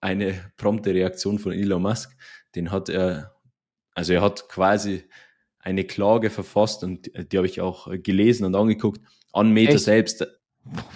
[0.00, 2.16] eine prompte Reaktion von Elon Musk.
[2.54, 3.34] Den hat er,
[3.94, 5.04] also er hat quasi
[5.58, 9.00] eine Klage verfasst und die habe ich auch gelesen und angeguckt
[9.32, 9.84] an Meta Echt?
[9.84, 10.26] selbst.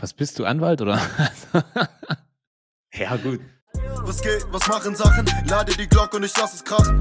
[0.00, 1.00] Was bist du, Anwalt oder?
[2.94, 3.40] ja, gut.
[4.06, 5.26] Was geht, was machen Sachen?
[5.48, 6.98] Lade die Glocke und ich lass es krachen.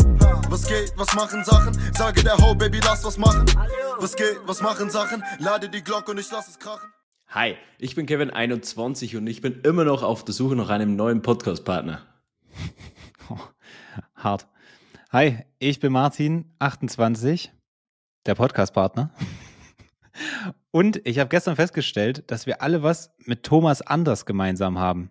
[0.50, 1.78] Was geht, was machen Sachen?
[1.94, 3.46] Sage der Ho, Baby, lass was machen.
[4.00, 5.24] Was geht, was machen Sachen?
[5.40, 6.90] Lade die Glocke und ich lass es krachen.
[7.36, 11.24] Hi, ich bin Kevin21 und ich bin immer noch auf der Suche nach einem neuen
[11.24, 12.06] Podcast-Partner.
[13.28, 13.40] Oh,
[14.16, 14.48] hart.
[15.12, 17.50] Hi, ich bin Martin28,
[18.28, 19.10] der Podcast-Partner.
[20.70, 25.10] Und ich habe gestern festgestellt, dass wir alle was mit Thomas Anders gemeinsam haben.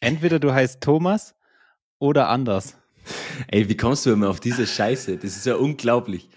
[0.00, 1.34] Entweder du heißt Thomas
[1.98, 2.76] oder Anders.
[3.48, 5.16] Ey, wie kommst du immer auf diese Scheiße?
[5.16, 6.28] Das ist ja unglaublich.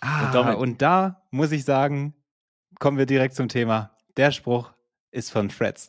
[0.00, 2.14] Ah, und, und da muss ich sagen,
[2.80, 3.93] kommen wir direkt zum Thema.
[4.16, 4.70] Der Spruch
[5.10, 5.88] ist von Freds.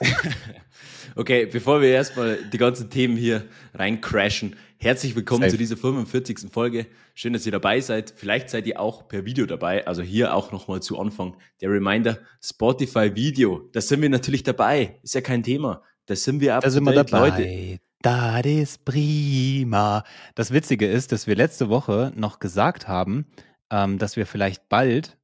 [1.16, 5.50] okay, bevor wir erstmal die ganzen Themen hier reincrashen, herzlich willkommen Safe.
[5.50, 6.52] zu dieser 45.
[6.52, 6.86] Folge.
[7.14, 8.14] Schön, dass ihr dabei seid.
[8.16, 9.84] Vielleicht seid ihr auch per Video dabei.
[9.88, 13.68] Also hier auch nochmal zu Anfang der Reminder, Spotify Video.
[13.72, 15.00] Da sind wir natürlich dabei.
[15.02, 15.82] Ist ja kein Thema.
[16.06, 16.62] Da sind wir ab.
[16.62, 17.28] Da sind wir dabei.
[17.28, 17.80] Leute.
[18.02, 20.04] Das ist prima.
[20.36, 23.26] Das Witzige ist, dass wir letzte Woche noch gesagt haben,
[23.70, 25.18] ähm, dass wir vielleicht bald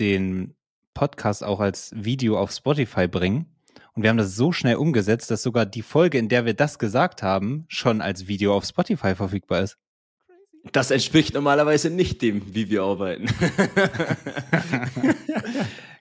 [0.00, 0.55] den
[0.96, 3.44] Podcast auch als Video auf Spotify bringen.
[3.92, 6.78] Und wir haben das so schnell umgesetzt, dass sogar die Folge, in der wir das
[6.78, 9.76] gesagt haben, schon als Video auf Spotify verfügbar ist.
[10.72, 13.26] Das entspricht normalerweise nicht dem, wie wir arbeiten.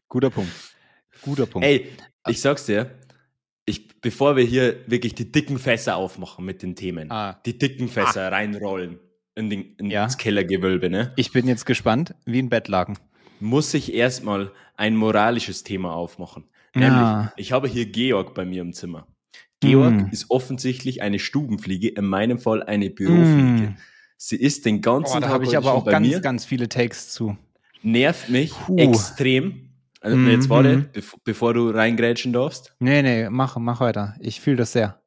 [0.07, 0.51] Guter Punkt.
[1.21, 1.67] Guter Punkt.
[1.67, 1.91] Ey,
[2.27, 2.89] ich sag's dir,
[3.65, 7.39] ich, bevor wir hier wirklich die dicken Fässer aufmachen mit den Themen, ah.
[7.45, 8.29] die dicken Fässer ah.
[8.29, 8.99] reinrollen
[9.35, 10.07] in den, ins ja.
[10.07, 11.11] Kellergewölbe, ne?
[11.17, 12.97] Ich bin jetzt gespannt, wie ein Bettlaken.
[13.45, 16.45] Muss ich erstmal ein moralisches Thema aufmachen.
[16.73, 17.31] Nämlich, ja.
[17.37, 19.07] ich habe hier Georg bei mir im Zimmer.
[19.59, 20.09] Georg mm.
[20.11, 23.69] ist offensichtlich eine Stubenfliege, in meinem Fall eine Bürofliege.
[23.69, 23.77] Mm.
[24.17, 26.19] Sie ist den ganzen oh, da habe ich aber auch ganz, mir.
[26.21, 27.37] ganz viele Takes zu.
[27.83, 28.77] Nervt mich Puh.
[28.77, 29.69] extrem.
[30.01, 30.89] Also mm, jetzt warte, mm.
[30.91, 32.75] bev bevor du reingrätschen darfst.
[32.79, 34.15] Nee, nee, mach, mach weiter.
[34.19, 35.01] Ich fühle das sehr.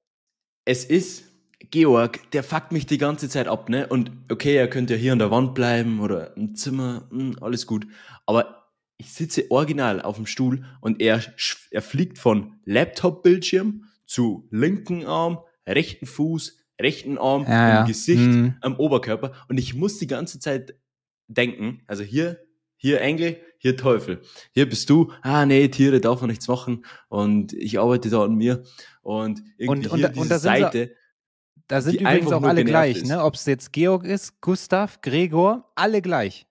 [0.64, 1.24] Es ist
[1.70, 3.86] Georg, der fuckt mich die ganze Zeit ab, ne?
[3.88, 7.36] Und okay, er könnte ja hier an der Wand bleiben oder im Zimmer, mh, hm,
[7.42, 7.86] alles gut.
[8.26, 11.22] Aber ich sitze original auf dem Stuhl und er,
[11.70, 17.84] er fliegt von Laptop-Bildschirm zu linken Arm, rechten Fuß, rechten Arm, ja, ja.
[17.84, 18.54] Gesicht, mhm.
[18.60, 19.32] am Oberkörper.
[19.48, 20.74] Und ich muss die ganze Zeit
[21.28, 22.40] denken, also hier
[22.78, 24.22] hier Engel, hier Teufel.
[24.52, 28.36] Hier bist du, ah nee, Tiere darf man nichts machen und ich arbeite da an
[28.36, 28.62] mir
[29.02, 30.94] und irgendwie und, hier und, diese und Seite.
[31.68, 33.22] Da sind übrigens auch alle gleich, ne?
[33.22, 36.46] Ob es jetzt Georg ist, Gustav, Gregor, alle gleich.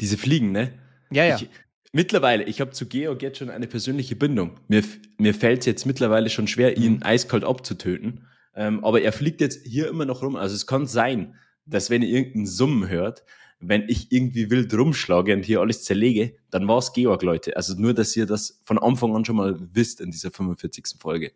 [0.00, 0.72] Diese Fliegen, ne?
[1.12, 1.36] Ja, ja.
[1.36, 1.48] Ich,
[1.92, 4.58] mittlerweile, ich habe zu Georg jetzt schon eine persönliche Bindung.
[4.66, 4.82] Mir,
[5.18, 7.02] mir fällt es jetzt mittlerweile schon schwer, ihn mhm.
[7.04, 8.26] eiskalt abzutöten.
[8.56, 10.34] Ähm, aber er fliegt jetzt hier immer noch rum.
[10.34, 13.22] Also es kann sein, dass wenn ihr irgendeinen Summen hört,
[13.60, 17.56] wenn ich irgendwie wild rumschlage und hier alles zerlege, dann war es Georg, Leute.
[17.56, 20.98] Also nur, dass ihr das von Anfang an schon mal wisst in dieser 45.
[20.98, 21.32] Folge.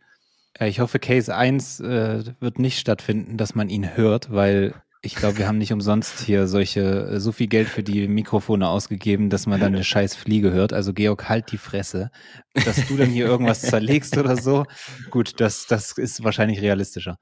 [0.58, 5.38] Ich hoffe, Case 1 äh, wird nicht stattfinden, dass man ihn hört, weil ich glaube,
[5.38, 9.46] wir haben nicht umsonst hier solche, äh, so viel Geld für die Mikrofone ausgegeben, dass
[9.46, 10.72] man dann eine scheiß Fliege hört.
[10.72, 12.10] Also Georg, halt die Fresse.
[12.52, 14.66] Dass du dann hier irgendwas zerlegst oder so,
[15.10, 17.16] gut, das, das ist wahrscheinlich realistischer.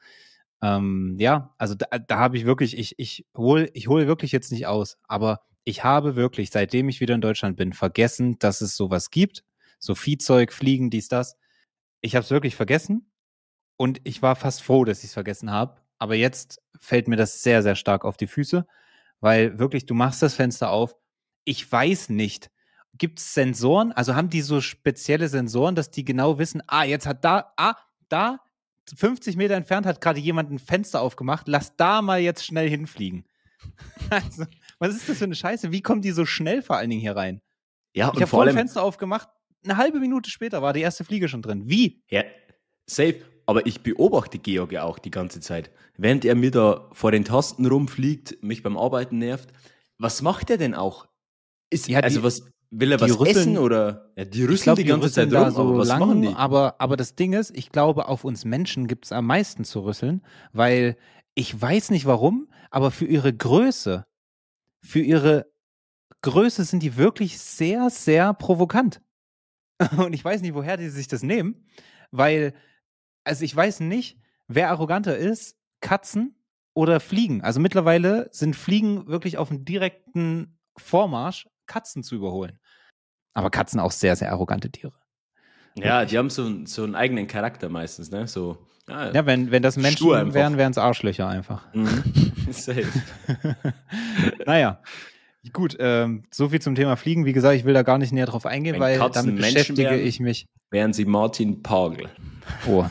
[0.60, 4.50] Ähm, ja, also da, da habe ich wirklich, ich, ich hole ich hol wirklich jetzt
[4.50, 8.74] nicht aus, aber ich habe wirklich, seitdem ich wieder in Deutschland bin, vergessen, dass es
[8.74, 9.44] sowas gibt.
[9.78, 11.36] So Viehzeug, Fliegen, dies, das.
[12.00, 13.08] Ich habe es wirklich vergessen
[13.78, 15.76] und ich war fast froh, dass ich es vergessen habe.
[15.98, 18.66] Aber jetzt fällt mir das sehr, sehr stark auf die Füße,
[19.20, 20.96] weil wirklich, du machst das Fenster auf.
[21.44, 22.50] Ich weiß nicht,
[22.94, 23.92] gibt es Sensoren?
[23.92, 27.76] Also haben die so spezielle Sensoren, dass die genau wissen, ah, jetzt hat da, ah,
[28.08, 28.40] da
[28.96, 33.24] 50 Meter entfernt hat gerade jemand ein Fenster aufgemacht, lass da mal jetzt schnell hinfliegen.
[34.10, 34.46] Also,
[34.78, 35.72] was ist das für eine Scheiße?
[35.72, 37.42] Wie kommen die so schnell vor allen Dingen hier rein?
[37.92, 39.28] Ja, ich habe vor allem Fenster aufgemacht,
[39.64, 41.64] eine halbe Minute später war die erste Fliege schon drin.
[41.66, 42.02] Wie?
[42.08, 42.22] Ja,
[42.86, 43.22] safe.
[43.48, 45.70] Aber ich beobachte Georg ja auch die ganze Zeit.
[45.96, 49.54] Während er mir da vor den Tasten rumfliegt, mich beim Arbeiten nervt,
[49.96, 51.08] was macht er denn auch?
[51.70, 54.12] Ist, ja, also was, Will er was rüsseln, essen oder?
[54.16, 56.28] Ja, die rüsseln glaub, die ganze Zeit rum, so aber was lang, machen die?
[56.28, 59.80] Aber, aber das Ding ist, ich glaube, auf uns Menschen gibt es am meisten zu
[59.80, 60.20] rüsseln,
[60.52, 60.98] weil
[61.34, 64.04] ich weiß nicht warum, aber für ihre Größe,
[64.82, 65.50] für ihre
[66.20, 69.00] Größe sind die wirklich sehr, sehr provokant.
[69.96, 71.64] Und ich weiß nicht, woher die sich das nehmen,
[72.10, 72.52] weil,
[73.28, 76.34] also ich weiß nicht, wer arroganter ist, Katzen
[76.74, 77.42] oder Fliegen.
[77.42, 82.58] Also mittlerweile sind Fliegen wirklich auf einem direkten Vormarsch Katzen zu überholen.
[83.34, 84.94] Aber Katzen auch sehr, sehr arrogante Tiere.
[85.76, 88.26] Ja, die haben so, so einen eigenen Charakter meistens, ne?
[88.26, 88.58] So
[88.88, 91.62] Ah, Ja, wenn, wenn das Menschen wären, wären es Arschlöcher einfach.
[91.74, 92.02] Mhm.
[92.50, 92.86] Safe.
[94.46, 94.80] naja.
[95.52, 97.24] Gut, ähm, so viel zum Thema Fliegen.
[97.24, 99.54] Wie gesagt, ich will da gar nicht näher drauf eingehen, Wenn weil Katzen damit Menschen
[99.54, 100.46] beschäftige wären- ich mich.
[100.70, 102.08] Wären Sie Martin Pagel.
[102.66, 102.84] Oh,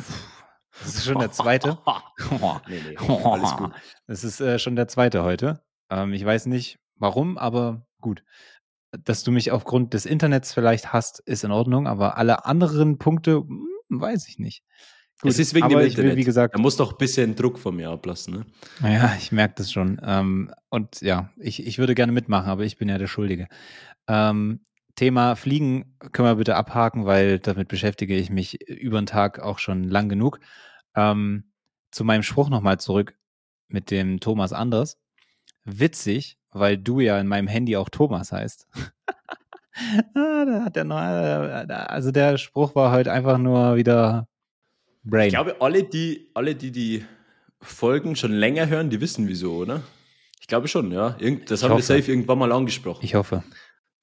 [0.82, 1.78] das ist schon der zweite.
[2.68, 3.72] nee, nee, alles gut.
[4.08, 5.62] Das ist äh, schon der zweite heute.
[5.90, 8.24] Ähm, ich weiß nicht warum, aber gut.
[8.92, 13.38] Dass du mich aufgrund des Internets vielleicht hast, ist in Ordnung, aber alle anderen Punkte,
[13.38, 14.64] hm, weiß ich nicht.
[15.22, 16.18] Gut, es ist wegen dem ich will, Internet.
[16.18, 18.46] wie gesagt, Er muss doch ein bisschen Druck von mir ablassen.
[18.82, 18.94] Ne?
[18.94, 20.00] Ja, ich merke das schon.
[20.04, 23.48] Ähm, und ja, ich, ich würde gerne mitmachen, aber ich bin ja der Schuldige.
[24.08, 24.62] Ähm,
[24.96, 29.60] Thema Fliegen können wir bitte abhaken, weil damit beschäftige ich mich über den Tag auch
[29.60, 30.40] schon lang genug.
[30.98, 31.46] Ähm,
[31.92, 33.16] zu meinem Spruch nochmal zurück
[33.70, 35.00] mit dem Thomas Anders.
[35.64, 38.68] Witzig, weil du ja in meinem Handy auch Thomas heißt.
[40.16, 44.28] ah, da hat der neue, also der Spruch war heute einfach nur wieder
[45.04, 45.28] Brain.
[45.28, 47.06] Ich glaube, alle die, alle, die die
[47.62, 49.82] Folgen schon länger hören, die wissen wieso, oder?
[50.40, 51.16] Ich glaube schon, ja.
[51.20, 51.84] Irgend, das Ich haben wir hoffe.
[51.84, 53.04] safe irgendwann mal angesprochen.
[53.04, 53.44] ich hoffe.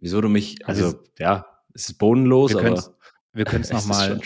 [0.01, 2.95] wieso du mich, Also also, ja, es ist bodenlos, Wir aber
[3.33, 4.21] Wir können es nochmal.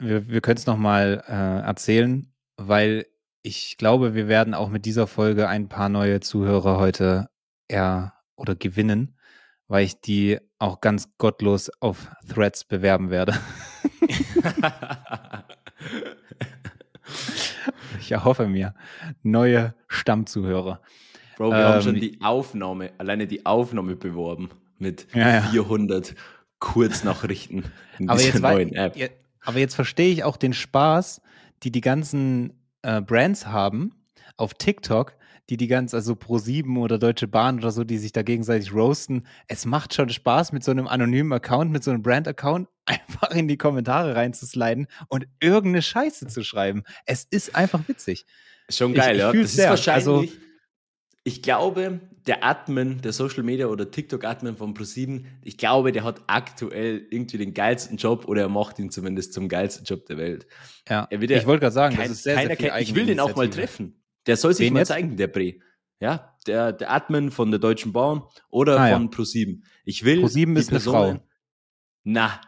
[0.00, 3.06] Wir, wir können es nochmal äh, erzählen, weil
[3.42, 7.28] ich glaube, wir werden auch mit dieser Folge ein paar neue Zuhörer heute
[7.68, 9.16] er oder gewinnen,
[9.68, 13.34] weil ich die auch ganz gottlos auf Threads bewerben werde.
[18.00, 18.74] Ich erhoffe mir
[19.22, 20.80] neue Stammzuhörer.
[21.36, 25.42] Bro, wir haben Ähm, schon die Aufnahme, alleine die Aufnahme beworben mit Ja, ja.
[25.42, 26.14] 400
[26.58, 27.64] Kurznachrichten
[27.98, 28.96] in Aber dieser jetzt, neuen App.
[29.44, 31.20] Aber jetzt verstehe ich auch den Spaß,
[31.62, 32.52] die die ganzen
[32.82, 33.92] äh, Brands haben
[34.36, 35.14] auf TikTok,
[35.50, 39.26] die die ganz, also Pro7 oder Deutsche Bahn oder so, die sich da gegenseitig roasten.
[39.48, 43.48] Es macht schon Spaß, mit so einem anonymen Account, mit so einem Brand-Account einfach in
[43.48, 46.84] die Kommentare reinzusliden und irgendeine Scheiße zu schreiben.
[47.04, 48.26] Es ist einfach witzig.
[48.68, 49.30] Schon Ich- geil, ich ja.
[49.32, 49.70] fühl's Das ist sehr.
[49.70, 50.49] wahrscheinlich, Also-
[51.22, 56.22] ich glaube, der Admin, der Social Media oder TikTok-Admin von ProSieben, ich glaube, der hat
[56.26, 60.46] aktuell irgendwie den geilsten Job oder er macht ihn zumindest zum geilsten Job der Welt.
[60.88, 63.06] Ja, ja ich wollte gerade sagen, Kein, das ist sehr, keiner sehr viel ich will
[63.06, 64.02] den auch mal treffen.
[64.26, 64.88] Der soll sich Wen mal jetzt?
[64.88, 65.54] zeigen, der Bre.
[66.02, 68.96] Ja, der, der Admin von der Deutschen Bahn oder Ah, ja.
[68.96, 69.64] von ProSieben.
[69.84, 70.20] Ich will.
[70.20, 71.26] ProSieben ist eine Personen- Frau.
[72.04, 72.40] Na,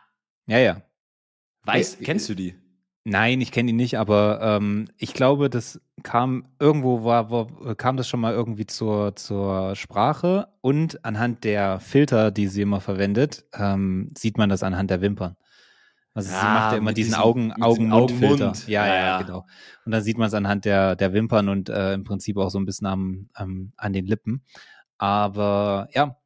[0.47, 0.83] Ja, ja.
[1.65, 2.55] weißt, Ja, kennst du die?
[3.05, 7.97] Nein, ich kenne ihn nicht, aber ähm, ich glaube, das kam irgendwo war, war kam
[7.97, 13.45] das schon mal irgendwie zur, zur Sprache und anhand der Filter, die sie immer verwendet,
[13.55, 15.37] ähm, sieht man das anhand der Wimpern.
[16.15, 18.35] Also sie Ja, macht ja immer diesen diesem- Augen, diesem Augen-Mund-Filter.
[18.51, 18.69] Augen-Mund.
[18.69, 19.23] Ja, ja, Ja, ja.
[19.23, 19.47] genau.
[19.85, 22.59] Und dann sieht man es anhand der, der Wimpern und äh, im Prinzip auch so
[22.61, 24.45] ein bisschen am, am, an den Lippen.
[24.99, 26.19] Aber ja,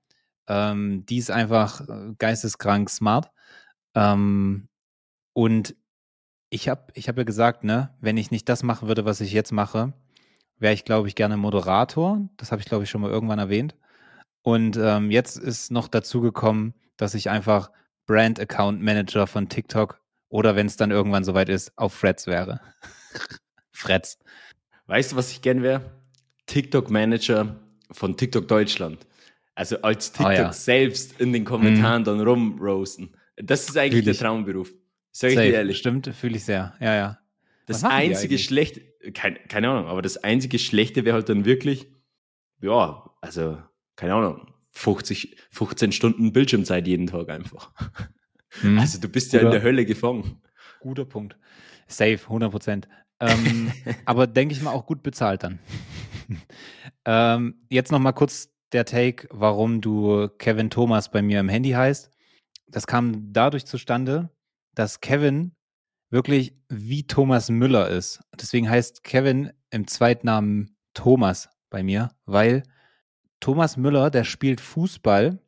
[0.49, 3.31] ähm, die ist einfach äh, geisteskrank smart.
[3.95, 4.69] Ähm,
[5.33, 5.75] und
[6.51, 9.33] ich habe ich hab ja gesagt, ne, wenn ich nicht das machen würde, was ich
[9.33, 9.93] jetzt mache,
[10.59, 12.21] wäre ich, glaube ich, gerne Moderator.
[12.37, 13.75] Das habe ich, glaube ich, schon mal irgendwann erwähnt.
[14.43, 17.71] Und ähm, jetzt ist noch dazu gekommen, dass ich einfach
[18.07, 22.61] Brand Account Manager von TikTok oder wenn es dann irgendwann soweit ist, auf Freds wäre.
[23.73, 24.19] Freds.
[24.87, 25.83] Weißt du, was ich gern wäre?
[26.47, 27.57] TikTok-Manager
[27.91, 29.07] von TikTok Deutschland.
[29.55, 30.53] Also als TikTok Ah, ja.
[30.53, 33.17] selbst in den Kommentaren dann rumroasten.
[33.37, 34.19] Das ist eigentlich Fühl ich.
[34.19, 34.73] der Traumberuf.
[35.19, 35.47] Sag ich Safe.
[35.47, 35.79] dir ehrlich.
[35.79, 36.75] Stimmt, fühle ich sehr.
[36.79, 37.19] Ja, ja.
[37.65, 38.37] Das einzige?
[38.37, 38.83] Schlechte,
[39.15, 41.87] kein, keine Ahnung, aber das einzige Schlechte wäre halt dann wirklich,
[42.61, 43.57] ja, also,
[43.97, 47.73] keine Ahnung, 50, 15 Stunden Bildschirmzeit jeden Tag einfach.
[48.61, 48.79] Hm.
[48.79, 50.43] Also du bist ja in Oder- der Hölle gefangen.
[50.81, 51.39] Guter Punkt.
[51.87, 52.89] Safe, 100 Prozent.
[53.19, 53.73] Ähm,
[54.05, 55.61] aber denke ich mal auch gut bezahlt dann.
[57.07, 61.71] ähm, jetzt noch mal kurz der Take, warum du Kevin Thomas bei mir im Handy
[61.71, 62.11] heißt.
[62.69, 64.29] Das kam dadurch zustande,
[64.77, 65.57] dass Kevin
[66.11, 68.21] wirklich wie Thomas Müller ist.
[68.41, 72.63] Deswegen heißt Kevin im Zweitnamen Thomas bei mir, weil
[73.41, 75.41] Thomas Müller, der spielt Fußball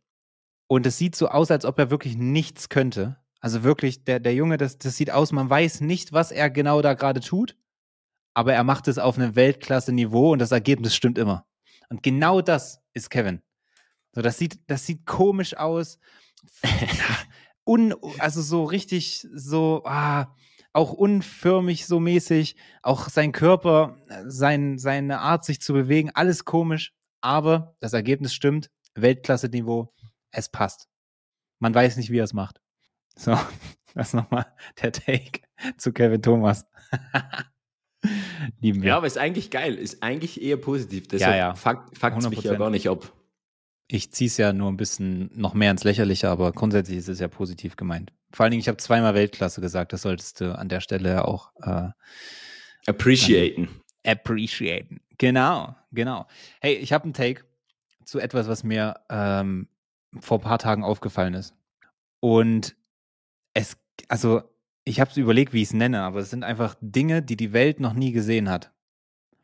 [0.66, 3.16] und es sieht so aus, als ob er wirklich nichts könnte.
[3.40, 6.82] Also wirklich, der, der Junge, das, das sieht aus, man weiß nicht, was er genau
[6.82, 7.56] da gerade tut,
[8.34, 11.46] aber er macht es auf einem Weltklasse-Niveau und das Ergebnis stimmt immer.
[11.88, 13.42] Und genau das ist Kevin.
[14.12, 15.98] So, das sieht, das sieht komisch aus.
[17.68, 20.34] Un, also so richtig, so, ah,
[20.72, 26.94] auch unförmig so mäßig, auch sein Körper, sein, seine Art, sich zu bewegen, alles komisch,
[27.20, 29.92] aber das Ergebnis stimmt, Weltklasse-Niveau,
[30.30, 30.88] es passt.
[31.58, 32.62] Man weiß nicht, wie er es macht.
[33.16, 33.36] So,
[33.94, 34.46] das nochmal
[34.80, 35.42] der Take
[35.76, 36.64] zu Kevin Thomas.
[38.60, 38.88] Lieben wir.
[38.90, 41.08] Ja, aber ist eigentlich geil, ist eigentlich eher positiv.
[41.08, 41.54] Deshalb ja.
[41.54, 42.56] fuckt, fuckt's mich ja 100%.
[42.56, 43.12] gar nicht ab.
[43.90, 47.20] Ich ziehe es ja nur ein bisschen noch mehr ins Lächerliche, aber grundsätzlich ist es
[47.20, 48.12] ja positiv gemeint.
[48.32, 51.24] Vor allen Dingen, ich habe zweimal Weltklasse gesagt, das solltest du an der Stelle ja
[51.24, 51.88] auch äh,
[52.86, 53.68] Appreciaten.
[54.06, 55.00] appreciaten.
[55.16, 56.26] Genau, genau.
[56.60, 57.44] Hey, ich habe einen Take
[58.04, 59.68] zu etwas, was mir ähm,
[60.20, 61.54] vor ein paar Tagen aufgefallen ist.
[62.20, 62.76] Und
[63.54, 63.76] es,
[64.08, 64.42] also
[64.84, 67.52] ich habe es überlegt, wie ich es nenne, aber es sind einfach Dinge, die die
[67.52, 68.72] Welt noch nie gesehen hat.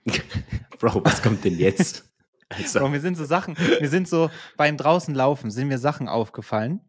[0.79, 2.11] Bro, was kommt denn jetzt?
[2.49, 6.09] Also, Bro, mir sind so Sachen, mir sind so beim draußen laufen, sind mir Sachen
[6.09, 6.81] aufgefallen,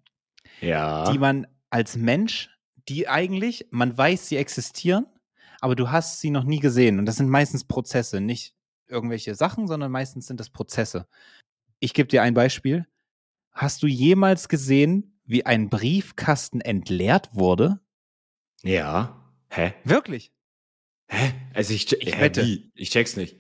[0.62, 1.12] ja.
[1.12, 2.50] die man als Mensch,
[2.88, 5.06] die eigentlich, man weiß, sie existieren,
[5.62, 7.00] aber du hast sie noch nie gesehen.
[7.00, 8.54] Und das sind meistens Prozesse, nicht
[8.88, 11.08] irgendwelche Sachen, sondern meistens sind das Prozesse.
[11.80, 12.86] Ich gebe dir ein Beispiel.
[13.52, 17.80] Hast du jemals gesehen, wie ein Briefkasten entleert wurde?
[18.64, 19.22] ja.
[19.50, 19.74] Hä?
[19.86, 20.34] Wirklich?
[21.08, 21.34] Hä?
[21.54, 22.44] Also ich, Ich hä, wette.
[22.46, 22.72] Wie?
[22.76, 23.38] Ich check's nicht.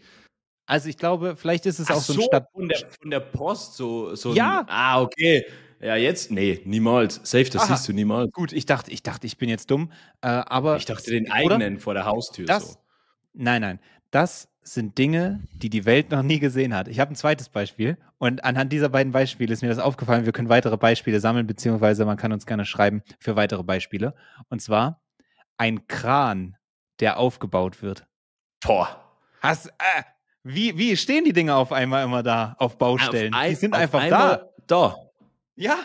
[0.65, 2.47] Also ich glaube, vielleicht ist es auch Ach so ein Stadt.
[2.51, 4.61] von der, von der Post so, so Ja.
[4.61, 5.45] Ein, ah, okay.
[5.79, 6.31] Ja, jetzt?
[6.31, 7.19] Nee, niemals.
[7.23, 7.75] Safe, das Aha.
[7.75, 8.31] siehst du niemals.
[8.31, 9.91] Gut, ich dachte, ich dachte, ich bin jetzt dumm,
[10.21, 11.33] äh, aber Ich dachte den oder?
[11.35, 12.79] eigenen vor der Haustür Das, so.
[13.33, 13.79] nein, nein,
[14.09, 16.87] das sind Dinge, die die Welt noch nie gesehen hat.
[16.87, 20.25] Ich habe ein zweites Beispiel und anhand dieser beiden Beispiele ist mir das aufgefallen.
[20.25, 24.15] Wir können weitere Beispiele sammeln, beziehungsweise man kann uns gerne schreiben für weitere Beispiele.
[24.49, 25.03] Und zwar
[25.57, 26.57] ein Kran,
[26.99, 28.07] der aufgebaut wird.
[28.65, 29.01] Boah.
[29.41, 30.01] Hast, äh,
[30.45, 33.33] wie, wie stehen die Dinge auf einmal immer da auf Baustellen?
[33.33, 34.49] Auf die sind einfach da.
[34.67, 34.95] Da.
[35.55, 35.75] Ja,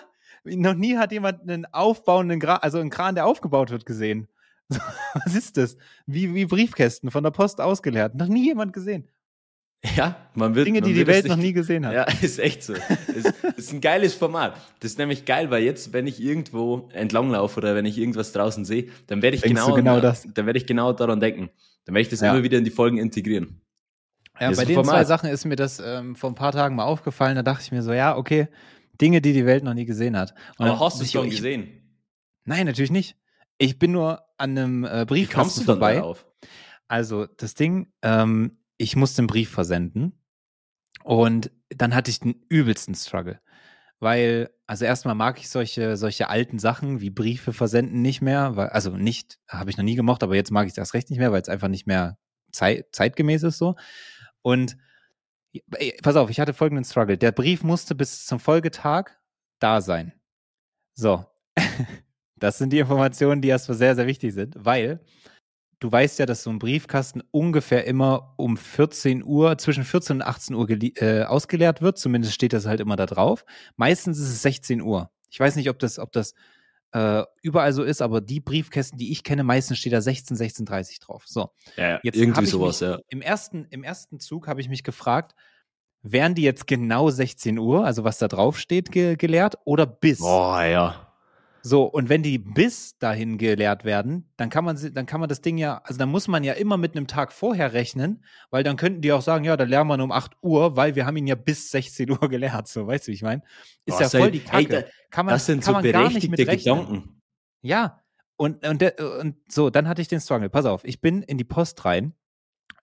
[0.45, 4.29] noch nie hat jemand einen aufbauenden Kran, also einen Kran, der aufgebaut wird, gesehen.
[4.69, 5.79] Was ist das?
[6.07, 8.15] Wie, wie Briefkästen von der Post ausgeleert.
[8.15, 9.09] Noch nie jemand gesehen.
[9.97, 10.67] Ja, man wird.
[10.67, 11.95] Dinge, die die Welt noch nie gesehen hat.
[11.95, 12.75] Ja, ist echt so.
[12.75, 14.55] ist, ist ein geiles Format.
[14.81, 18.67] Das ist nämlich geil, weil jetzt, wenn ich irgendwo entlanglaufe oder wenn ich irgendwas draußen
[18.67, 20.29] sehe, dann werde ich Denkst genau, genau das?
[20.35, 21.49] dann werde ich genau daran denken.
[21.87, 22.33] Dann werde ich das Ja.
[22.33, 23.63] immer wieder in die Folgen integrieren.
[24.41, 25.07] Ja, bei ist den ein zwei Format.
[25.07, 27.37] Sachen ist mir das ähm, vor ein paar Tagen mal aufgefallen.
[27.37, 28.49] Da dachte ich mir so, ja, okay,
[29.01, 30.33] Dinge, die die Welt noch nie gesehen hat.
[30.59, 31.99] Und Aber dann- hast du es ich- schon ich- gesehen?
[32.45, 33.17] Nein, natürlich nicht.
[33.59, 35.95] Ich bin nur an einem äh, Wie Briefkasten kommst du dann vorbei.
[35.97, 36.27] darauf?
[36.89, 40.19] Also das Ding, ähm, ich musste einen Brief versenden
[41.05, 43.41] und dann hatte ich den übelsten Struggle.
[44.03, 48.69] Weil, also erstmal mag ich solche, solche alten Sachen wie Briefe versenden nicht mehr, weil,
[48.71, 51.19] also nicht, habe ich noch nie gemocht, aber jetzt mag ich es erst recht nicht
[51.19, 52.17] mehr, weil es einfach nicht mehr
[52.51, 53.77] zei zeitgemäß ist so.
[54.43, 54.77] Und
[55.53, 57.19] ey, pass auf, ich hatte folgenden Struggle.
[57.19, 59.11] Der Brief musste bis zum Folgetag
[59.59, 60.13] da sein.
[60.95, 61.25] So.
[62.41, 65.01] Das sind die Informationen, die erstmal sehr, sehr wichtig sind, weil
[65.79, 70.23] du weißt ja, dass so ein Briefkasten ungefähr immer um 14 Uhr, zwischen 14 und
[70.23, 71.99] 18 Uhr äh, ausgeleert wird.
[71.99, 73.45] Zumindest steht das halt immer da drauf.
[73.77, 75.11] Meistens ist es 16 Uhr.
[75.31, 76.35] Ich weiß nicht, ob das, ob das
[76.93, 81.01] äh, überall so ist, aber die Briefkästen, die ich kenne, meistens steht da 16, 16.30
[81.01, 81.25] drauf.
[81.27, 81.51] So.
[81.77, 82.99] Ja, Jetzt irgendwie sowas, mich, ja.
[83.09, 85.35] Im ersten, Im ersten Zug habe ich mich gefragt,
[86.03, 90.19] wären die jetzt genau 16 Uhr, also was da drauf steht, ge geleert oder bis?
[90.19, 91.10] Boah, ja.
[91.63, 95.29] So, und wenn die bis dahin geleert werden, dann kann man sie, dann kann man
[95.29, 98.63] das Ding ja, also dann muss man ja immer mit einem Tag vorher rechnen, weil
[98.65, 101.17] dann könnten die auch sagen, ja, dann lernen wir um 8 Uhr, weil wir haben
[101.19, 103.43] ihn ja bis 16 Uhr geleert, so, weißt du, wie ich meine?
[103.85, 104.69] Ist Boah, ja voll die ey, Kacke.
[104.69, 106.47] da- kann man, Das sind kann so berechtigte.
[106.47, 107.21] Gedanken.
[107.63, 108.01] Ja,
[108.37, 110.49] und, und, der, und so, dann hatte ich den Struggle.
[110.49, 112.15] Pass auf, ich bin in die Post rein,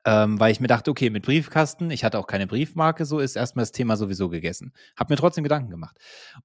[0.07, 3.35] ähm, weil ich mir dachte, okay, mit Briefkasten, ich hatte auch keine Briefmarke, so ist
[3.35, 4.71] erstmal das Thema sowieso gegessen.
[4.95, 5.97] Hab mir trotzdem Gedanken gemacht.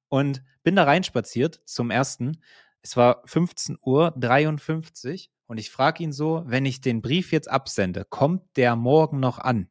[0.08, 2.42] Und bin da reinspaziert zum ersten.
[2.82, 7.48] Es war 15 Uhr 53 und ich frage ihn so, wenn ich den Brief jetzt
[7.48, 9.68] absende, kommt der morgen noch an?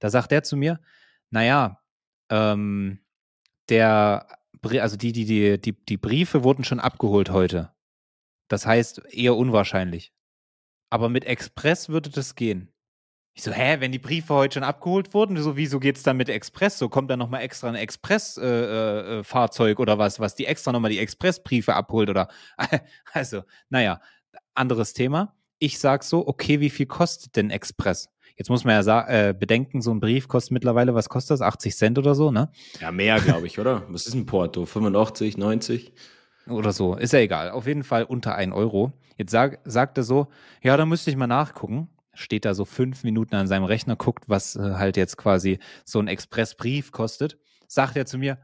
[0.00, 0.78] Da sagt er zu mir,
[1.30, 1.80] naja,
[2.28, 3.00] ähm,
[3.70, 7.72] der, also die, die, die, die, die Briefe wurden schon abgeholt heute.
[8.48, 10.12] Das heißt, eher unwahrscheinlich.
[10.90, 12.70] Aber mit Express würde das gehen.
[13.34, 16.28] Ich so, hä, wenn die Briefe heute schon abgeholt wurden, so, wieso geht's dann mit
[16.28, 16.78] Express?
[16.78, 20.72] So kommt dann nochmal extra ein Express-Fahrzeug äh, äh, Fahrzeug oder was, was die extra
[20.72, 22.28] nochmal die Expressbriefe abholt oder.
[23.12, 24.00] Also, naja,
[24.54, 25.34] anderes Thema.
[25.58, 28.08] Ich sag so, okay, wie viel kostet denn Express?
[28.36, 31.42] Jetzt muss man ja äh, bedenken, so ein Brief kostet mittlerweile, was kostet das?
[31.42, 32.50] 80 Cent oder so, ne?
[32.80, 33.84] Ja, mehr, glaube ich, oder?
[33.88, 34.64] Was ist ein Porto?
[34.64, 35.92] 85, 90?
[36.48, 36.96] Oder so.
[36.96, 37.50] Ist ja egal.
[37.50, 38.92] Auf jeden Fall unter 1 Euro.
[39.18, 40.28] Jetzt sag, sagt er so,
[40.62, 41.88] ja, da müsste ich mal nachgucken.
[42.12, 46.00] Steht da so fünf Minuten an seinem Rechner, guckt, was äh, halt jetzt quasi so
[46.00, 47.38] ein Expressbrief kostet.
[47.68, 48.38] Sagt er zu mir,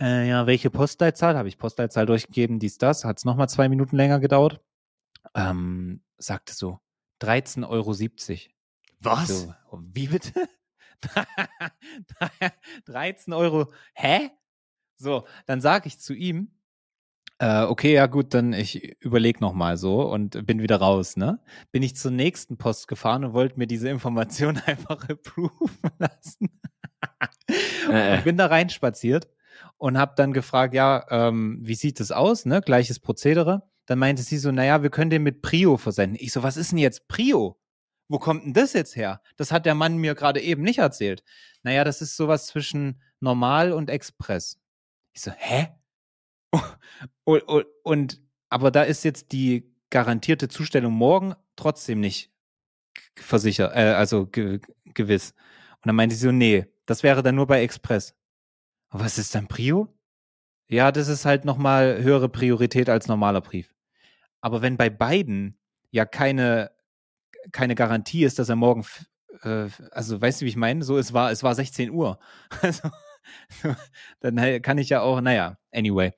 [0.00, 1.36] äh, ja, welche Postleitzahl?
[1.36, 3.04] Habe ich Postleitzahl durchgegeben, dies, das.
[3.04, 4.60] Hat es nochmal zwei Minuten länger gedauert.
[5.34, 6.80] Ähm, sagte so,
[7.22, 7.94] 13,70 Euro.
[9.00, 9.28] Was?
[9.28, 9.54] So,
[9.94, 10.48] wie bitte?
[12.86, 13.72] 13 Euro.
[13.94, 14.30] Hä?
[14.96, 16.52] So, dann sage ich zu ihm,
[17.42, 21.40] äh, okay, ja gut, dann ich überlege nochmal so und bin wieder raus, ne?
[21.72, 26.60] Bin ich zur nächsten Post gefahren und wollte mir diese Information einfach approven lassen.
[27.90, 29.28] Äh, Und bin da reinspaziert
[29.76, 32.60] und habe dann gefragt, ja, ähm, wie sieht es aus, ne?
[32.60, 33.62] Gleiches Prozedere.
[33.86, 36.16] Dann meinte sie so, naja, wir können den mit Prio versenden.
[36.20, 37.58] Ich so, was ist denn jetzt Prio?
[38.12, 39.22] wo kommt denn das jetzt her?
[39.36, 41.24] Das hat der Mann mir gerade eben nicht erzählt.
[41.62, 44.60] Naja, das ist sowas zwischen normal und Express.
[45.14, 45.68] Ich so, hä?
[47.24, 52.30] Und, und, und aber da ist jetzt die garantierte Zustellung morgen trotzdem nicht
[53.16, 55.32] versichert, äh, also ge gewiss.
[55.76, 58.14] Und dann meinte sie so, nee, das wäre dann nur bei Express.
[58.90, 59.88] Was ist dann Prio?
[60.68, 63.74] Ja, das ist halt nochmal höhere Priorität als normaler Brief.
[64.40, 65.58] Aber wenn bei beiden
[65.90, 66.72] ja keine,
[67.52, 68.84] keine Garantie ist, dass er morgen,
[69.42, 70.84] äh, also weißt du, wie ich meine?
[70.84, 72.18] So, es war, es war 16 Uhr.
[72.62, 72.90] Also,
[74.20, 76.12] dann kann ich ja auch, naja, anyway.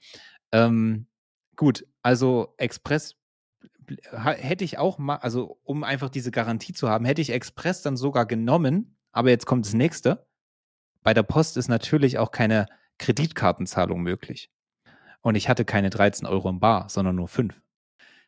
[0.53, 1.07] Ähm,
[1.57, 3.17] gut, also Express
[4.13, 7.97] hätte ich auch mal, also um einfach diese Garantie zu haben, hätte ich Express dann
[7.97, 10.27] sogar genommen, aber jetzt kommt das nächste.
[11.03, 12.67] Bei der Post ist natürlich auch keine
[12.99, 14.51] Kreditkartenzahlung möglich.
[15.21, 17.61] Und ich hatte keine 13 Euro im Bar, sondern nur 5.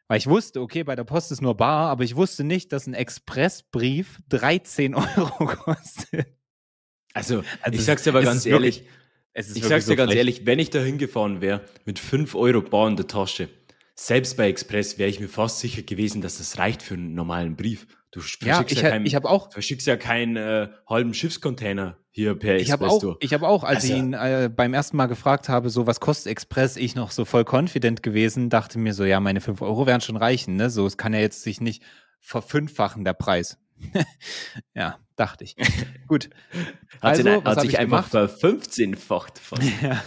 [0.08, 2.86] Weil ich wusste, okay, bei der Post ist nur bar, aber ich wusste nicht, dass
[2.86, 6.28] ein Expressbrief 13 Euro kostet.
[7.16, 8.84] Also, also ich sag's dir aber ganz ehrlich,
[9.34, 12.88] ich sag's dir so ganz ehrlich, wenn ich da hingefahren wäre mit 5 Euro bar
[12.88, 13.48] in der Tasche,
[13.94, 17.56] selbst bei Express wäre ich mir fast sicher gewesen, dass das reicht für einen normalen
[17.56, 17.86] Brief.
[18.10, 22.34] Du ja, ich, ja kein, ich habe auch verschickst ja keinen äh, halben Schiffscontainer hier
[22.34, 22.66] per Express.
[22.66, 25.48] Ich habe auch, ich habe auch, als also, ich ihn äh, beim ersten Mal gefragt
[25.48, 29.20] habe, so was kostet Express, ich noch so voll confident gewesen, dachte mir so, ja,
[29.20, 30.68] meine fünf Euro werden schon reichen, ne?
[30.70, 31.82] So, es kann ja jetzt sich nicht
[32.20, 33.58] verfünffachen der Preis.
[34.74, 35.56] ja, dachte ich.
[36.06, 36.30] Gut.
[37.02, 39.40] Hat, also, hat sich einfach verfünfzehnfacht.
[39.82, 40.02] ja.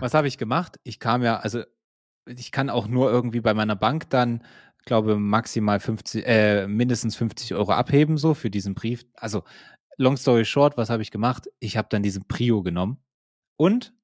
[0.00, 0.78] Was habe ich gemacht?
[0.84, 1.62] Ich kam ja, also
[2.26, 4.42] ich kann auch nur irgendwie bei meiner Bank dann
[4.88, 9.04] glaube, maximal 50, äh, mindestens 50 Euro abheben, so für diesen Brief.
[9.14, 9.44] Also,
[9.96, 11.48] long story short, was habe ich gemacht?
[11.60, 12.98] Ich habe dann diesen Prio genommen
[13.56, 13.94] und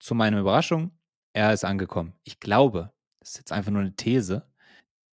[0.00, 0.90] zu meiner Überraschung,
[1.32, 2.14] er ist angekommen.
[2.24, 4.47] Ich glaube, das ist jetzt einfach nur eine These.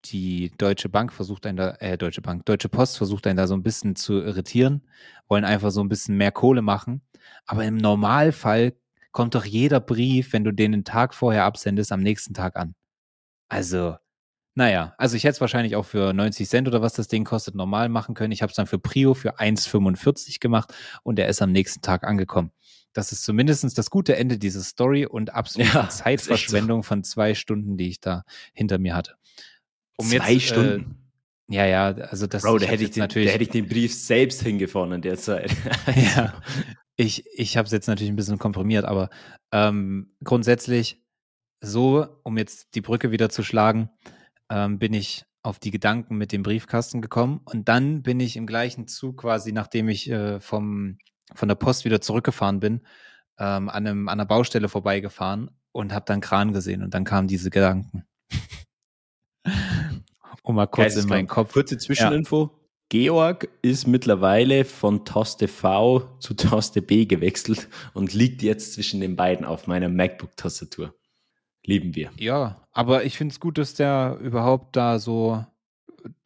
[0.06, 3.56] Die Deutsche Bank versucht einen da, äh, Deutsche Bank, Deutsche Post versucht einen da so
[3.56, 4.84] ein bisschen zu irritieren,
[5.28, 7.02] wollen einfach so ein bisschen mehr Kohle machen.
[7.46, 8.74] Aber im Normalfall
[9.12, 12.76] kommt doch jeder Brief, wenn du den einen Tag vorher absendest, am nächsten Tag an.
[13.50, 13.96] Also,
[14.54, 17.56] naja, also ich hätte es wahrscheinlich auch für 90 Cent oder was das Ding kostet
[17.56, 18.32] normal machen können.
[18.32, 22.04] Ich habe es dann für Prio für 1,45 gemacht und er ist am nächsten Tag
[22.04, 22.52] angekommen.
[22.94, 26.88] Das ist zumindest das gute Ende dieser Story und absolute ja, Zeitverschwendung so.
[26.88, 29.16] von zwei Stunden, die ich da hinter mir hatte.
[29.98, 30.92] Um zwei jetzt, äh, Stunden?
[31.50, 33.68] Äh, ja, ja, also das Bro, da hätte ich, den, natürlich, da hätte ich den
[33.68, 35.56] Brief selbst hingefahren in der Zeit.
[35.96, 36.34] ja,
[36.96, 39.10] ich, ich habe es jetzt natürlich ein bisschen komprimiert, aber
[39.52, 41.04] ähm, grundsätzlich
[41.62, 43.90] so, um jetzt die Brücke wieder zu schlagen,
[44.50, 48.48] ähm, bin ich auf die Gedanken mit dem Briefkasten gekommen und dann bin ich im
[48.48, 50.98] gleichen Zug quasi, nachdem ich äh, vom,
[51.36, 52.82] von der Post wieder zurückgefahren bin,
[53.38, 57.28] ähm, an, einem, an einer Baustelle vorbeigefahren und habe dann Kran gesehen und dann kamen
[57.28, 58.06] diese Gedanken.
[60.44, 61.54] um mal kurz in meinen Kopf.
[61.54, 62.44] Kurze Zwischeninfo.
[62.44, 62.60] Ja.
[62.90, 69.16] Georg ist mittlerweile von Taste V zu Taste B gewechselt und liegt jetzt zwischen den
[69.16, 70.94] beiden auf meiner MacBook-Tastatur
[71.66, 72.12] lieben wir.
[72.18, 75.46] Ja, aber ich finde es gut, dass der überhaupt da so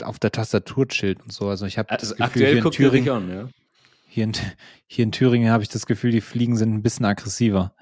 [0.03, 1.47] auf der Tastatur chillt und so.
[1.47, 3.49] Also ich habe also das Gefühl, aktuell hier in Thüringen, an, ja.
[4.07, 4.33] hier, in,
[4.87, 7.73] hier in Thüringen habe ich das Gefühl, die Fliegen sind ein bisschen aggressiver.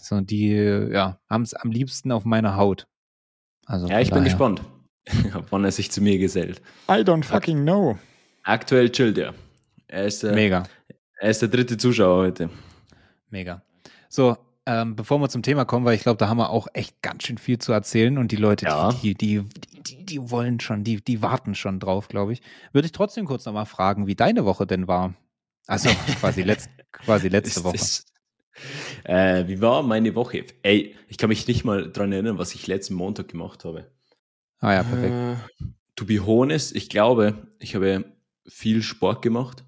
[0.00, 2.86] So, die ja, haben es am liebsten auf meiner Haut.
[3.66, 4.22] Also ja, ich daher.
[4.22, 4.62] bin gespannt,
[5.50, 6.60] wann er sich zu mir gesellt.
[6.88, 7.98] I don't fucking know.
[8.42, 9.34] Aktuell chillt er.
[9.88, 10.64] Er ist, äh, Mega.
[11.20, 12.50] Er ist der dritte Zuschauer heute.
[13.30, 13.62] Mega.
[14.08, 17.02] So, ähm, bevor wir zum Thema kommen, weil ich glaube, da haben wir auch echt
[17.02, 18.92] ganz schön viel zu erzählen und die Leute, ja.
[18.92, 19.42] die, die,
[19.86, 22.42] die, die, wollen schon, die, die warten schon drauf, glaube ich.
[22.72, 25.14] Würde ich trotzdem kurz nochmal fragen, wie deine Woche denn war.
[25.66, 27.76] Also quasi, letzt, quasi letzte Woche.
[27.76, 28.06] Das,
[29.04, 30.44] äh, wie war meine Woche?
[30.62, 33.90] Ey, ich kann mich nicht mal dran erinnern, was ich letzten Montag gemacht habe.
[34.60, 35.14] Ah ja, perfekt.
[35.14, 38.04] Äh, to be honest, ich glaube, ich habe
[38.46, 39.64] viel Sport gemacht.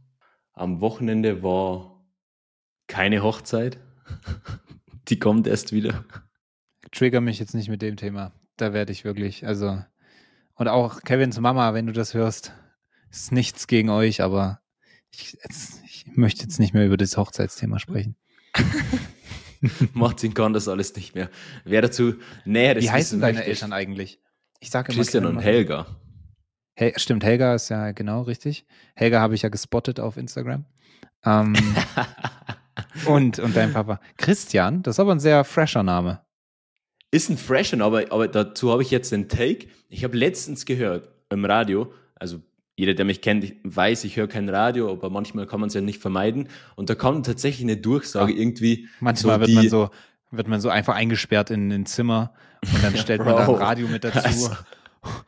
[0.53, 2.05] Am Wochenende war
[2.87, 3.79] keine Hochzeit.
[5.09, 6.05] die kommt erst wieder.
[6.93, 8.33] Trigger mich jetzt nicht mit dem Thema.
[8.57, 9.83] Da werde ich wirklich, also.
[10.55, 12.53] Und auch Kevins Mama, wenn du das hörst,
[13.11, 14.61] ist nichts gegen euch, aber
[15.11, 18.17] ich, jetzt, ich möchte jetzt nicht mehr über das Hochzeitsthema sprechen.
[19.93, 21.31] Martin kann das alles nicht mehr.
[21.65, 22.15] Wer dazu
[22.45, 24.21] näher Wie heißen deine möchte, Eltern eigentlich?
[24.61, 25.87] Ich sage Christian und Helga.
[26.75, 28.67] Hey, stimmt, Helga ist ja genau richtig.
[28.95, 30.67] Helga habe ich ja gespottet auf Instagram.
[31.25, 31.55] Ähm,
[33.07, 34.01] Und, und dein Papa.
[34.17, 36.21] Christian, das ist aber ein sehr fresher Name.
[37.11, 39.69] Ist ein fresher, aber, aber dazu habe ich jetzt den Take.
[39.89, 42.41] Ich habe letztens gehört im Radio, also
[42.77, 45.81] jeder, der mich kennt, weiß, ich höre kein Radio, aber manchmal kann man es ja
[45.81, 46.49] nicht vermeiden.
[46.75, 48.39] Und da kam tatsächlich eine Durchsage ja.
[48.39, 48.89] irgendwie.
[49.01, 49.91] Manchmal so wird, die, man so,
[50.31, 53.89] wird man so einfach eingesperrt in ein Zimmer und dann stellt man da ein Radio
[53.89, 54.19] mit dazu.
[54.19, 54.57] Also,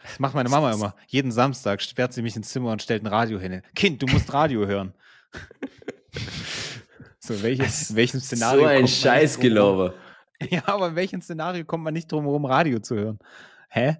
[0.02, 0.94] Das macht meine Mama immer.
[1.06, 3.62] Jeden Samstag sperrt sie mich ins Zimmer und stellt ein Radio hin.
[3.74, 4.92] Kind, du musst Radio hören.
[7.18, 8.60] so, welches, in welchem Szenario?
[8.60, 8.90] so ein kommt?
[8.90, 9.94] Scheißgelaber.
[10.50, 13.18] Ja, aber in welchem Szenario kommt man nicht drum herum, Radio zu hören?
[13.68, 13.96] Hä?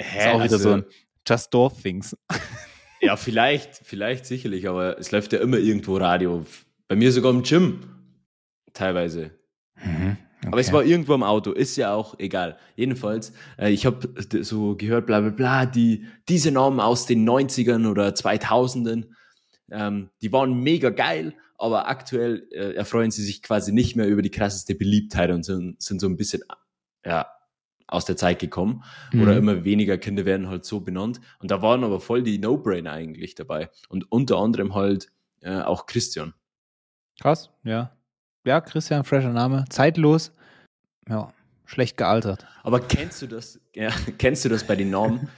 [0.00, 0.84] Hä, ist auch wieder also- so ein
[1.26, 2.16] Just Door Things.
[3.04, 6.44] Ja, vielleicht, vielleicht sicherlich, aber es läuft ja immer irgendwo Radio.
[6.88, 7.80] Bei mir sogar im Gym.
[8.72, 9.30] Teilweise.
[10.46, 10.76] Aber es Okay.
[10.76, 12.58] war irgendwo im Auto, ist ja auch egal.
[12.76, 17.88] Jedenfalls, äh, ich habe so gehört, bla bla bla, die, diese Namen aus den 90ern
[17.88, 19.06] oder 2000ern,
[19.70, 24.22] ähm, die waren mega geil, aber aktuell äh, erfreuen sie sich quasi nicht mehr über
[24.22, 26.42] die krasseste Beliebtheit und sind, sind so ein bisschen
[27.06, 27.26] ja,
[27.86, 28.82] aus der Zeit gekommen.
[29.12, 29.38] Oder Mhm.
[29.38, 31.20] immer weniger Kinder werden halt so benannt.
[31.38, 33.70] Und da waren aber voll die No-Brainer eigentlich dabei.
[33.88, 35.10] Und unter anderem halt
[35.42, 36.32] äh, auch Christian.
[37.20, 37.92] Krass, ja.
[38.46, 39.64] Ja, Christian, fresher Name.
[39.68, 40.32] Zeitlos.
[41.08, 41.32] Ja,
[41.66, 42.46] schlecht gealtert.
[42.62, 45.28] Aber kennst du das, ja, kennst du das bei den Namen?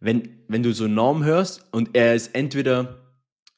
[0.00, 2.98] wenn, wenn du so einen Namen hörst und er ist entweder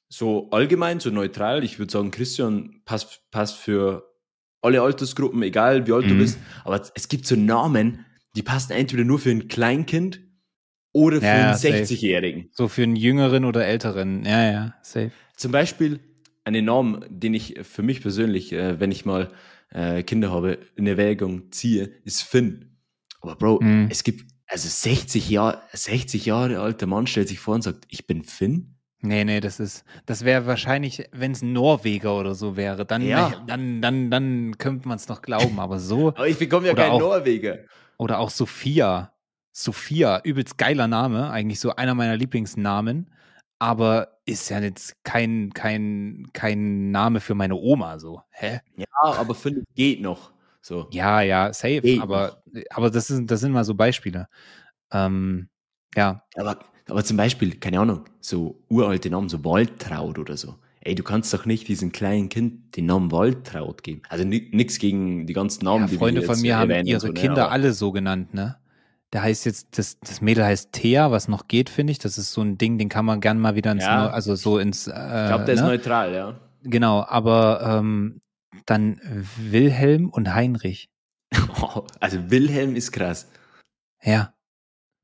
[0.08, 4.14] so allgemein, so neutral, ich würde sagen, Christian passt, passt für
[4.62, 6.18] alle Altersgruppen, egal wie alt du Mhm.
[6.18, 8.06] bist, aber es gibt so Namen,
[8.36, 10.20] die passen entweder nur für ein Kleinkind
[10.92, 11.74] oder für Ja, einen safe.
[11.82, 12.48] 60-Jährigen.
[12.52, 14.24] So für einen Jüngeren oder Älteren.
[14.24, 15.10] Ja, ja, safe.
[15.36, 16.00] Zum Beispiel
[16.44, 19.32] einen Namen, den ich für mich persönlich, äh, wenn ich mal
[19.70, 22.76] äh, Kinder habe, in Erwägung ziehe, ist Finn.
[23.20, 23.88] Aber Bro, Mhm.
[23.90, 28.06] es gibt, also 60 Jahre, 60 Jahre alter Mann stellt sich vor und sagt, ich
[28.06, 28.76] bin Finn?
[29.02, 33.02] Nee, nee, das ist, das wäre wahrscheinlich, wenn es ein Norweger oder so wäre, dann,
[33.02, 33.44] Ja.
[33.46, 36.92] dann, dann, dann könnte man es noch glauben, aber so, Aber ich bekomme ja keinen
[36.92, 37.58] auch- Norweger.
[37.98, 39.12] Oder auch Sophia.
[39.52, 43.10] Sophia, übelst geiler Name, eigentlich so einer meiner Lieblingsnamen,
[43.58, 48.20] aber ist ja jetzt kein, kein, kein Name für meine Oma, so.
[48.30, 48.60] Hä?
[48.76, 50.32] Ja, aber Finn geht noch.
[50.60, 50.88] So.
[50.90, 54.28] Ja, ja, safe, Geht aber, aber das, ist, das sind mal so Beispiele.
[54.90, 55.48] Ähm,
[55.94, 60.56] ja, Aber, aber zum Beispiel, keine Ahnung, so uralte Namen, so Waltraud oder so.
[60.86, 64.02] Ey, du kannst doch nicht diesem kleinen Kind den Namen Waltraud geben.
[64.08, 67.00] Also nichts gegen die ganzen Namen, Ja, die Freunde wir von jetzt mir haben ihre
[67.00, 68.56] so, ne, Kinder aber- alle so genannt, ne?
[69.12, 71.98] Der heißt jetzt, das, das Mädel heißt Thea, was noch geht, finde ich.
[71.98, 74.08] Das ist so ein Ding, den kann man gern mal wieder ins, Ja.
[74.10, 75.66] Also so ins, äh, Ich glaube, der ist ne?
[75.66, 76.40] neutral, ja.
[76.62, 78.20] Genau, aber ähm,
[78.66, 79.00] dann
[79.38, 80.88] Wilhelm und Heinrich.
[82.00, 83.28] Also Wilhelm ist krass.
[84.02, 84.32] Ja.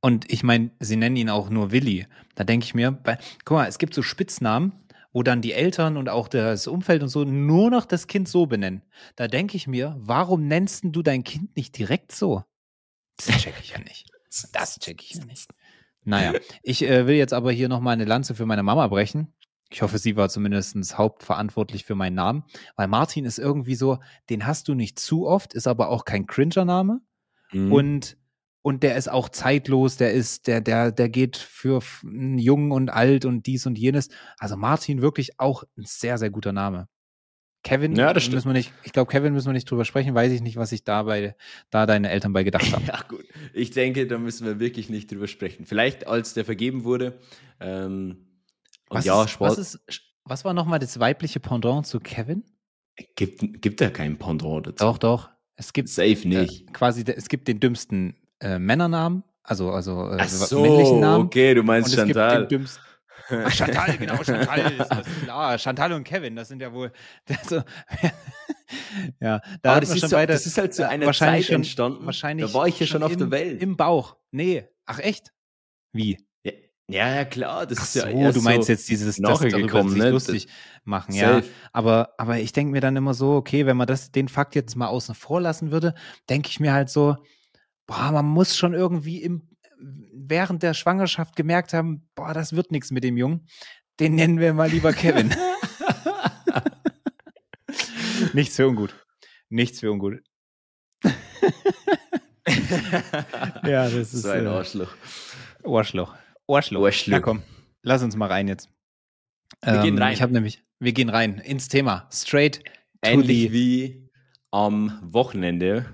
[0.00, 2.06] Und ich meine, sie nennen ihn auch nur Willi.
[2.34, 4.72] Da denke ich mir, bei, guck mal, es gibt so Spitznamen,
[5.12, 8.46] wo dann die Eltern und auch das Umfeld und so nur noch das Kind so
[8.46, 8.82] benennen.
[9.16, 12.44] Da denke ich mir, warum nennst du dein Kind nicht direkt so?
[13.16, 14.10] Das check ich ja nicht.
[14.52, 15.50] Das check ich ja nicht.
[16.04, 19.32] Naja, ich äh, will jetzt aber hier nochmal eine Lanze für meine Mama brechen.
[19.70, 22.44] Ich hoffe, sie war zumindest hauptverantwortlich für meinen Namen.
[22.76, 23.98] Weil Martin ist irgendwie so,
[24.28, 27.00] den hast du nicht zu oft, ist aber auch kein Cringer-Name.
[27.52, 27.72] Mhm.
[27.72, 28.16] Und,
[28.62, 33.24] und der ist auch zeitlos, der ist, der, der, der geht für jung und alt
[33.24, 34.08] und dies und jenes.
[34.38, 36.88] Also Martin wirklich auch ein sehr, sehr guter Name.
[37.64, 38.36] Kevin, Ja, das stimmt.
[38.36, 40.70] müssen wir nicht, ich glaube, Kevin müssen wir nicht drüber sprechen, weiß ich nicht, was
[40.70, 41.36] sich dabei,
[41.70, 42.84] da deine Eltern bei gedacht haben.
[42.86, 43.24] Ja, gut.
[43.52, 45.64] Ich denke, da müssen wir wirklich nicht drüber sprechen.
[45.64, 47.18] Vielleicht, als der vergeben wurde.
[47.60, 48.26] Ähm,
[48.88, 49.80] und Was, ja, ist, Sport was, ist,
[50.24, 52.44] was war nochmal das weibliche Pendant zu Kevin?
[53.16, 54.84] gibt, gibt ja kein Pendant dazu.
[54.84, 55.30] Doch, doch.
[55.56, 56.68] Es gibt Safe nicht.
[56.68, 61.26] Äh, quasi, es gibt den dümmsten äh, Männernamen, also, also äh, so, männlichen Namen.
[61.26, 62.48] okay, du meinst Chantal.
[63.28, 65.58] Ach, Chantal, genau, Chantal ist das klar.
[65.58, 66.92] Chantal und Kevin, das sind ja wohl.
[67.28, 67.62] Also,
[69.20, 70.32] ja, da das ist, schon so, beide.
[70.32, 72.06] das ist halt zu äh, einer wahrscheinlich Zeit schon- entstanden.
[72.06, 73.62] Wahrscheinlich da war ich ja schon auf im, der Welt.
[73.62, 74.16] Im Bauch.
[74.30, 74.64] Nee.
[74.86, 75.32] Ach, echt?
[75.92, 76.18] Wie?
[76.88, 77.66] ja, ja, klar.
[77.66, 80.10] Das Ach ist so, ja erst du meinst so jetzt dieses das gekommen, ne?
[80.10, 80.48] lustig
[80.84, 81.42] machen, ja.
[81.72, 84.74] Aber, aber ich denke mir dann immer so, okay, wenn man das, den Fakt jetzt
[84.76, 85.94] mal außen vor lassen würde,
[86.28, 87.16] denke ich mir halt so,
[87.86, 92.90] boah, man muss schon irgendwie im, während der Schwangerschaft gemerkt haben, boah, das wird nichts
[92.90, 93.46] mit dem Jungen.
[94.00, 95.34] Den nennen wir mal lieber Kevin.
[98.32, 98.94] Nichts für ungut.
[99.50, 100.22] Nichts für ungut.
[103.64, 104.92] Ja, das ist so ein äh, Arschloch.
[105.62, 106.14] Ohrschloch.
[106.46, 106.84] Ohrschloch.
[106.84, 107.12] Arschloch.
[107.12, 107.42] Na komm,
[107.82, 108.68] lass uns mal rein jetzt.
[109.62, 110.12] Ähm, Wir gehen rein.
[110.14, 112.08] Ich habe nämlich, wir gehen rein ins Thema.
[112.12, 114.10] Straight to Ähnlich the, wie
[114.50, 115.86] am Wochenende,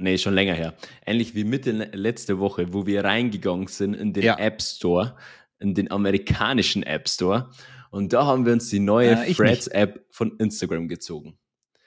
[0.00, 0.74] nee, schon länger her,
[1.06, 4.38] ähnlich wie Mitte le- letzte Woche, wo wir reingegangen sind in den Ja.
[4.38, 5.16] App Store,
[5.58, 7.50] in den amerikanischen App Store.
[7.90, 11.38] Und da haben wir uns die neue Äh, ich Threads App von Instagram gezogen.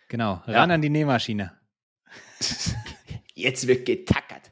[0.10, 0.60] Genau, Ja.
[0.62, 1.54] ran an die Nähmaschine.
[3.34, 4.52] Jetzt wird getackert.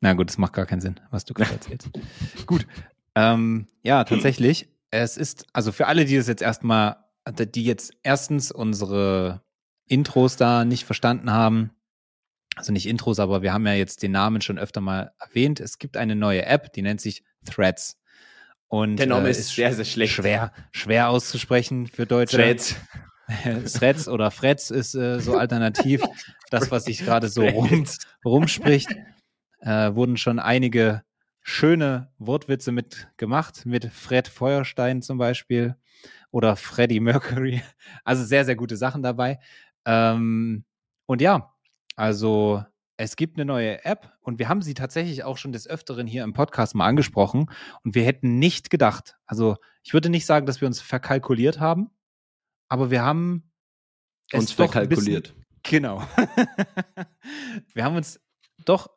[0.00, 1.90] Na gut, das macht gar keinen Sinn, was du gerade erzählst.
[2.46, 2.66] gut.
[3.14, 4.68] Ähm, ja, tatsächlich.
[4.90, 6.96] Es ist, also für alle, die das jetzt erstmal,
[7.28, 9.42] die jetzt erstens unsere
[9.86, 11.70] Intros da nicht verstanden haben,
[12.56, 15.60] also nicht Intros, aber wir haben ja jetzt den Namen schon öfter mal erwähnt.
[15.60, 17.98] Es gibt eine neue App, die nennt sich Threads.
[18.68, 20.14] Und, Der Name äh, ist sehr, sehr schlecht.
[20.14, 22.36] Schwer, schwer auszusprechen für Deutsche.
[22.36, 22.76] Threads.
[23.72, 26.02] Threads oder Freds ist äh, so alternativ.
[26.50, 27.86] das, was sich gerade so rum,
[28.24, 28.90] rumspricht,
[29.60, 31.02] äh, wurden schon einige
[31.42, 35.76] schöne Wortwitze mit gemacht, mit Fred Feuerstein zum Beispiel
[36.30, 37.62] oder Freddie Mercury.
[38.04, 39.38] Also sehr, sehr gute Sachen dabei.
[39.84, 40.64] Ähm,
[41.06, 41.52] und ja,
[41.96, 42.64] also
[42.96, 46.22] es gibt eine neue App und wir haben sie tatsächlich auch schon des Öfteren hier
[46.24, 47.50] im Podcast mal angesprochen
[47.82, 51.90] und wir hätten nicht gedacht, also ich würde nicht sagen, dass wir uns verkalkuliert haben,
[52.68, 53.50] aber wir haben
[54.32, 55.34] Uns ein bisschen- verkalkuliert.
[55.62, 56.02] Genau.
[57.74, 58.20] wir haben uns
[58.64, 58.88] doch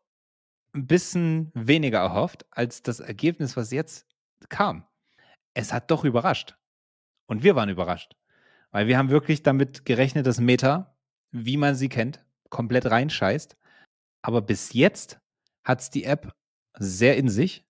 [0.73, 4.07] ein bisschen weniger erhofft als das Ergebnis, was jetzt
[4.49, 4.85] kam.
[5.53, 6.55] Es hat doch überrascht.
[7.27, 8.15] Und wir waren überrascht.
[8.71, 10.97] Weil wir haben wirklich damit gerechnet, dass Meta,
[11.31, 13.57] wie man sie kennt, komplett reinscheißt.
[14.21, 15.19] Aber bis jetzt
[15.65, 16.33] hat es die App
[16.77, 17.65] sehr in sich.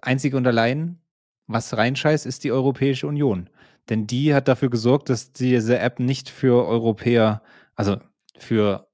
[0.00, 1.00] Einzig und allein,
[1.46, 3.50] was reinscheißt, ist die Europäische Union.
[3.88, 7.42] Denn die hat dafür gesorgt, dass diese App nicht für Europäer,
[7.74, 7.98] also
[8.38, 8.88] für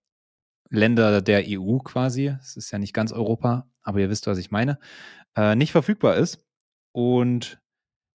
[0.70, 4.50] Länder der EU quasi, es ist ja nicht ganz Europa, aber ihr wisst, was ich
[4.50, 4.78] meine,
[5.36, 6.44] äh, nicht verfügbar ist.
[6.92, 7.60] Und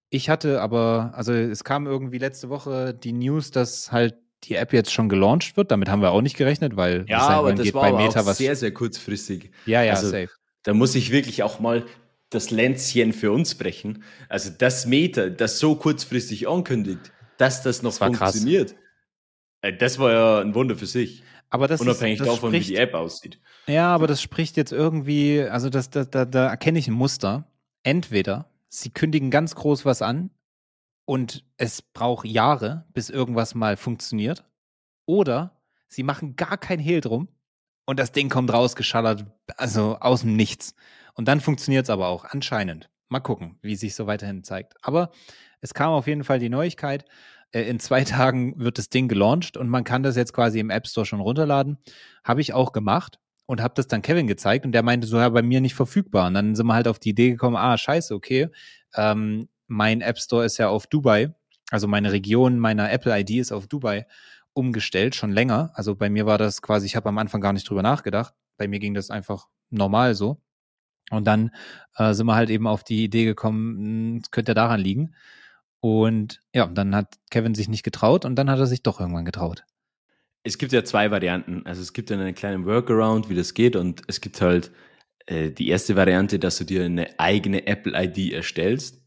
[0.10, 4.74] ich hatte aber, also es kam irgendwie letzte Woche die News, dass halt die App
[4.74, 5.72] jetzt schon gelauncht wird.
[5.72, 7.98] Damit haben wir auch nicht gerechnet, weil Ja, seit aber das geht war bei aber
[8.04, 8.38] Meta auch was.
[8.38, 9.52] sehr, sehr kurzfristig.
[9.66, 10.30] ja, ja, also- safe.
[10.64, 11.86] Da muss ich wirklich auch mal
[12.30, 14.04] das Länzchen für uns brechen.
[14.28, 18.32] Also das Meta, das so kurzfristig ankündigt, dass das noch Das war krass.
[18.32, 18.76] funktioniert.
[19.62, 21.24] Äh, Das war ja ein Wunder für sich.
[21.50, 23.40] Aber das Unabhängig ist, das davon, spricht, wie die App aussieht.
[23.68, 27.50] Ja, aber das spricht jetzt irgendwie, also das, da, da, da erkenne ich ein Muster.
[27.84, 30.30] Entweder sie kündigen ganz groß was an
[31.08, 34.44] und es braucht Jahre, bis irgendwas mal funktioniert.
[35.06, 37.30] Oder sie machen gar kein Hehl drum
[37.86, 40.76] und das Ding kommt rausgeschallert, also aus dem Nichts.
[41.14, 42.90] Und dann funktioniert es aber auch, anscheinend.
[43.08, 44.74] Mal gucken, wie sich so weiterhin zeigt.
[44.82, 45.12] Aber
[45.62, 47.06] es kam auf jeden Fall die Neuigkeit.
[47.54, 50.70] äh, In zwei Tagen wird das Ding gelauncht und man kann das jetzt quasi im
[50.70, 51.78] App Store schon runterladen.
[52.26, 55.30] Habe ich auch gemacht und habe das dann Kevin gezeigt und der meinte so, ja,
[55.30, 56.28] bei mir nicht verfügbar.
[56.28, 58.50] Und dann sind wir halt auf die Idee gekommen, ah, scheiße, okay.
[58.94, 61.34] Ähm, mein App Store ist ja auf Dubai,
[61.70, 64.08] also meine Region meiner Apple ID ist auf Dubai
[64.54, 65.72] umgestellt, schon länger.
[65.76, 68.34] Also bei mir war das quasi, ich habe am Anfang gar nicht drüber nachgedacht.
[68.58, 70.42] Bei mir ging das einfach normal so.
[71.12, 71.52] Und dann
[71.96, 75.16] äh, sind wir halt eben auf die Idee gekommen, mh, es könnte daran liegen.
[75.80, 79.26] Und ja, dann hat Kevin sich nicht getraut und dann hat er sich doch irgendwann
[79.26, 79.64] getraut.
[80.44, 81.66] Es gibt ja zwei Varianten.
[81.66, 83.76] Also es gibt ja einen kleinen Workaround, wie das geht.
[83.76, 84.72] Und es gibt halt
[85.28, 89.02] äh, die erste Variante, dass du dir eine eigene Apple-ID erstellst.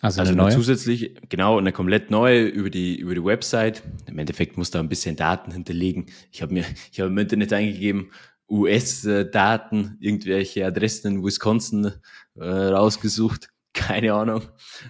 [0.00, 3.82] Also, Also eine eine zusätzlich, genau, eine komplett neue über die, über die Website.
[4.06, 6.06] Im Endeffekt musst du da ein bisschen Daten hinterlegen.
[6.30, 8.10] Ich habe mir, ich habe im Internet eingegeben,
[8.48, 11.92] US-Daten, irgendwelche Adressen in Wisconsin
[12.36, 13.50] äh, rausgesucht.
[13.74, 14.42] Keine Ahnung.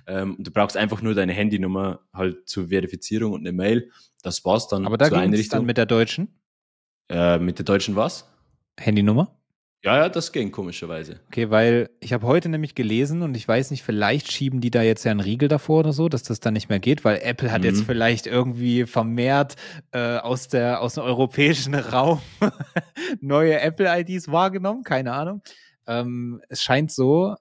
[0.06, 3.90] Ähm, du brauchst einfach nur deine Handynummer halt zur Verifizierung und eine Mail.
[4.22, 5.58] Das war's dann Aber da zur ging es Einrichtung.
[5.60, 6.28] dann mit der deutschen
[7.10, 8.28] äh, mit der deutschen was?
[8.78, 9.37] Handynummer.
[9.84, 11.20] Ja, ja, das ging komischerweise.
[11.28, 14.82] Okay, weil ich habe heute nämlich gelesen und ich weiß nicht, vielleicht schieben die da
[14.82, 17.52] jetzt ja einen Riegel davor oder so, dass das dann nicht mehr geht, weil Apple
[17.52, 17.66] hat Mhm.
[17.66, 19.54] jetzt vielleicht irgendwie vermehrt
[19.92, 22.20] äh, aus, der, aus dem europäischen Raum
[23.20, 25.42] neue Apple-IDs wahrgenommen, keine Ahnung.
[25.86, 27.36] Ähm, es scheint so,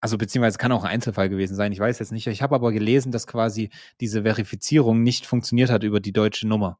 [0.00, 2.26] also beziehungsweise kann auch ein Einzelfall gewesen sein, ich weiß jetzt nicht.
[2.26, 3.68] Ich habe aber gelesen, dass quasi
[4.00, 6.78] diese Verifizierung nicht funktioniert hat über die deutsche Nummer.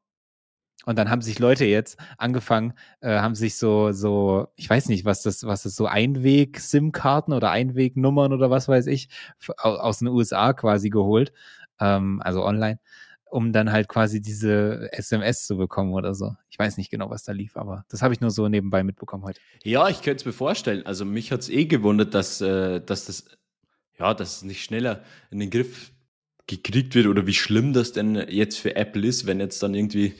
[0.85, 5.05] Und dann haben sich Leute jetzt angefangen, äh, haben sich so, so, ich weiß nicht,
[5.05, 9.09] was das, was das so Einweg-SIM-Karten oder Einwegnummern oder was weiß ich,
[9.57, 11.31] aus den USA quasi geholt,
[11.79, 12.79] ähm, also online,
[13.29, 16.35] um dann halt quasi diese SMS zu bekommen oder so.
[16.49, 19.23] Ich weiß nicht genau, was da lief, aber das habe ich nur so nebenbei mitbekommen
[19.23, 19.39] heute.
[19.63, 20.85] Ja, ich könnte es mir vorstellen.
[20.85, 23.25] Also mich hat's eh gewundert, dass, äh, dass das,
[23.97, 25.92] ja, dass es nicht schneller in den Griff
[26.47, 30.15] gekriegt wird oder wie schlimm das denn jetzt für Apple ist, wenn jetzt dann irgendwie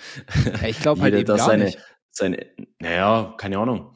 [0.61, 1.79] Ja, ich glaube halt eben da gar seine, nicht.
[2.11, 2.45] seine,
[2.79, 3.93] naja, keine Ahnung.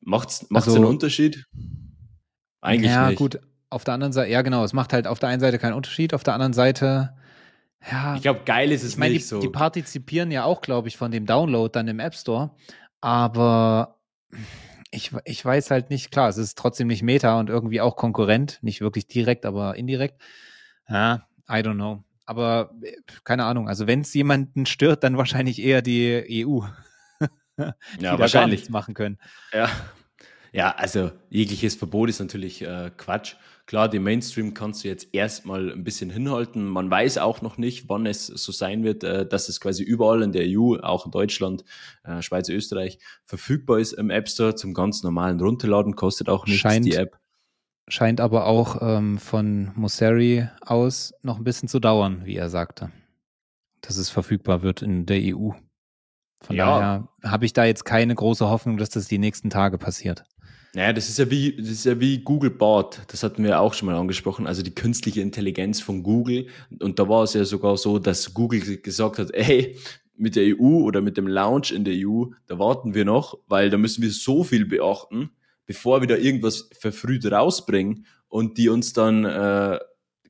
[0.00, 1.46] Macht's, macht's Also- einen Unterschied?
[2.60, 3.18] Eigentlich ja, nicht.
[3.18, 3.40] gut.
[3.70, 6.14] Auf der anderen Seite, ja genau, es macht halt auf der einen Seite keinen Unterschied,
[6.14, 7.14] auf der anderen Seite,
[7.90, 9.40] ja, Ich glaube, geil ist es ich meine, die, nicht so.
[9.40, 12.54] die partizipieren ja auch, glaube ich, von dem Download dann im App Store.
[13.02, 13.98] Aber
[14.90, 18.58] ich, ich weiß halt nicht, klar, es ist trotzdem nicht Meta und irgendwie auch Konkurrent,
[18.62, 20.22] nicht wirklich direkt, aber indirekt.
[20.88, 22.02] Ja, I don't know.
[22.26, 23.68] Aber äh, keine Ahnung.
[23.68, 26.60] Also wenn es jemanden stört, dann wahrscheinlich eher die EU,
[27.58, 28.60] die ja, wahrscheinlich.
[28.60, 29.18] nichts machen können.
[29.52, 29.68] Ja.
[30.52, 33.34] Ja, also jegliches Verbot ist natürlich äh, Quatsch.
[33.66, 36.64] Klar, den Mainstream kannst du jetzt erstmal ein bisschen hinhalten.
[36.64, 40.22] Man weiß auch noch nicht, wann es so sein wird, äh, dass es quasi überall
[40.22, 41.64] in der EU, auch in Deutschland,
[42.04, 46.60] äh, Schweiz, Österreich, verfügbar ist im App Store zum ganz normalen Runterladen, kostet auch nichts
[46.62, 47.18] Scheint- die App.
[47.86, 52.90] Scheint aber auch ähm, von Mosseri aus noch ein bisschen zu dauern, wie er sagte.
[53.82, 55.50] Dass es verfügbar wird in der EU.
[56.40, 56.66] Von Ja.
[56.78, 60.24] daher habe ich da jetzt keine große Hoffnung, dass das die nächsten Tage passiert.
[60.74, 63.02] Naja, das ist ja wie, das ist ja wie Google Bart.
[63.08, 64.46] Das hatten wir auch schon mal angesprochen.
[64.46, 66.46] Also die künstliche Intelligenz von Google.
[66.80, 69.76] Und da war es ja sogar so, dass Google ge- gesagt hat, ey,
[70.16, 73.68] mit der EU oder mit dem Launch in der EU, da warten wir noch, weil
[73.70, 75.30] da müssen wir so viel beachten,
[75.66, 79.78] bevor wir da irgendwas verfrüht rausbringen und die uns dann äh,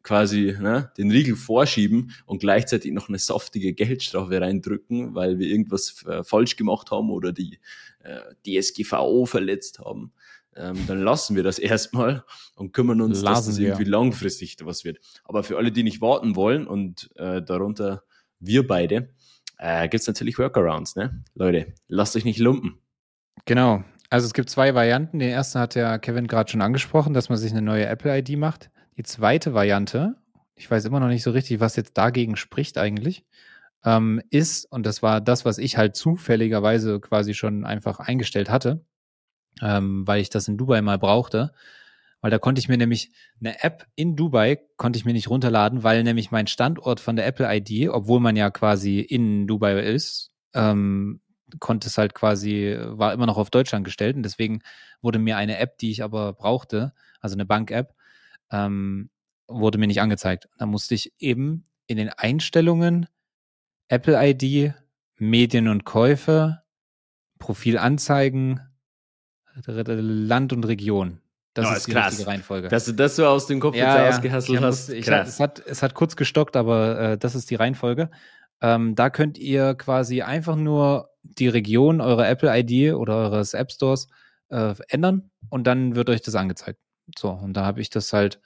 [0.02, 6.04] quasi ne, den Riegel vorschieben und gleichzeitig noch eine saftige Geldstrafe reindrücken, weil wir irgendwas
[6.06, 7.58] äh, falsch gemacht haben oder die
[8.00, 10.12] äh, DSGVO verletzt haben.
[10.56, 13.68] Ähm, dann lassen wir das erstmal und kümmern uns, dass Lassen das wir.
[13.68, 14.98] irgendwie langfristig was wird.
[15.24, 18.04] Aber für alle, die nicht warten wollen und äh, darunter
[18.38, 19.08] wir beide,
[19.58, 21.24] äh, gibt's natürlich Workarounds, ne?
[21.34, 22.78] Leute, lasst euch nicht lumpen.
[23.46, 23.84] Genau.
[24.14, 25.18] Also es gibt zwei Varianten.
[25.18, 28.70] Den ersten hat ja Kevin gerade schon angesprochen, dass man sich eine neue Apple-ID macht.
[28.96, 30.14] Die zweite Variante,
[30.54, 33.24] ich weiß immer noch nicht so richtig, was jetzt dagegen spricht eigentlich,
[33.84, 38.84] ähm, ist, und das war das, was ich halt zufälligerweise quasi schon einfach eingestellt hatte,
[39.60, 41.52] ähm, weil ich das in Dubai mal brauchte,
[42.20, 45.82] weil da konnte ich mir nämlich eine App in Dubai konnte ich mir nicht runterladen,
[45.82, 50.30] weil nämlich mein Standort von der Apple ID, obwohl man ja quasi in Dubai ist,
[50.54, 51.20] ähm,
[51.60, 54.60] konnte es halt quasi, war immer noch auf Deutschland gestellt und deswegen
[55.02, 57.94] wurde mir eine App, die ich aber brauchte, also eine Bank-App,
[58.50, 59.10] ähm,
[59.46, 60.48] wurde mir nicht angezeigt.
[60.58, 63.06] Da musste ich eben in den Einstellungen
[63.88, 64.72] Apple ID,
[65.18, 66.62] Medien und Käufe,
[67.38, 68.60] Profil anzeigen,
[69.66, 71.20] Land und Region.
[71.52, 72.06] Das Ja, ist die krass.
[72.12, 72.68] richtige Reihenfolge.
[72.68, 75.28] Dass du das so aus dem Kopf jetzt ausgehasselt Ich hast, musste- ich, krass.
[75.28, 78.10] es, hat, es hat kurz gestockt, aber äh, das ist die Reihenfolge.
[78.60, 84.08] Ähm, da könnt ihr quasi einfach nur die Region eurer Apple-ID oder eures App Stores
[84.48, 86.78] äh, ändern und dann wird euch das angezeigt.
[87.18, 88.40] So, und da habe ich das halt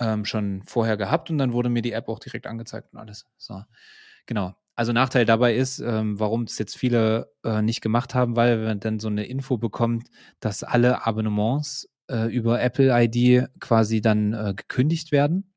[0.00, 3.26] ähm, schon vorher gehabt und dann wurde mir die App auch direkt angezeigt und alles.
[3.36, 3.62] So,
[4.26, 4.54] genau.
[4.76, 8.66] Also Nachteil dabei ist, ähm, warum es jetzt viele äh, nicht gemacht haben, weil wenn
[8.66, 10.08] man dann so eine Info bekommt,
[10.40, 15.53] dass alle Abonnements äh, über Apple ID quasi dann äh, gekündigt werden.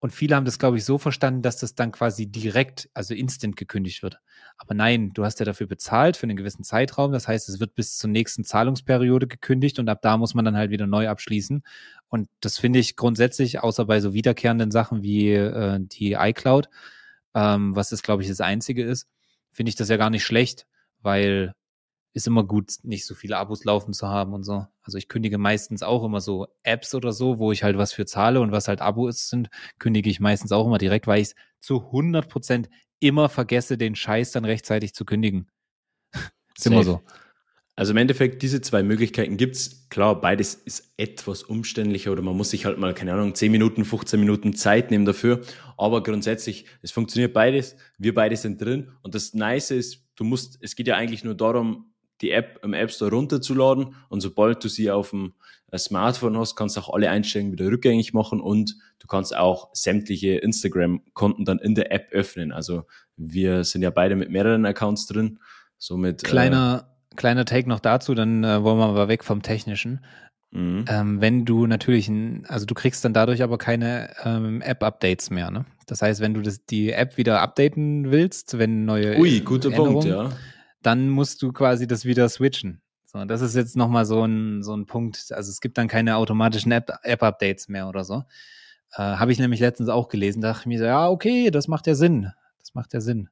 [0.00, 3.56] Und viele haben das, glaube ich, so verstanden, dass das dann quasi direkt, also instant
[3.56, 4.18] gekündigt wird.
[4.56, 7.12] Aber nein, du hast ja dafür bezahlt für einen gewissen Zeitraum.
[7.12, 10.56] Das heißt, es wird bis zur nächsten Zahlungsperiode gekündigt und ab da muss man dann
[10.56, 11.62] halt wieder neu abschließen.
[12.08, 16.70] Und das finde ich grundsätzlich, außer bei so wiederkehrenden Sachen wie äh, die iCloud,
[17.34, 19.06] ähm, was das, glaube ich, das Einzige ist,
[19.52, 20.66] finde ich das ja gar nicht schlecht,
[21.02, 21.54] weil
[22.12, 24.66] ist immer gut, nicht so viele Abos laufen zu haben und so.
[24.82, 28.06] Also ich kündige meistens auch immer so Apps oder so, wo ich halt was für
[28.06, 31.34] zahle und was halt Abos sind, kündige ich meistens auch immer direkt, weil ich es
[31.60, 32.68] zu 100 Prozent
[32.98, 35.48] immer vergesse, den Scheiß dann rechtzeitig zu kündigen.
[36.56, 37.00] ist immer Safe.
[37.06, 37.14] so.
[37.76, 39.88] Also im Endeffekt, diese zwei Möglichkeiten gibt's.
[39.88, 43.86] Klar, beides ist etwas umständlicher oder man muss sich halt mal, keine Ahnung, 10 Minuten,
[43.86, 45.40] 15 Minuten Zeit nehmen dafür.
[45.78, 47.76] Aber grundsätzlich, es funktioniert beides.
[47.96, 48.92] Wir beide sind drin.
[49.00, 51.89] Und das Nice ist, du musst, es geht ja eigentlich nur darum,
[52.20, 53.94] die App im App Store runterzuladen.
[54.08, 55.34] Und sobald du sie auf dem
[55.70, 59.70] äh, Smartphone hast, kannst du auch alle Einstellungen wieder rückgängig machen und du kannst auch
[59.72, 62.52] sämtliche Instagram-Konten dann in der App öffnen.
[62.52, 62.84] Also
[63.16, 65.38] wir sind ja beide mit mehreren Accounts drin.
[65.78, 70.00] Somit, äh, Kleiner, kleiner Take noch dazu, dann äh, wollen wir aber weg vom Technischen.
[70.52, 70.84] Mhm.
[70.88, 75.50] Ähm, wenn du natürlich, ein, also du kriegst dann dadurch aber keine ähm, App-Updates mehr.
[75.50, 75.64] Ne?
[75.86, 80.04] Das heißt, wenn du das, die App wieder updaten willst, wenn neue Ui, guter Punkt,
[80.04, 80.30] ja.
[80.82, 82.80] Dann musst du quasi das wieder switchen.
[83.06, 85.32] So, das ist jetzt nochmal so ein, so ein Punkt.
[85.32, 88.24] Also es gibt dann keine automatischen App- App-Updates mehr oder so.
[88.92, 91.86] Äh, Habe ich nämlich letztens auch gelesen, dachte ich mir so, ja, okay, das macht
[91.86, 92.30] ja Sinn.
[92.58, 93.28] Das macht ja Sinn.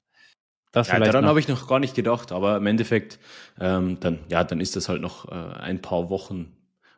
[0.72, 3.18] Das Ja, daran habe ich noch gar nicht gedacht, aber im Endeffekt,
[3.58, 6.56] ähm, dann, ja, dann ist das halt noch äh, ein paar Wochen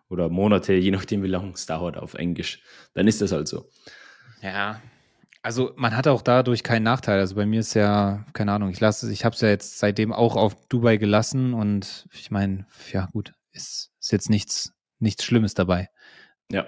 [0.08, 2.62] oder Monate, je nachdem, wie lange es dauert auf Englisch.
[2.94, 3.68] Dann ist das halt so.
[4.42, 4.80] Ja,
[5.42, 7.18] also man hat auch dadurch keinen Nachteil.
[7.18, 10.12] Also bei mir ist ja, keine Ahnung, ich lasse, ich habe es ja jetzt seitdem
[10.12, 15.54] auch auf Dubai gelassen und ich meine, ja gut, ist, ist jetzt nichts, nichts Schlimmes
[15.54, 15.88] dabei.
[16.50, 16.66] Ja.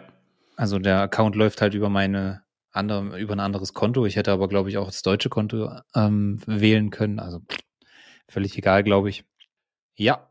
[0.57, 4.07] Also der Account läuft halt über meine andere, über ein anderes Konto.
[4.07, 7.18] Ich hätte aber, glaube ich, auch das deutsche Konto ähm, wählen können.
[7.18, 7.41] Also
[8.29, 9.25] völlig egal, glaube ich.
[9.97, 10.31] Ja.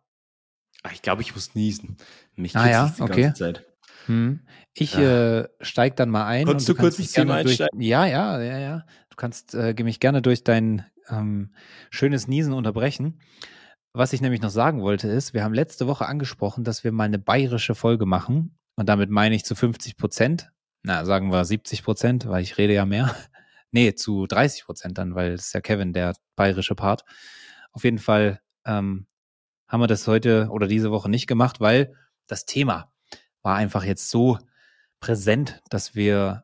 [0.83, 1.97] Ah, Ich glaube, ich muss niesen.
[2.35, 3.21] Mich Ah, ja, die okay.
[3.23, 3.65] ganze Zeit.
[4.07, 4.41] Hm.
[4.73, 5.39] Ich Ja.
[5.39, 6.45] äh, steig dann mal ein.
[6.45, 7.81] Konntest und du kurz ins Thema gerne durch, einsteigen?
[7.81, 8.85] Ja, ja, ja, ja.
[9.09, 11.53] Du kannst äh, mich gerne durch dein ähm,
[11.89, 13.19] schönes Niesen unterbrechen.
[13.93, 17.03] was ich nämlich noch sagen wollte, ist, wir haben letzte Woche angesprochen, dass wir mal
[17.03, 18.57] eine bayerische Folge machen.
[18.77, 20.49] Und damit meine ich zu 50 Prozent.
[20.83, 23.13] Na, sagen wir 70 Prozent, weil ich rede ja mehr.
[23.71, 27.03] nee, zu 30 Prozent dann, weil es ist ja Kevin, der bayerische Part.
[27.73, 29.07] Auf jeden Fall ähm,
[29.67, 31.93] haben wir das heute oder diese Woche nicht gemacht, weil
[32.27, 32.91] das Thema
[33.41, 34.37] war einfach jetzt so
[34.99, 36.43] präsent, dass wir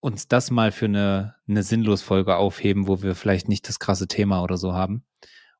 [0.00, 4.42] uns das mal für eine, eine Sinnlosfolge aufheben, wo wir vielleicht nicht das krasse Thema
[4.42, 5.04] oder so haben.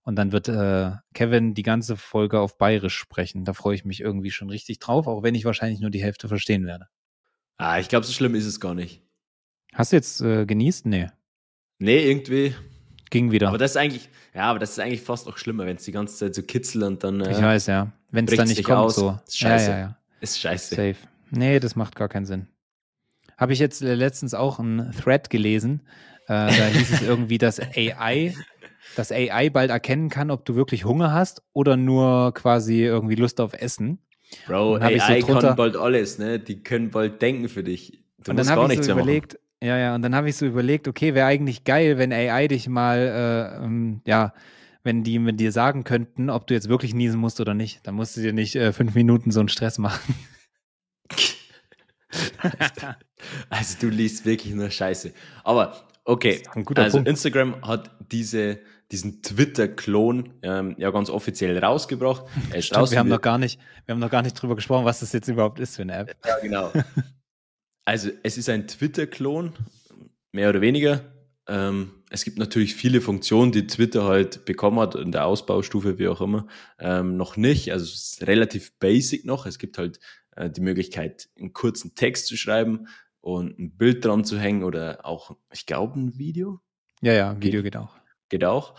[0.03, 3.45] Und dann wird äh, Kevin die ganze Folge auf Bayerisch sprechen.
[3.45, 6.28] Da freue ich mich irgendwie schon richtig drauf, auch wenn ich wahrscheinlich nur die Hälfte
[6.28, 6.87] verstehen werde.
[7.57, 9.03] Ah, ich glaube, so schlimm ist es gar nicht.
[9.74, 10.87] Hast du jetzt äh, genießt?
[10.87, 11.09] Nee.
[11.80, 12.55] Nee, irgendwie.
[13.11, 13.49] Ging wieder.
[13.49, 15.93] Aber das ist eigentlich, ja, aber das ist eigentlich fast noch schlimmer, wenn es die
[15.93, 17.20] ganze Zeit so kitzelt und dann.
[17.20, 17.93] Äh, ich weiß, ja.
[18.11, 18.95] Wenn es dann nicht kommt, aus.
[18.95, 19.18] so.
[19.28, 19.70] Scheiße.
[19.70, 19.99] Ja, ja, ja.
[20.31, 20.74] Ist scheiße.
[20.74, 20.97] Safe.
[21.31, 22.49] Nee, das macht gar keinen Sinn.
[23.37, 25.83] Habe ich jetzt äh, letztens auch einen Thread gelesen.
[26.27, 28.35] Äh, da hieß es irgendwie, dass AI
[28.97, 33.41] dass AI bald erkennen kann, ob du wirklich Hunger hast oder nur quasi irgendwie Lust
[33.41, 33.99] auf Essen.
[34.47, 36.39] Bro, AI so kann bald alles, ne?
[36.41, 38.03] Die können bald denken für dich.
[38.24, 39.68] Du und dann habe ich so überlegt, machen.
[39.68, 42.68] ja, ja, und dann habe ich so überlegt, okay, wäre eigentlich geil, wenn AI dich
[42.68, 42.99] mal,
[43.61, 44.33] äh, ähm, ja,
[44.87, 47.87] wenn die mit dir sagen könnten, ob du jetzt wirklich niesen musst oder nicht.
[47.87, 50.14] Dann musst du dir nicht äh, fünf Minuten so einen Stress machen.
[53.51, 55.12] also du liest wirklich nur Scheiße.
[55.43, 56.43] Aber okay,
[56.76, 57.09] also Punkt.
[57.09, 58.61] Instagram hat diese
[58.93, 62.24] diesen Twitter-Klon ähm, ja ganz offiziell rausgebracht.
[62.53, 64.84] Er ist Stimmt, wir haben noch gar nicht, wir haben noch gar nicht drüber gesprochen,
[64.84, 66.16] was das jetzt überhaupt ist für eine App.
[66.24, 66.72] Ja, genau.
[67.84, 69.53] also es ist ein Twitter-Klon,
[70.30, 71.01] mehr oder weniger.
[71.49, 76.09] Ähm, es gibt natürlich viele Funktionen, die Twitter halt bekommen hat, in der Ausbaustufe, wie
[76.09, 76.47] auch immer,
[76.78, 77.72] ähm, noch nicht.
[77.72, 79.47] Also es ist relativ basic noch.
[79.47, 80.01] Es gibt halt
[80.34, 82.88] äh, die Möglichkeit, einen kurzen Text zu schreiben
[83.20, 86.61] und ein Bild dran zu hängen oder auch, ich glaube, ein Video.
[87.03, 87.97] Ja, ja, Video geht auch
[88.28, 88.74] geht auch.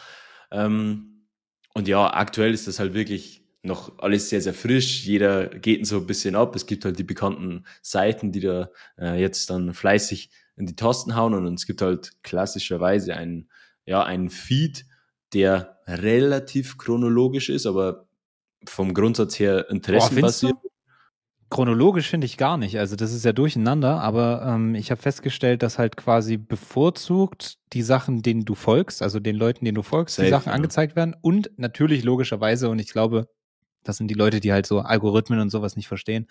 [0.52, 1.26] Ähm,
[1.74, 5.06] und ja, aktuell ist das halt wirklich noch alles sehr, sehr frisch.
[5.06, 6.56] Jeder geht so ein bisschen ab.
[6.56, 11.16] Es gibt halt die bekannten Seiten, die da äh, jetzt dann fleißig in die Tasten
[11.16, 13.50] hauen und es gibt halt klassischerweise einen,
[13.86, 14.86] ja, einen Feed,
[15.34, 18.08] der relativ chronologisch ist, aber
[18.66, 20.54] vom Grundsatz her interessenbasiert.
[20.62, 20.70] Boah,
[21.50, 22.78] Chronologisch finde ich gar nicht.
[22.78, 27.84] Also das ist ja durcheinander, aber ähm, ich habe festgestellt, dass halt quasi bevorzugt die
[27.84, 30.56] Sachen, denen du folgst, also den Leuten, denen du folgst, Safe, die Sachen ja.
[30.56, 33.30] angezeigt werden und natürlich logischerweise, und ich glaube,
[33.84, 36.28] das sind die Leute, die halt so Algorithmen und sowas nicht verstehen,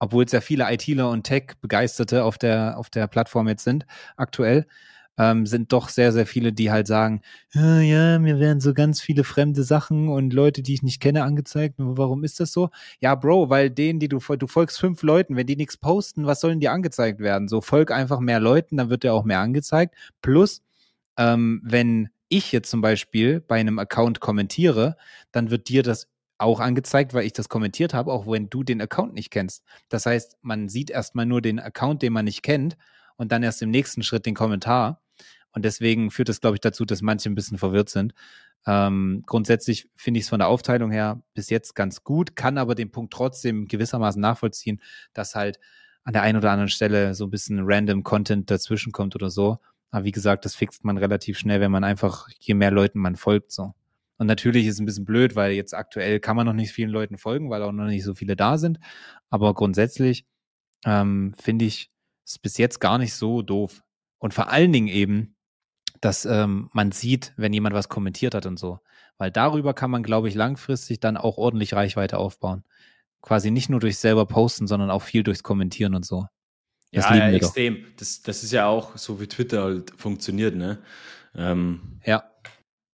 [0.00, 3.86] obwohl es ja viele ITler und Tech-Begeisterte auf der, auf der Plattform jetzt sind,
[4.16, 4.66] aktuell,
[5.18, 7.20] ähm, sind doch sehr, sehr viele, die halt sagen,
[7.52, 11.24] ja, ja, mir werden so ganz viele fremde Sachen und Leute, die ich nicht kenne,
[11.24, 11.74] angezeigt.
[11.76, 12.70] Warum ist das so?
[13.00, 16.40] Ja, Bro, weil denen, die du, du folgst fünf Leuten, wenn die nichts posten, was
[16.40, 17.48] sollen die angezeigt werden?
[17.48, 19.94] So, folg einfach mehr Leuten, dann wird der auch mehr angezeigt.
[20.22, 20.62] Plus,
[21.18, 24.96] ähm, wenn ich jetzt zum Beispiel bei einem Account kommentiere,
[25.32, 26.08] dann wird dir das
[26.40, 29.62] auch angezeigt, weil ich das kommentiert habe, auch wenn du den Account nicht kennst.
[29.88, 32.76] Das heißt, man sieht erstmal nur den Account, den man nicht kennt
[33.16, 35.02] und dann erst im nächsten Schritt den Kommentar.
[35.52, 38.14] Und deswegen führt das, glaube ich, dazu, dass manche ein bisschen verwirrt sind.
[38.66, 42.74] Ähm, grundsätzlich finde ich es von der Aufteilung her bis jetzt ganz gut, kann aber
[42.74, 44.80] den Punkt trotzdem gewissermaßen nachvollziehen,
[45.12, 45.58] dass halt
[46.04, 49.58] an der einen oder anderen Stelle so ein bisschen random Content dazwischen kommt oder so.
[49.90, 53.16] Aber wie gesagt, das fixt man relativ schnell, wenn man einfach, je mehr Leuten man
[53.16, 53.74] folgt, so.
[54.20, 56.90] Und natürlich ist es ein bisschen blöd, weil jetzt aktuell kann man noch nicht vielen
[56.90, 58.78] Leuten folgen, weil auch noch nicht so viele da sind.
[59.30, 60.26] Aber grundsätzlich
[60.84, 61.90] ähm, finde ich
[62.26, 63.82] es bis jetzt gar nicht so doof.
[64.18, 65.36] Und vor allen Dingen eben,
[66.02, 68.80] dass ähm, man sieht, wenn jemand was kommentiert hat und so.
[69.16, 72.64] Weil darüber kann man, glaube ich, langfristig dann auch ordentlich Reichweite aufbauen.
[73.22, 76.26] Quasi nicht nur durch selber posten, sondern auch viel durchs Kommentieren und so.
[76.92, 77.86] Das ja, ja extrem.
[77.96, 80.76] Das, das ist ja auch so, wie Twitter halt funktioniert, ne?
[81.34, 82.24] Ähm, ja.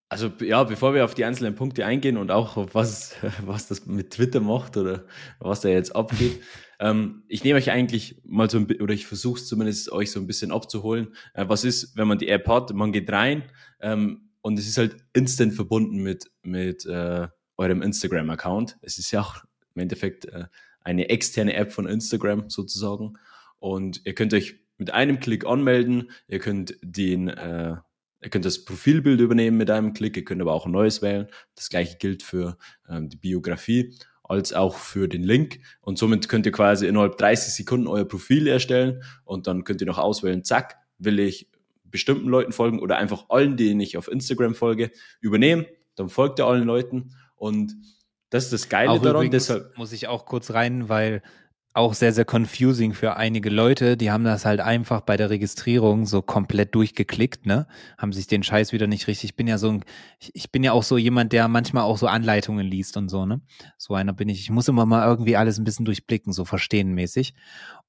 [0.09, 3.85] Also ja, bevor wir auf die einzelnen Punkte eingehen und auch auf was, was das
[3.85, 5.05] mit Twitter macht oder
[5.39, 6.41] was da jetzt abgeht,
[6.79, 10.19] ähm, ich nehme euch eigentlich mal so ein oder ich versuche es zumindest euch so
[10.19, 11.13] ein bisschen abzuholen.
[11.33, 13.43] Äh, was ist, wenn man die App hat, man geht rein
[13.81, 17.27] ähm, und es ist halt instant verbunden mit, mit äh,
[17.57, 18.77] eurem Instagram-Account.
[18.81, 19.43] Es ist ja auch
[19.75, 20.45] im Endeffekt äh,
[20.81, 23.17] eine externe App von Instagram sozusagen.
[23.59, 27.75] Und ihr könnt euch mit einem Klick anmelden, ihr könnt den äh,
[28.21, 31.27] Ihr könnt das Profilbild übernehmen mit einem Klick, ihr könnt aber auch ein neues wählen.
[31.55, 32.57] Das gleiche gilt für
[32.89, 35.59] ähm, die Biografie als auch für den Link.
[35.81, 39.87] Und somit könnt ihr quasi innerhalb 30 Sekunden euer Profil erstellen und dann könnt ihr
[39.87, 41.49] noch auswählen, zack, will ich
[41.85, 44.91] bestimmten Leuten folgen oder einfach allen, denen ich auf Instagram folge,
[45.21, 45.65] übernehmen.
[45.95, 47.75] Dann folgt ihr allen Leuten und
[48.29, 49.31] das ist das Geile auch daran.
[49.31, 51.21] Deshalb muss ich auch kurz rein, weil
[51.73, 53.97] auch sehr, sehr confusing für einige Leute.
[53.97, 57.67] Die haben das halt einfach bei der Registrierung so komplett durchgeklickt, ne?
[57.97, 59.31] Haben sich den Scheiß wieder nicht richtig.
[59.31, 59.85] Ich bin ja so ein,
[60.19, 63.25] ich, ich bin ja auch so jemand, der manchmal auch so Anleitungen liest und so,
[63.25, 63.41] ne?
[63.77, 64.41] So einer bin ich.
[64.41, 67.35] Ich muss immer mal irgendwie alles ein bisschen durchblicken, so verstehenmäßig.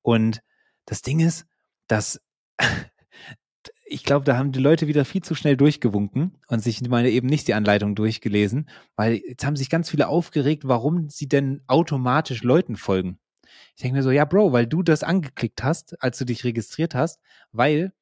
[0.03, 0.43] Und
[0.85, 1.47] das Ding ist,
[1.87, 2.21] dass
[3.87, 7.27] ich glaube, da haben die Leute wieder viel zu schnell durchgewunken und sich meine eben
[7.27, 12.43] nicht die Anleitung durchgelesen, weil jetzt haben sich ganz viele aufgeregt, warum sie denn automatisch
[12.43, 13.19] Leuten folgen.
[13.77, 16.95] Ich denke mir so, ja, Bro, weil du das angeklickt hast, als du dich registriert
[16.95, 17.21] hast,
[17.53, 17.93] weil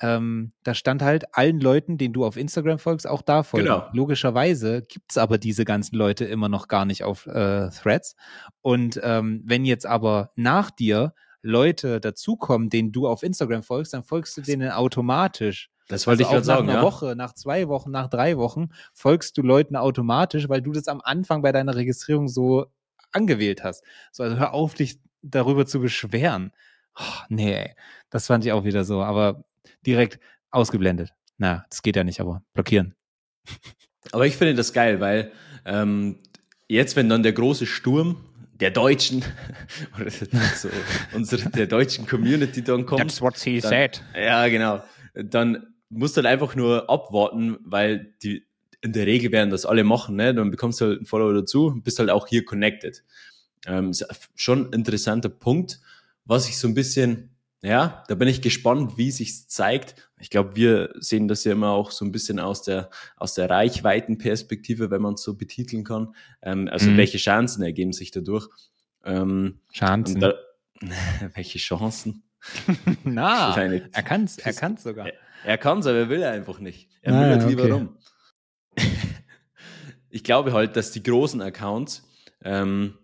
[0.00, 3.66] ähm, da stand halt allen Leuten, denen du auf Instagram folgst, auch da folgen.
[3.66, 3.86] Genau.
[3.92, 8.16] Logischerweise gibt's aber diese ganzen Leute immer noch gar nicht auf äh, Threads.
[8.60, 14.02] Und ähm, wenn jetzt aber nach dir Leute dazukommen, denen du auf Instagram folgst, dann
[14.02, 15.70] folgst du denen automatisch.
[15.88, 16.84] Das wollte Also ich gerade auch nach sagen, einer ja.
[16.84, 21.00] Woche, nach zwei Wochen, nach drei Wochen folgst du Leuten automatisch, weil du das am
[21.00, 22.66] Anfang bei deiner Registrierung so
[23.12, 23.84] angewählt hast.
[24.10, 26.52] So, also hör auf, dich darüber zu beschweren.
[26.98, 27.74] Oh, nee, ey.
[28.10, 29.44] das fand ich auch wieder so, aber
[29.86, 30.18] direkt
[30.50, 31.14] ausgeblendet.
[31.38, 32.94] Na, das geht ja nicht, aber blockieren.
[34.10, 35.30] Aber ich finde das geil, weil
[35.64, 36.18] ähm,
[36.66, 38.16] jetzt, wenn dann der große Sturm
[38.54, 39.24] der Deutschen
[40.00, 40.68] oder so,
[41.14, 44.82] unsere, der deutschen Community dann kommt, what she dann, Ja, genau.
[45.14, 48.44] Dann musst du halt einfach nur abwarten, weil die
[48.82, 50.34] in der Regel werden das alle machen, ne?
[50.34, 53.02] Dann bekommst du halt einen Follower dazu und bist halt auch hier connected.
[53.66, 54.04] Ähm, ist
[54.34, 55.80] schon ein interessanter Punkt,
[56.24, 57.30] was ich so ein bisschen,
[57.62, 59.94] ja, da bin ich gespannt, wie sich's zeigt.
[60.18, 63.48] Ich glaube, wir sehen das ja immer auch so ein bisschen aus der aus der
[63.50, 66.14] Reichweitenperspektive, wenn man es so betiteln kann.
[66.42, 66.96] Ähm, also Mhm.
[66.96, 68.48] welche Chancen ergeben sich dadurch?
[69.04, 70.20] Ähm, Chancen.
[70.20, 70.34] da,
[71.34, 72.24] welche Chancen?
[73.04, 75.06] Na, er kann's, er kann's sogar.
[75.44, 76.88] Er kann's, aber er will einfach nicht.
[77.02, 77.72] Er Ah, will halt lieber okay.
[77.72, 77.96] rum.
[80.10, 82.08] ich glaube halt, dass die großen Accounts,
[82.42, 82.98] ähm,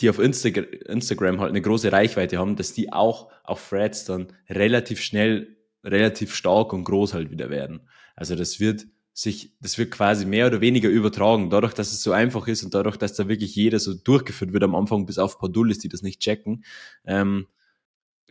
[0.00, 4.32] die auf Instagram, Instagram halt eine große Reichweite haben, dass die auch auf Threads dann
[4.48, 7.88] relativ schnell, relativ stark und groß halt wieder werden.
[8.16, 12.12] Also das wird sich, das wird quasi mehr oder weniger übertragen, dadurch, dass es so
[12.12, 15.36] einfach ist und dadurch, dass da wirklich jeder so durchgeführt wird am Anfang, bis auf
[15.38, 16.64] Dullis, die das nicht checken,
[17.04, 17.46] ähm,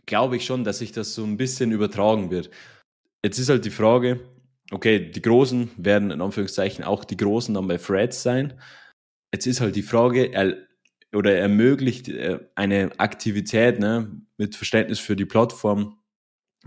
[0.06, 2.50] glaube ich schon, dass sich das so ein bisschen übertragen wird.
[3.22, 4.20] Jetzt ist halt die Frage,
[4.70, 8.54] okay, die Großen werden in Anführungszeichen auch die Großen dann bei Threads sein.
[9.32, 10.56] Jetzt ist halt die Frage, er,
[11.12, 15.98] oder ermöglicht äh, eine Aktivität ne, mit Verständnis für die Plattform,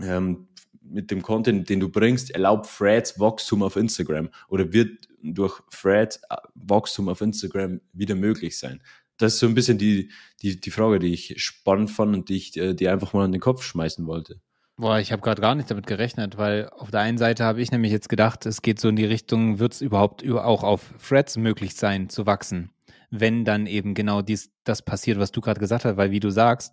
[0.00, 0.48] ähm,
[0.82, 6.20] mit dem Content, den du bringst, erlaubt Threads Wachstum auf Instagram oder wird durch Threads
[6.28, 8.82] äh, Wachstum auf Instagram wieder möglich sein?
[9.16, 10.10] Das ist so ein bisschen die,
[10.42, 13.32] die, die Frage, die ich spannend fand und die ich äh, dir einfach mal an
[13.32, 14.40] den Kopf schmeißen wollte.
[14.76, 17.70] Boah, ich habe gerade gar nicht damit gerechnet, weil auf der einen Seite habe ich
[17.70, 20.92] nämlich jetzt gedacht, es geht so in die Richtung, wird es überhaupt über- auch auf
[21.06, 22.70] Threads möglich sein zu wachsen,
[23.10, 26.30] wenn dann eben genau dies, das passiert, was du gerade gesagt hast, weil wie du
[26.30, 26.72] sagst,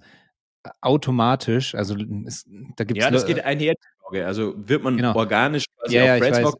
[0.81, 1.95] automatisch, also
[2.25, 2.45] es,
[2.75, 3.73] da gibt es Ja, das geht einher.
[3.73, 4.25] die Frage.
[4.25, 5.15] Also wird man Genau.
[5.15, 6.55] organisch quasi Ja, ja, auf Threads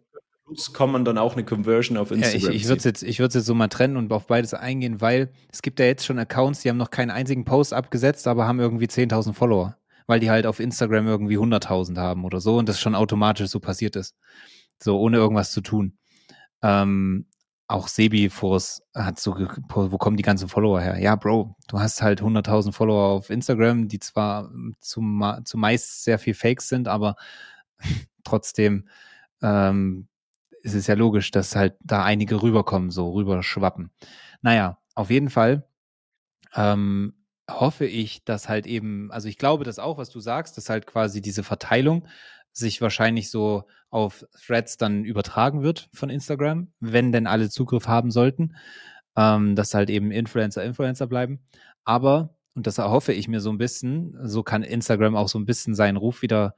[0.45, 3.03] plus kann man dann auch eine Conversion auf Ja, ich Instagram ich würde es jetzt,
[3.03, 6.19] ich jetzt so mal trennen und auf beides eingehen, weil es gibt ja jetzt schon
[6.19, 9.77] Accounts, die haben noch keinen einzigen Post abgesetzt, aber haben irgendwie 10.000 Follower,
[10.08, 13.60] weil die halt auf Instagram irgendwie 100.000 haben oder so und das schon automatisch so
[13.60, 14.16] passiert ist.
[14.82, 15.97] So, ohne irgendwas zu tun.
[16.62, 17.28] Ähm,
[17.68, 20.99] auch Sebi Force hat so, wo kommen die ganzen Follower her?
[20.99, 26.34] Ja, Bro, du hast halt 100.000 Follower auf Instagram, die zwar zum, zumeist sehr viel
[26.34, 27.16] Fakes sind, aber
[28.24, 28.88] trotzdem
[29.41, 30.08] ähm,
[30.64, 33.91] es ist ja logisch, dass halt da einige rüberkommen, so rüberschwappen.
[34.41, 35.68] Naja, auf jeden Fall
[36.56, 37.14] ähm,
[37.60, 40.86] hoffe ich, dass halt eben, also ich glaube das auch, was du sagst, dass halt
[40.86, 42.08] quasi diese Verteilung
[42.54, 48.12] sich wahrscheinlich so auf Threads dann übertragen wird von Instagram, wenn denn alle Zugriff haben
[48.12, 48.56] sollten,
[49.16, 51.41] ähm, dass halt eben Influencer Influencer bleiben.
[51.84, 55.45] Aber, und das erhoffe ich mir so ein bisschen, so kann Instagram auch so ein
[55.45, 56.56] bisschen seinen Ruf wieder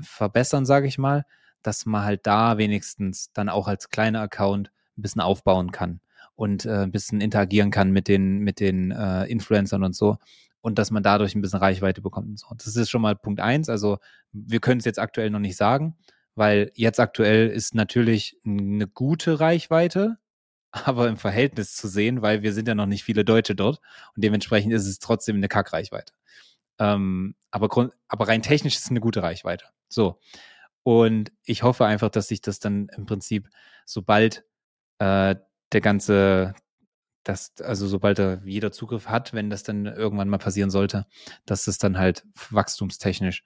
[0.00, 1.24] verbessern, sage ich mal,
[1.62, 6.00] dass man halt da wenigstens dann auch als kleiner Account ein bisschen aufbauen kann
[6.36, 10.18] und äh, ein bisschen interagieren kann mit den, mit den äh, Influencern und so
[10.66, 12.48] und dass man dadurch ein bisschen Reichweite bekommt und so.
[12.56, 13.68] Das ist schon mal Punkt eins.
[13.68, 13.98] Also
[14.32, 15.96] wir können es jetzt aktuell noch nicht sagen,
[16.34, 20.18] weil jetzt aktuell ist natürlich eine gute Reichweite,
[20.72, 23.80] aber im Verhältnis zu sehen, weil wir sind ja noch nicht viele Deutsche dort
[24.16, 26.12] und dementsprechend ist es trotzdem eine Kackreichweite.
[26.80, 29.66] Ähm, aber, grund, aber rein technisch ist es eine gute Reichweite.
[29.88, 30.18] So.
[30.82, 33.48] Und ich hoffe einfach, dass sich das dann im Prinzip,
[33.84, 34.44] sobald
[34.98, 35.36] äh,
[35.76, 36.54] der ganze,
[37.22, 41.04] das, also sobald da jeder Zugriff hat, wenn das dann irgendwann mal passieren sollte,
[41.44, 43.44] dass das dann halt wachstumstechnisch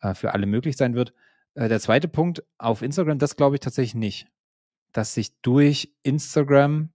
[0.00, 1.12] äh, für alle möglich sein wird.
[1.54, 4.28] Äh, der zweite Punkt auf Instagram, das glaube ich tatsächlich nicht,
[4.92, 6.90] dass sich durch Instagram,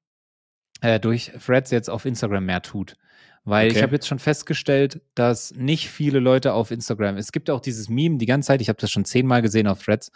[0.80, 2.96] äh, durch Threads jetzt auf Instagram mehr tut.
[3.44, 3.76] Weil Okay.
[3.78, 7.90] ich habe jetzt schon festgestellt, dass nicht viele Leute auf Instagram, es gibt auch dieses
[7.90, 10.14] Meme die ganze Zeit, ich habe das schon zehnmal gesehen auf Threads,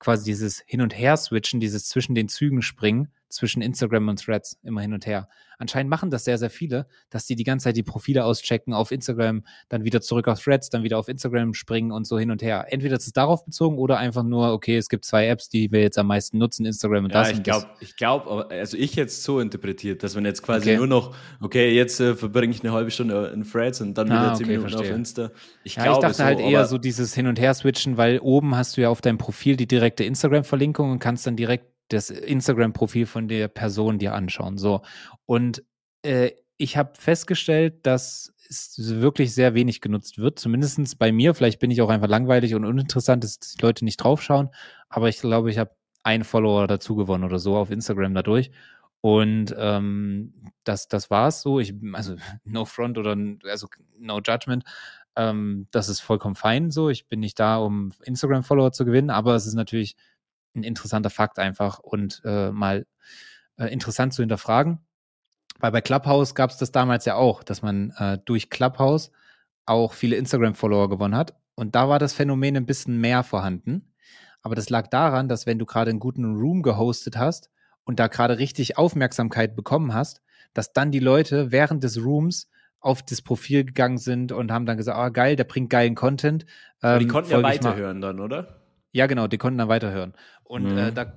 [0.00, 4.80] quasi dieses Hin- und Her-Switchen, dieses zwischen den Zügen springen, zwischen Instagram und Threads, immer
[4.82, 5.28] hin und her.
[5.58, 8.90] Anscheinend machen das sehr, sehr viele, dass die die ganze Zeit die Profile auschecken auf
[8.92, 12.40] Instagram, dann wieder zurück auf Threads, dann wieder auf Instagram springen und so hin und
[12.42, 12.66] her.
[12.70, 15.80] Entweder ist es darauf bezogen oder einfach nur, okay, es gibt zwei Apps, die wir
[15.82, 17.32] jetzt am meisten nutzen, Instagram und Ja, das.
[17.32, 20.76] ich glaube, ich glaube, also ich jetzt so interpretiert, dass man jetzt quasi Okay.
[20.78, 24.32] nur noch, okay, jetzt äh, verbringe ich eine halbe Stunde in Threads und dann wieder
[24.32, 24.90] Ah, zehn okay, Minuten verstehe.
[24.92, 25.30] auf Insta.
[25.62, 28.76] Ich Ja, glaube ich dachte halt eher so dieses Hin- und Her-Switchen, weil oben hast
[28.76, 33.28] du ja auf deinem Profil die direkte Instagram-Verlinkung und kannst dann direkt das Instagram-Profil von
[33.28, 34.58] der Person dir anschauen.
[34.58, 34.82] So.
[35.26, 35.62] Und
[36.02, 41.34] äh, ich habe festgestellt, dass es wirklich sehr wenig genutzt wird, zumindest bei mir.
[41.34, 44.50] Vielleicht bin ich auch einfach langweilig und uninteressant, dass die Leute nicht draufschauen.
[44.88, 45.70] Aber ich glaube, ich habe
[46.02, 48.50] einen Follower dazu gewonnen oder so auf Instagram dadurch.
[49.00, 50.34] Und ähm,
[50.64, 51.60] das, das war's so.
[51.60, 53.68] Ich, also no front oder also
[53.98, 54.64] no judgment.
[55.16, 56.90] Ähm, das ist vollkommen fein so.
[56.90, 59.96] Ich bin nicht da, um Instagram-Follower zu gewinnen, aber es ist natürlich
[60.54, 62.86] ein interessanter Fakt einfach und äh, mal
[63.56, 64.80] äh, interessant zu hinterfragen.
[65.58, 69.10] Weil bei Clubhouse gab es das damals ja auch, dass man äh, durch Clubhouse
[69.66, 71.34] auch viele Instagram-Follower gewonnen hat.
[71.54, 73.92] Und da war das Phänomen ein bisschen mehr vorhanden.
[74.42, 77.50] Aber das lag daran, dass wenn du gerade einen guten Room gehostet hast
[77.84, 80.22] und da gerade richtig Aufmerksamkeit bekommen hast,
[80.54, 82.48] dass dann die Leute während des Rooms
[82.80, 86.46] auf das Profil gegangen sind und haben dann gesagt, ah geil, der bringt geilen Content.
[86.80, 88.59] aber die ähm, konnten ja weiterhören dann, oder?
[88.92, 90.14] Ja, genau, die konnten dann weiterhören.
[90.44, 90.78] Und Mhm.
[90.78, 91.12] äh, da,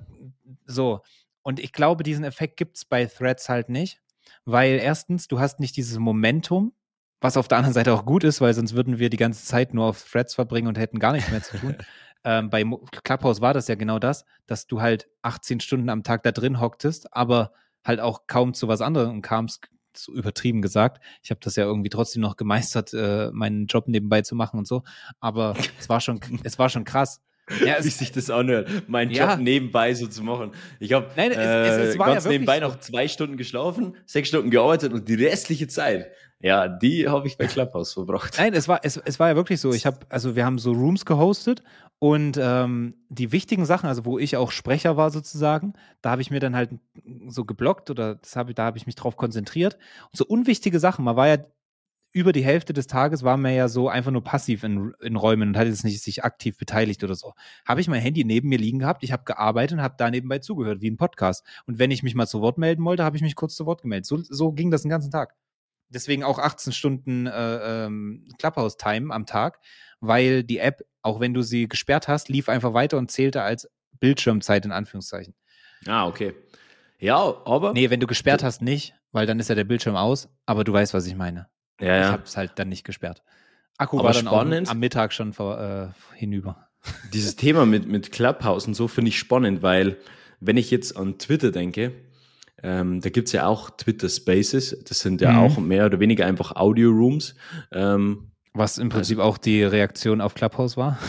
[0.66, 1.00] so.
[1.42, 4.00] Und ich glaube, diesen Effekt gibt es bei Threads halt nicht,
[4.44, 6.72] weil erstens, du hast nicht dieses Momentum,
[7.20, 9.74] was auf der anderen Seite auch gut ist, weil sonst würden wir die ganze Zeit
[9.74, 11.76] nur auf Threads verbringen und hätten gar nichts mehr zu tun.
[12.24, 12.64] ähm, bei
[13.02, 16.60] Clubhouse war das ja genau das, dass du halt 18 Stunden am Tag da drin
[16.60, 17.52] hocktest, aber
[17.84, 21.02] halt auch kaum zu was anderem kamst, so übertrieben gesagt.
[21.22, 24.66] Ich habe das ja irgendwie trotzdem noch gemeistert, äh, meinen Job nebenbei zu machen und
[24.66, 24.82] so.
[25.20, 27.20] Aber es war schon, es war schon krass.
[27.64, 29.32] Ja, Wie sich das anhört, meinen Ja.
[29.32, 30.52] Job nebenbei so zu machen.
[30.80, 32.68] Ich habe äh, ja ganz wirklich nebenbei so.
[32.68, 37.38] noch zwei Stunden geschlafen, sechs Stunden gearbeitet und die restliche Zeit, ja, die habe ich
[37.38, 38.34] bei Clubhouse verbracht.
[38.38, 39.72] Nein, es war, es, es war ja wirklich so.
[39.72, 41.62] Ich habe, also wir haben so Rooms gehostet
[41.98, 45.72] und ähm, die wichtigen Sachen, also wo ich auch Sprecher war sozusagen,
[46.02, 46.70] da habe ich mir dann halt
[47.28, 49.78] so geblockt oder das hab, da habe ich mich drauf konzentriert.
[50.10, 51.38] Und so unwichtige Sachen, man war ja
[52.14, 55.48] über die Hälfte des Tages war man ja so einfach nur passiv in, in Räumen
[55.48, 57.34] und hat jetzt nicht sich aktiv beteiligt oder so.
[57.66, 60.38] Habe ich mein Handy neben mir liegen gehabt, ich habe gearbeitet und habe da nebenbei
[60.38, 61.44] zugehört, wie ein Podcast.
[61.66, 63.82] Und wenn ich mich mal zu Wort melden wollte, habe ich mich kurz zu Wort
[63.82, 64.06] gemeldet.
[64.06, 65.34] So, so ging das den ganzen Tag.
[65.88, 69.58] Deswegen auch 18 Stunden äh, ähm, Clubhouse-Time am Tag,
[70.00, 73.68] weil die App, auch wenn du sie gesperrt hast, lief einfach weiter und zählte als
[73.98, 75.34] Bildschirmzeit in Anführungszeichen.
[75.86, 76.32] Ah, okay.
[77.00, 77.72] Ja, aber.
[77.72, 80.72] Nee, wenn du gesperrt hast, nicht, weil dann ist ja der Bildschirm aus, aber du
[80.72, 81.48] weißt, was ich meine.
[81.80, 83.22] Ja, Ich habe es halt dann nicht gesperrt.
[83.78, 84.68] Akku Aber war dann spannend.
[84.70, 86.68] am Mittag schon vor, äh, hinüber.
[87.12, 89.96] Dieses Thema mit, mit Clubhouse und so finde ich spannend, weil
[90.40, 91.92] wenn ich jetzt an Twitter denke,
[92.62, 95.38] ähm, da gibt's ja auch Twitter Spaces, das sind ja Mhm.
[95.38, 97.34] auch mehr oder weniger einfach Audio-Rooms.
[97.72, 100.98] Ähm, Was im Prinzip auch die Reaktion auf Clubhouse war.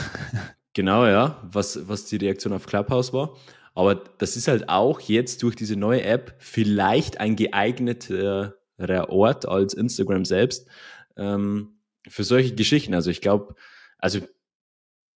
[0.74, 3.38] Genau, ja, was, was die Reaktion auf Clubhouse war.
[3.76, 8.56] Aber das ist halt auch jetzt durch diese neue App vielleicht ein geeigneterer
[9.10, 10.68] Ort als Instagram selbst
[11.18, 12.94] ähm, für solche Geschichten.
[12.94, 13.56] Also ich glaube,
[13.98, 14.20] also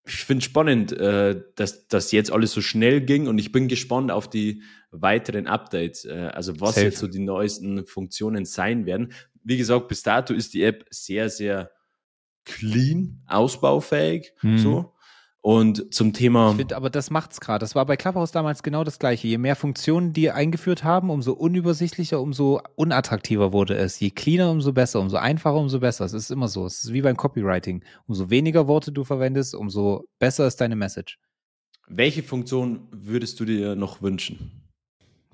[0.08, 4.12] ich finde spannend, äh, dass das jetzt alles so schnell ging und ich bin gespannt
[4.12, 6.86] auf die weiteren Updates, äh, also was Safe.
[6.88, 9.12] jetzt so die neuesten Funktionen sein werden.
[9.44, 11.72] Wie gesagt, bis dato ist die App sehr, sehr
[12.46, 14.58] clean, ausbaufähig, Mhm.
[14.58, 14.94] so.
[15.42, 17.60] Und zum Thema, Ich finde, aber das macht's gerade.
[17.64, 19.26] Das war bei Clubhouse damals genau das Gleiche.
[19.28, 23.98] Je mehr Funktionen die eingeführt haben, umso unübersichtlicher, umso unattraktiver wurde es.
[24.02, 26.04] Je cleaner, umso besser, umso einfacher, umso besser.
[26.04, 26.66] Es ist immer so.
[26.66, 27.86] Es ist wie beim Copywriting.
[28.06, 31.18] Umso weniger Worte du verwendest, umso besser ist deine Message.
[31.92, 34.70] welche Funktion würdest du dir noch wünschen?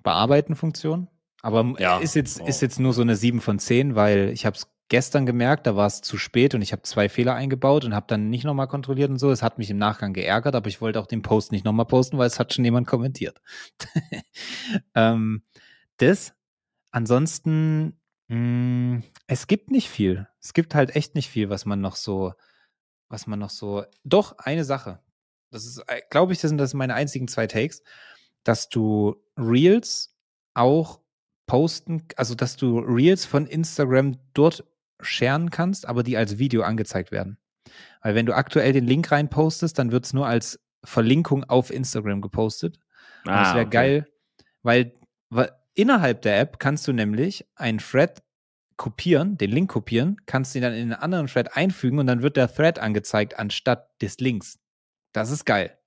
[0.04, 1.08] Bearbeiten-Funktion.
[1.42, 1.98] Aber Ja.
[2.00, 2.46] ist, jetzt, Oh.
[2.46, 5.76] ist jetzt nur so eine 7 von 10, weil ich habe es gestern gemerkt, da
[5.76, 8.68] war es zu spät und ich habe zwei Fehler eingebaut und habe dann nicht nochmal
[8.68, 9.32] kontrolliert und so.
[9.32, 12.18] Es hat mich im Nachgang geärgert, aber ich wollte auch den Post nicht nochmal posten,
[12.18, 13.42] weil es hat schon jemand kommentiert.
[14.96, 15.44] ähm,
[15.98, 16.34] das.
[16.92, 20.28] Ansonsten, mh, es gibt nicht viel.
[20.40, 22.34] Es gibt halt echt nicht viel, was man noch so,
[23.10, 23.84] was man noch so.
[24.04, 25.00] Doch, eine Sache.
[25.52, 27.82] Das ist, glaube ich, das sind das meine einzigen zwei Takes,
[28.44, 30.16] dass du Reels
[30.54, 31.02] auch
[31.48, 34.64] posten, also dass du Reels von Instagram dort
[35.02, 37.38] sharen kannst, aber die als Video angezeigt werden.
[38.02, 41.72] Weil wenn du aktuell den Link rein postest, dann wird es nur als Verlinkung auf
[41.72, 42.78] Instagram gepostet.
[43.26, 43.70] Und das wäre Ah, okay.
[43.70, 44.08] geil,
[44.62, 44.94] weil,
[45.30, 48.22] weil innerhalb der App kannst du nämlich einen Thread
[48.78, 52.38] kopieren, den Link kopieren, kannst ihn dann in einen anderen Thread einfügen und dann wird
[52.38, 54.60] der Thread angezeigt anstatt des Links.
[55.14, 55.78] Das ist geil.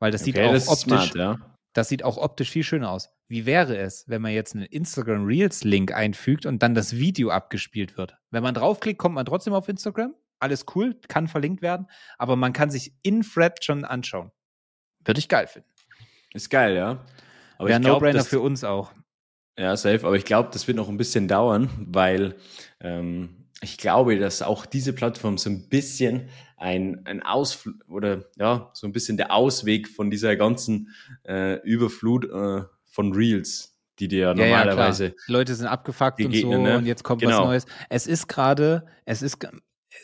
[0.00, 1.38] Weil das sieht Okay, auch das optisch, smart, ja.
[1.72, 3.10] das sieht auch optisch viel schöner aus.
[3.26, 7.30] Wie wäre es, wenn man jetzt einen Instagram Reels Link einfügt und dann das Video
[7.30, 8.16] abgespielt wird?
[8.30, 10.14] Wenn man draufklickt, kommt man trotzdem auf Instagram.
[10.40, 11.86] Alles cool, kann verlinkt werden,
[12.18, 14.30] aber man kann sich in Thread schon anschauen.
[15.04, 15.68] Würde ich geil finden.
[16.34, 17.04] Ist geil, ja.
[17.56, 18.92] Aber Wäre No-Brainer für uns auch.
[19.58, 20.06] Ja, safe.
[20.06, 22.34] Aber ich glaube, das wird noch ein bisschen dauern, weil
[22.80, 28.70] ähm, ich glaube, dass auch diese Plattform so ein bisschen ein, ein Ausflug oder ja,
[28.74, 30.90] so ein bisschen der Ausweg von dieser ganzen
[31.24, 32.64] äh, Überflut äh,
[32.94, 35.10] von Reels, die dir ja Ja, ja, normalerweise.
[35.10, 35.38] klar.
[35.38, 36.78] Leute sind abgefuckt und so ne?
[36.78, 37.46] und jetzt kommt was Genau.
[37.46, 37.66] Neues.
[37.90, 39.38] Es ist gerade, es ist,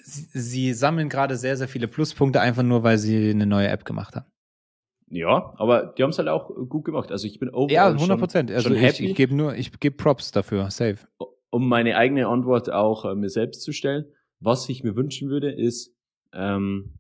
[0.03, 4.17] sie, sammeln gerade sehr, sehr viele Pluspunkte einfach nur, weil sie eine neue App gemacht
[4.17, 4.27] haben.
[5.09, 7.11] Ja, aber die haben es halt auch gut gemacht.
[7.11, 8.51] Also ich bin overall Ja, schon- 100 Prozent.
[8.51, 10.99] Also ich, ich gebe nur, ich gebe Props dafür, safe.
[11.51, 14.05] um meine eigene Antwort auch äh, mir selbst zu stellen.
[14.41, 15.95] Was ich mir wünschen würde, ist
[16.33, 16.95] ähm,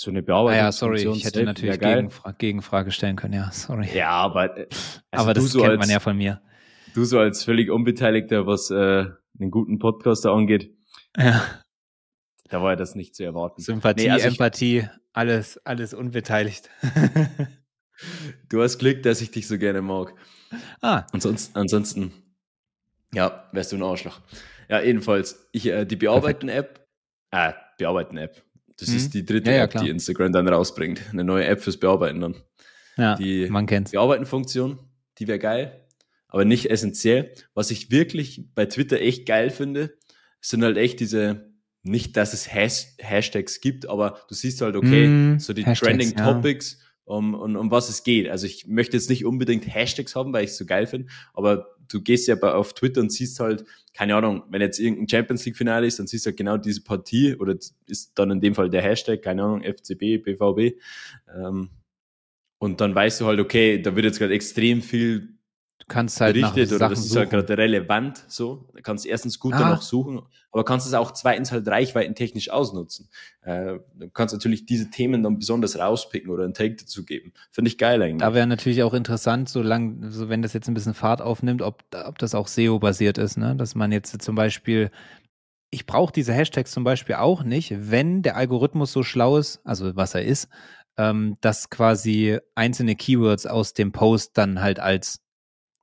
[0.00, 0.58] so eine Ah Bearbeitung.
[0.64, 3.88] ja, sorry, ich hätte natürlich Gegenfra Gegenfrage stellen können, ja, sorry.
[3.92, 4.68] Ja, aber, äh,
[5.10, 6.40] also Aber das so kennt als, man ja von mir.
[6.94, 8.74] Du so als völlig Unbeteiligter, was äh,
[9.40, 10.72] einen guten Podcaster angeht,
[11.16, 11.42] Ja.
[12.48, 13.60] da war ja das nicht zu erwarten.
[13.60, 16.70] Sympathie, Nee, also ich- Empathie, alles, alles unbeteiligt.
[18.48, 20.14] Du hast Glück, dass ich dich so gerne mag.
[20.80, 22.12] ah, Ansonsten, ansonsten
[23.12, 24.20] ja, wärst du ein Arschloch.
[24.68, 26.86] Ja, jedenfalls, ich, äh, die Bearbeiten-App,
[27.32, 28.40] äh, Bearbeiten-App,
[28.78, 28.96] das Mhm.
[28.96, 29.84] ist die dritte Ja, ja, App, klar.
[29.84, 31.00] die Instagram dann rausbringt.
[31.12, 32.34] Eine neue App fürs Bearbeiten dann.
[32.96, 33.92] ja, Die man kennt's.
[33.92, 34.78] Bearbeiten-Funktion,
[35.18, 35.84] die wäre geil,
[36.28, 37.32] aber nicht essentiell.
[37.54, 39.94] Was ich wirklich bei Twitter echt geil finde,
[40.40, 41.52] sind halt echt diese,
[41.82, 45.80] nicht, dass es Has Hashtags gibt, aber du siehst halt, okay, Mm, so die Hashtags,
[45.80, 46.14] Trending.
[46.16, 48.28] Topics, um, um, um was es geht.
[48.28, 51.74] Also ich möchte jetzt nicht unbedingt Hashtags haben, weil ich es so geil finde, aber
[51.88, 55.56] du gehst ja auf Twitter und siehst halt, keine Ahnung, wenn jetzt irgendein Champions League
[55.56, 57.56] Finale ist, dann siehst du halt genau diese Partie oder
[57.86, 60.78] ist dann in dem Fall der Hashtag, keine Ahnung, FCB, BVB.
[61.34, 61.70] Ähm,
[62.58, 65.37] und dann weißt du halt, okay, da wird jetzt gerade extrem viel
[65.88, 67.18] kannst halt nach berichtet oder Sachen das ist suchen.
[67.20, 68.68] halt gerade relevant so.
[68.74, 69.58] Da kannst du erstens gut Ah.
[69.58, 70.20] danach suchen,
[70.52, 73.08] aber kannst es auch zweitens halt reichweitentechnisch ausnutzen.
[73.42, 77.32] Äh, du kannst natürlich diese Themen dann besonders rauspicken oder einen Take dazu geben.
[77.50, 78.18] Finde ich geil eigentlich.
[78.20, 81.82] Da wäre natürlich auch interessant, solange, so wenn das jetzt ein bisschen Fahrt aufnimmt, ob,
[82.04, 83.56] ob das auch SEO-basiert ist, ne?
[83.56, 84.90] Dass man jetzt zum Beispiel,
[85.70, 89.96] ich brauche diese Hashtags zum Beispiel auch nicht, wenn der Algorithmus so schlau ist, also
[89.96, 90.48] was er ist,
[90.96, 95.20] ähm, dass quasi einzelne Keywords aus dem Post dann halt als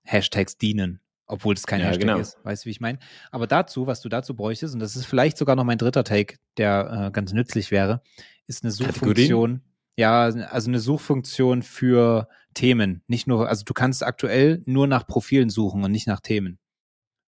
[0.05, 2.19] Hashtags dienen, obwohl es kein Ja, Hashtag genau.
[2.19, 2.37] ist.
[2.43, 2.99] Weißt du, wie ich meine?
[3.31, 6.37] Aber dazu, was du dazu bräuchtest, und das ist vielleicht sogar noch mein dritter Take,
[6.57, 8.01] der äh, ganz nützlich wäre,
[8.47, 9.61] ist eine Suchfunktion.
[9.97, 13.01] Ja, also eine Suchfunktion für Themen.
[13.07, 16.59] Nicht nur, also du kannst aktuell nur nach Profilen suchen und nicht nach Themen.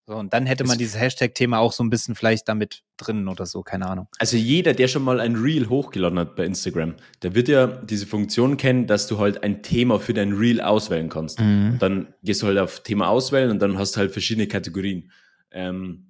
[0.10, 3.28] So, und dann hätte man Es- dieses Hashtag-Thema auch so ein bisschen vielleicht damit drin
[3.28, 4.08] oder so, keine Ahnung.
[4.20, 8.06] Also jeder, der schon mal ein Reel hochgeladen hat bei Instagram, der wird ja diese
[8.08, 11.40] Funktion kennen, dass du halt ein Thema für dein Reel auswählen kannst.
[11.42, 15.12] Und dann gehst du halt auf Thema auswählen und dann hast du halt verschiedene Kategorien.
[15.52, 16.06] Ähm,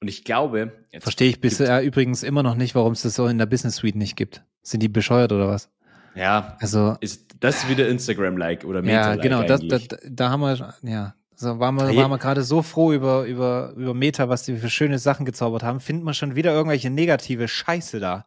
[0.00, 3.26] und ich glaube, jetzt Verstehe ich bisher übrigens immer noch nicht, warum es das so
[3.26, 4.42] in der Business Suite nicht gibt.
[4.62, 5.70] Sind die bescheuert oder was?
[6.14, 9.88] Ja, Also, ist das wieder Instagram-like oder ja, Meta-like genau, das, da, eigentlich.
[9.88, 13.72] da- da haben wir, ja, so waren wir, waren wir gerade so froh über, über,
[13.76, 15.80] über Meta, was die für schöne Sachen gezaubert haben.
[15.80, 18.24] Findet man schon wieder irgendwelche negative Scheiße da.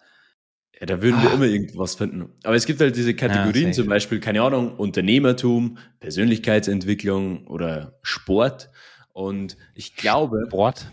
[0.80, 1.34] Ja, da würden wir Ah.
[1.36, 2.30] immer irgendwas finden.
[2.44, 8.70] Aber es gibt halt diese Kategorien, Ja, zum Beispiel, keine Ahnung, Unternehmertum, Persönlichkeitsentwicklung oder Sport.
[9.14, 10.92] Und ich glaube, Sport.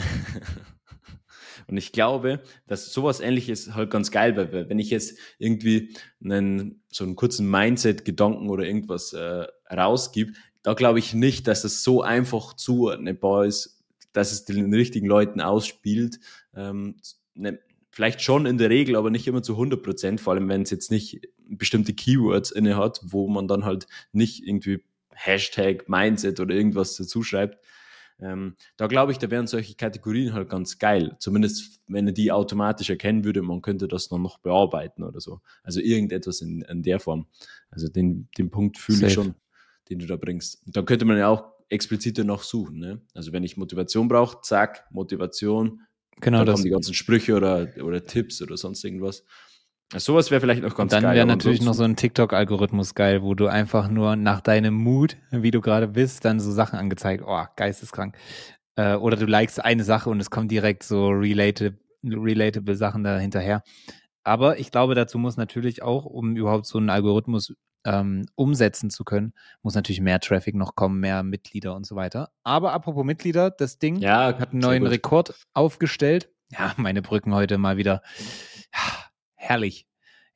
[1.67, 4.69] und ich glaube, dass sowas ähnliches halt ganz geil wäre.
[4.69, 10.99] Wenn ich jetzt irgendwie einen, so einen kurzen Mindset-Gedanken oder irgendwas äh, rausgib, da glaube
[10.99, 13.83] ich nicht, dass das so einfach zuordnbar ist,
[14.13, 16.19] dass es den richtigen Leuten ausspielt.
[16.55, 16.95] Ähm,
[17.35, 17.59] ne,
[17.91, 20.69] vielleicht schon in der Regel, aber nicht immer zu 100 Prozent, vor allem wenn es
[20.69, 24.83] jetzt nicht bestimmte Keywords inne hat, wo man dann halt nicht irgendwie
[25.13, 27.57] Hashtag Mindset oder irgendwas dazu schreibt.
[28.21, 31.15] Ähm, da glaube ich, da wären solche Kategorien halt ganz geil.
[31.19, 35.39] Zumindest, wenn er die automatisch erkennen würde, man könnte das dann noch bearbeiten oder so.
[35.63, 37.27] Also irgendetwas in, in der Form.
[37.69, 39.35] Also den, den Punkt fühle ich schon,
[39.89, 40.65] den du da bringst.
[40.65, 42.79] Und dann könnte man ja auch expliziter noch suchen.
[42.79, 43.01] Ne?
[43.13, 45.81] Also wenn ich Motivation brauche, zack, Motivation,
[46.21, 46.55] Genau da das.
[46.55, 49.23] kommen die ganzen Sprüche oder, oder Tipps oder sonst irgendwas.
[49.95, 51.15] Sowas wäre vielleicht noch ganz Und dann geil.
[51.15, 55.17] wäre aber natürlich noch so ein TikTok-Algorithmus geil, wo du einfach nur nach deinem Mut,
[55.31, 57.23] wie du gerade bist, dann so Sachen angezeigt.
[57.25, 58.15] Oh, geisteskrank.
[58.75, 63.17] Äh, oder du likest eine Sache und es kommen direkt so relatable, relatable Sachen da
[63.17, 63.63] hinterher.
[64.23, 67.55] Aber ich glaube, dazu muss natürlich auch, um überhaupt so einen Algorithmus
[67.85, 72.31] ähm, umsetzen zu können, muss natürlich mehr Traffic noch kommen, mehr Mitglieder und so weiter.
[72.43, 74.91] Aber apropos Mitglieder, das Ding Ja, hat einen neuen gut.
[74.91, 76.29] Rekord aufgestellt.
[76.51, 78.01] Ja, meine Brücken heute mal wieder.
[78.73, 79.05] Ja,
[79.35, 79.87] herrlich.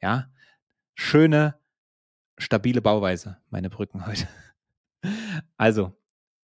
[0.02, 0.32] Ja,
[0.96, 1.56] schöne,
[2.38, 4.28] stabile Bauweise, meine Brücken heute.
[5.58, 5.94] Also,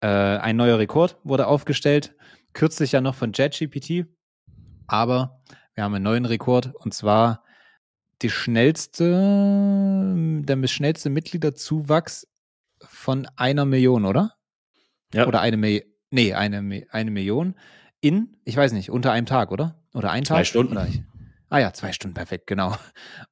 [0.02, 2.16] äh, ein neuer Rekord wurde aufgestellt.
[2.54, 4.06] Kürzlich ja noch von JetGPT.
[4.88, 5.41] Aber
[5.76, 7.43] wir haben einen neuen Rekord und zwar
[8.22, 10.13] die schnellste,
[10.43, 12.28] der schnellste Mitgliederzuwachs
[12.82, 14.34] von einer Million, oder?
[15.13, 15.28] Ja.
[15.28, 15.84] Oder eine Million.
[16.11, 17.55] Nee, eine, eine Million
[18.01, 19.76] in, ich weiß nicht, unter einem Tag, oder?
[19.93, 20.47] Oder ein Zwei Tag?
[20.47, 20.74] Stunden.
[20.74, 21.03] Oder ich,
[21.49, 22.76] ah ja, zwei Stunden, perfekt, genau.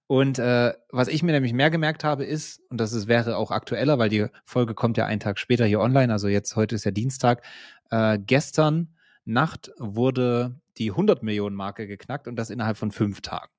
[0.08, 3.52] Und äh, was ich mir nämlich mehr gemerkt habe, ist, und das ist, wäre auch
[3.52, 6.84] aktueller, weil die Folge kommt ja einen Tag später hier online, also jetzt heute ist
[6.84, 7.44] ja Dienstag.
[7.90, 13.52] Äh, gestern Nacht wurde die 100 Millionen Marke geknackt und das innerhalb von fünf Tagen.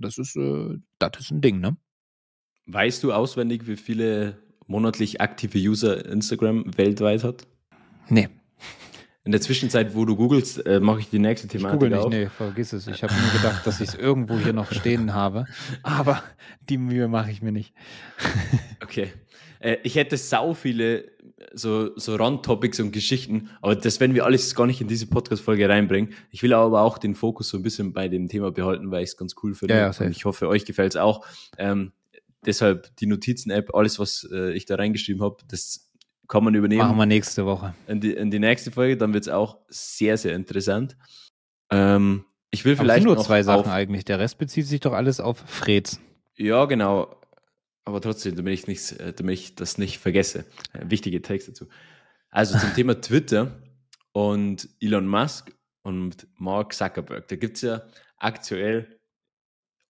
[0.00, 1.76] Das ist, äh, das ist ein Ding, ne?
[2.66, 7.46] Weißt du auswendig, wie viele monatlich aktive User Instagram weltweit hat?
[8.08, 8.28] Nee,
[9.24, 11.98] In der Zwischenzeit, wo du googelst, äh, mache ich die nächste ich Thematik google nicht,
[12.04, 12.10] auf.
[12.10, 12.86] nee, vergiss es.
[12.86, 15.44] Ich habe nur gedacht, dass ich es irgendwo hier noch stehen habe,
[15.82, 16.22] aber
[16.68, 17.74] die Mühe mache ich mir nicht.
[18.82, 19.12] Okay.
[19.60, 21.12] Äh, ich hätte sau viele
[21.52, 25.68] so, so Randtopics und Geschichten, aber das werden wir alles gar nicht in diese Podcast-Folge
[25.68, 26.12] reinbringen.
[26.30, 29.10] Ich will aber auch den Fokus so ein bisschen bei dem Thema behalten, weil ich
[29.10, 29.74] es ganz cool finde.
[29.74, 31.26] Ja, ja, und ich hoffe, euch gefällt es auch.
[31.56, 31.92] Ähm,
[32.44, 35.90] deshalb die Notizen-App, alles, was äh, ich da reingeschrieben habe, das
[36.28, 36.82] kann man übernehmen.
[36.82, 37.74] Machen wir nächste Woche.
[37.86, 40.96] in die, in die nächste Folge, dann wird es auch sehr, sehr interessant.
[41.70, 44.04] Ähm, ich will Aber vielleicht sind nur zwei Sachen eigentlich.
[44.04, 46.00] Der Rest bezieht sich doch alles auf Freds.
[46.36, 47.19] Ja, genau.
[47.84, 50.44] Aber trotzdem, damit ich, nichts, äh, damit ich das nicht vergesse.
[50.72, 51.66] Äh, wichtige Text dazu.
[52.30, 53.60] Also zum Thema Twitter
[54.12, 55.52] und Elon Musk
[55.82, 57.28] und Mark Zuckerberg.
[57.28, 57.82] Da gibt es ja
[58.16, 59.00] aktuell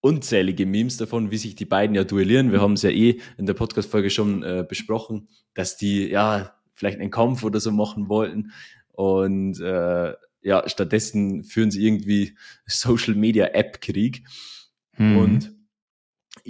[0.01, 2.53] unzählige Memes davon, wie sich die beiden ja duellieren.
[2.53, 7.01] Wir haben es ja eh in der Podcast-Folge schon äh, besprochen, dass die ja vielleicht
[7.01, 8.53] einen Kampf oder so machen wollten.
[8.93, 12.37] Und äh, ja, stattdessen führen sie irgendwie
[12.67, 14.25] Social Media App-Krieg.
[14.97, 15.17] Mhm.
[15.17, 15.60] Und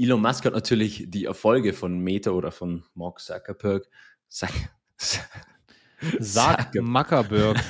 [0.00, 3.86] Elon Musk hat natürlich die Erfolge von Meta oder von Mark Zuckerberg.
[4.28, 4.50] Zuck,
[6.18, 7.58] Sag Mackerberg.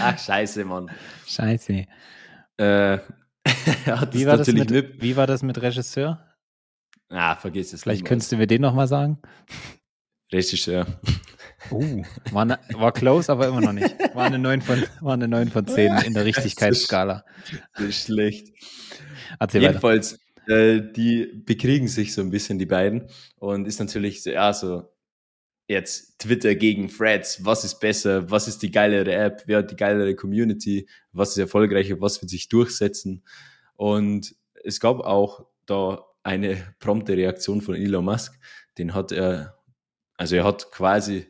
[0.00, 0.90] Ach, scheiße, Mann.
[1.26, 1.86] Scheiße.
[2.56, 2.98] Äh,
[3.86, 5.02] hat Wie war mit, mit.
[5.02, 6.26] wie war das mit Regisseur?
[7.08, 7.82] Ah, vergiss es.
[7.82, 9.18] Vielleicht könntest du mir den nochmal sagen.
[10.32, 10.86] Regisseur.
[11.70, 12.02] Uh,
[12.32, 13.94] war, ne, war close, aber immer noch nicht.
[14.14, 17.24] War eine 9 von, war eine 9 von 10 in der Richtigkeitsskala.
[17.74, 18.48] Das ist schlecht.
[19.38, 19.62] Erzähl.
[19.62, 23.08] Jedenfalls, äh, die bekriegen sich so ein bisschen, die beiden.
[23.36, 24.90] Und ist natürlich so, ja, so
[25.68, 27.44] jetzt Twitter gegen Threads.
[27.44, 28.30] Was ist besser?
[28.30, 29.44] Was ist die geilere App?
[29.46, 30.88] Wer hat die geilere Community?
[31.12, 32.00] Was ist erfolgreicher?
[32.00, 33.22] Was wird sich durchsetzen?
[33.76, 34.34] Und
[34.64, 38.38] es gab auch da eine prompte Reaktion von Elon Musk.
[38.78, 39.58] Den hat er,
[40.16, 41.26] also er hat quasi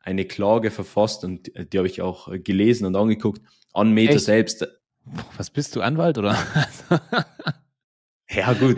[0.00, 3.42] eine Klage verfasst und die, die habe ich auch gelesen und angeguckt
[3.72, 4.24] an Meta Echt?
[4.24, 4.66] selbst.
[5.36, 6.36] Was bist du, Anwalt oder?
[8.30, 8.76] Ja, gut.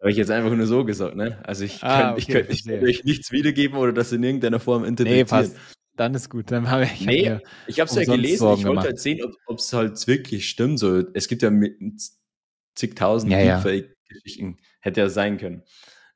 [0.00, 1.40] Habe ich jetzt einfach nur so gesagt, ne?
[1.46, 2.78] Also ich Ah, könnte ich okay, ich verstehe.
[2.80, 5.26] könnt euch nichts wiedergeben oder das in irgendeiner Form nee, interpretieren.
[5.28, 5.56] passt.
[5.94, 6.50] Dann ist gut.
[6.50, 8.86] Dann habe ich Nee, ich habe es ja gelesen, Sorgen ich wollte gemacht.
[8.86, 10.78] halt sehen, ob es halt wirklich stimmt.
[10.78, 11.76] So, es gibt ja mit
[12.74, 13.60] zigtausend Ja, ja.
[13.60, 15.62] Deepfake-Geschichten, hätte ja sein können.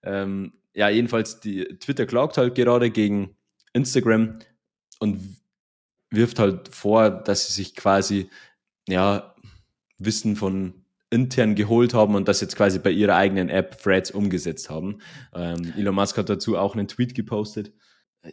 [0.02, 3.35] Ähm, ja, jedenfalls, die Twitter klagt halt gerade gegen
[3.76, 4.38] Instagram
[4.98, 5.36] und
[6.10, 8.30] wirft halt vor, dass sie sich quasi
[8.88, 9.34] ja
[9.98, 14.70] Wissen von intern geholt haben und das jetzt quasi bei ihrer eigenen App Threads umgesetzt
[14.70, 14.98] haben.
[15.34, 17.72] Ähm, Elon Musk hat dazu auch einen Tweet gepostet.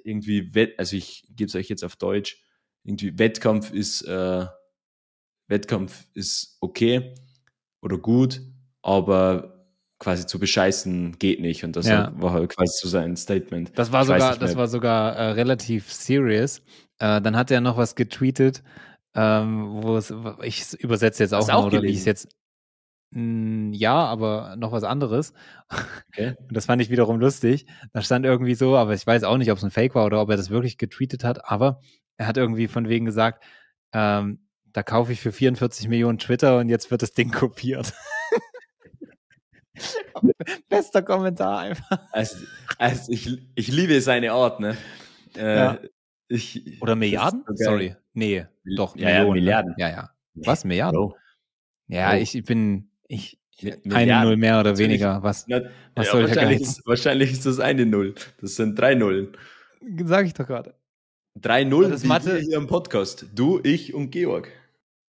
[0.03, 2.43] Irgendwie, also ich gebe es euch jetzt auf Deutsch,
[2.83, 4.45] irgendwie Wettkampf ist, äh,
[5.47, 7.13] Wettkampf ist okay
[7.81, 8.41] oder gut,
[8.81, 9.52] aber
[10.03, 11.63] quasi zu bescheißen geht nicht.
[11.63, 12.11] Und das Ja.
[12.15, 13.71] war halt quasi so sein Statement.
[13.77, 16.59] Das war Ich sogar, das war sogar äh, relativ serious.
[16.99, 18.63] Äh, dann hat er noch was getweetet,
[19.15, 22.27] ähm, wo es, ich übersetze jetzt auch, mal, auch oder wie ich es jetzt.
[23.11, 25.33] Mm, Ja, aber noch was anderes.
[26.09, 26.35] Okay.
[26.47, 27.65] Und das fand ich wiederum lustig.
[27.93, 30.21] Da stand irgendwie so, aber ich weiß auch nicht, ob es ein Fake war oder
[30.21, 31.79] ob er das wirklich getweetet hat, aber
[32.17, 33.43] er hat irgendwie von wegen gesagt,
[33.93, 34.39] ähm,
[34.71, 37.93] da kaufe ich für 44 Millionen Twitter und jetzt wird das Ding kopiert.
[40.69, 41.99] Bester Kommentar einfach.
[42.11, 42.37] Also,
[42.77, 44.77] also ich, ich liebe seine Art, ne?
[45.35, 45.79] Äh, Ja.
[46.27, 47.43] ich, Oder Milliarden?
[47.45, 47.55] geil.
[47.57, 47.95] Sorry.
[48.13, 48.45] Nee,
[48.77, 49.33] doch, ja, ja, Millionen.
[49.35, 49.41] ne?
[49.41, 49.75] Milliarden.
[49.77, 50.09] Ja, ja.
[50.35, 50.97] Was, Milliarden?
[50.99, 51.17] Bro.
[51.87, 52.17] Ja, Bro.
[52.21, 53.39] ich bin, ich,
[53.91, 54.21] eine.
[54.23, 55.21] Null mehr oder weniger.
[55.23, 55.45] Was?
[55.47, 55.61] Na,
[55.95, 56.67] Was ja, soll der wahrscheinlich, Geiz?
[56.69, 58.15] ist, wahrscheinlich ist das eine Null.
[58.41, 59.35] Das sind drei Nullen.
[60.05, 60.75] Sag ich doch gerade.
[61.35, 63.25] Drei Nullen das wie Mathe- hier im Podcast.
[63.33, 64.49] Du, ich und Georg.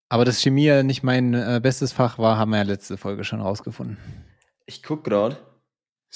[0.09, 3.25] Aber dass Chemie ja nicht mein äh, bestes Fach war, haben wir ja letzte Folge
[3.25, 3.97] schon rausgefunden.
[4.67, 5.37] Ich guck gerade.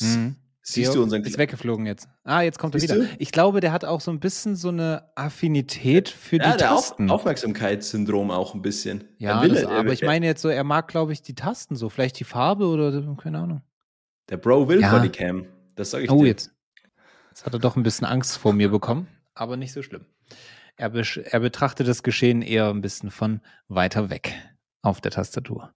[0.01, 0.37] Mhm.
[0.63, 2.09] Siehst du unseren Ist Kle- weggeflogen jetzt.
[2.25, 3.05] Ah, jetzt kommt er Siehst wieder.
[3.07, 3.11] du?
[3.19, 6.75] Ich glaube, der hat auch so ein bisschen so eine Affinität für Ja, die der
[6.75, 7.11] Auf Tasten.
[7.11, 9.05] Aufmerksamkeitssyndrom auch ein bisschen.
[9.19, 11.23] ja, Er will- das, er- aber ich er- meine jetzt so, er mag, glaube ich,
[11.23, 11.89] die Tasten so.
[11.89, 13.63] Vielleicht die Farbe oder keine Ahnung.
[14.29, 14.95] Der Bro will Ja.
[14.95, 15.47] Bodycam.
[15.75, 16.29] Das sage ich Oh, dir.
[16.29, 16.51] jetzt.
[17.31, 20.05] Jetzt hat er doch ein bisschen Angst vor mir bekommen, aber nicht so schlimm.
[20.77, 24.35] Er, er betrachtet das Geschehen eher ein bisschen von weiter weg
[24.83, 25.73] auf der Tastatur.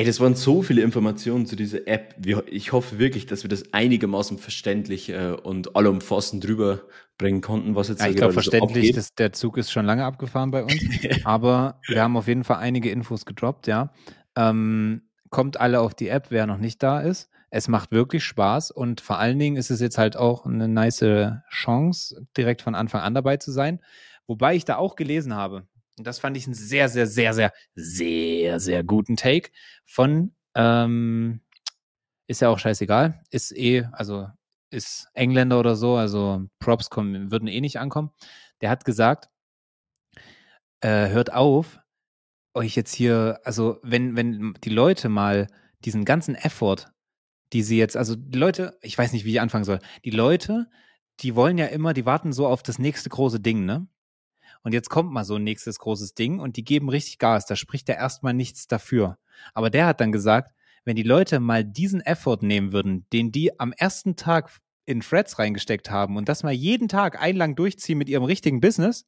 [0.00, 2.14] Ey, das waren so viele Informationen zu dieser App.
[2.48, 6.80] Ich hoffe wirklich, dass wir das einigermaßen verständlich äh, und allumfassend drüber
[7.18, 8.96] bringen konnten, was jetzt Ja, ich glaube, so verständlich, abgeht.
[8.96, 10.74] dass der Zug ist schon lange abgefahren bei uns.
[11.24, 13.92] aber wir haben auf jeden Fall einige Infos gedroppt, ja.
[14.36, 17.28] Ähm, kommt alle auf die App, wer noch nicht da ist.
[17.50, 21.04] Es macht wirklich Spaß und vor allen Dingen ist es jetzt halt auch eine nice
[21.50, 23.80] Chance, direkt von Anfang an dabei zu sein.
[24.26, 25.66] Wobei ich da auch gelesen habe,
[26.00, 29.50] und das fand ich einen sehr, sehr, sehr, sehr, sehr, sehr guten Take
[29.84, 31.42] von, ähm,
[32.26, 34.26] ist ja auch scheißegal, ist eh, also
[34.70, 38.12] ist Engländer oder so, also Props kommen, würden eh nicht ankommen.
[38.62, 39.28] Der hat gesagt,
[40.80, 41.80] äh, hört auf,
[42.54, 45.48] euch jetzt hier, also wenn, wenn die Leute mal
[45.84, 46.86] diesen ganzen Effort,
[47.52, 50.70] die sie jetzt, also die Leute, ich weiß nicht, wie ich anfangen soll, die Leute,
[51.20, 53.86] die wollen ja immer, die warten so auf das nächste große Ding, ne?
[54.62, 57.46] Und jetzt kommt mal so ein nächstes großes Ding und die geben richtig Gas.
[57.46, 59.18] Da spricht ja erstmal nichts dafür.
[59.54, 60.52] Aber der hat dann gesagt,
[60.84, 64.50] wenn die Leute mal diesen Effort nehmen würden, den die am ersten Tag
[64.86, 69.06] in Threads reingesteckt haben und das mal jeden Tag einlang durchziehen mit ihrem richtigen Business,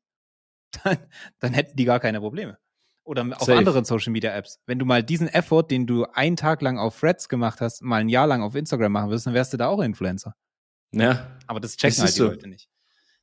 [0.84, 0.98] dann,
[1.38, 2.59] dann hätten die gar keine Probleme.
[3.05, 3.59] Oder auf Safe.
[3.59, 4.61] anderen Social Media Apps.
[4.64, 8.00] Wenn du mal diesen Effort, den du einen Tag lang auf Threads gemacht hast, mal
[8.00, 10.34] ein Jahr lang auf Instagram machen würdest, dann wärst du da auch Influencer.
[10.92, 12.28] Ja, Aber das checken Es halt die so.
[12.28, 12.68] Leute nicht.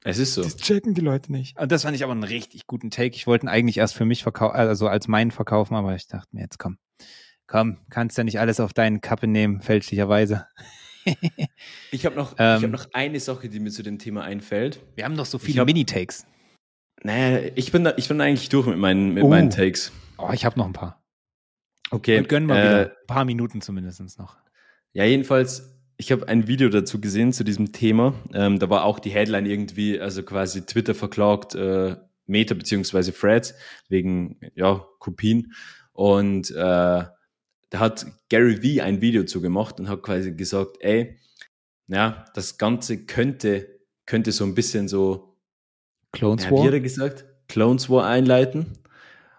[0.03, 0.43] Es ist so.
[0.43, 1.57] Das checken die Leute nicht.
[1.59, 3.15] Und das fand ich aber einen richtig guten Take.
[3.15, 6.27] Ich wollte ihn eigentlich erst für mich verkaufen, also als meinen verkaufen, aber ich dachte
[6.31, 6.77] mir, jetzt komm.
[7.47, 10.45] Komm, kannst ja nicht alles auf deinen Kappe nehmen, fälschlicherweise.
[11.91, 14.81] Ich habe noch, Ähm, ich hab noch eine Sache, die mir zu dem Thema einfällt.
[14.95, 16.25] Wir haben noch so viele Mini-Takes.
[17.03, 19.29] Naja, ich bin, da, ich bin eigentlich durch mit meinen, mit Oh.
[19.29, 19.91] meinen Takes.
[20.17, 21.01] Oh, ich habe noch ein paar.
[21.89, 22.19] Okay.
[22.19, 22.79] Und gönnen wir äh, wieder.
[22.91, 24.37] Ein paar Minuten zumindest noch.
[24.93, 28.13] Ja, jedenfalls, ich habe ein Video dazu gesehen zu diesem Thema.
[28.33, 33.53] Ähm, da war auch die Headline irgendwie, also quasi Twitter verklagt äh, Meta beziehungsweise Threads
[33.89, 35.53] wegen ja, Kopien.
[35.91, 37.11] Und äh, da
[37.73, 41.19] hat Gary Vee ein Video zu gemacht und hat quasi gesagt, ey,
[41.87, 43.67] ja, das Ganze könnte,
[44.05, 45.37] könnte so ein bisschen so
[46.13, 46.65] Clones ja, wie War.
[46.67, 47.25] hat er gesagt?
[47.49, 48.77] Clones War einleiten.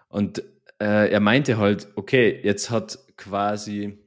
[0.09, 0.43] Und
[0.79, 3.97] äh, er meinte halt, okay, jetzt hat quasi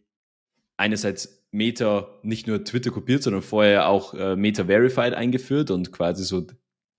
[0.77, 6.25] einerseits Meta nicht nur Twitter kopiert, sondern vorher auch äh, Meta Verified eingeführt und quasi
[6.25, 6.45] so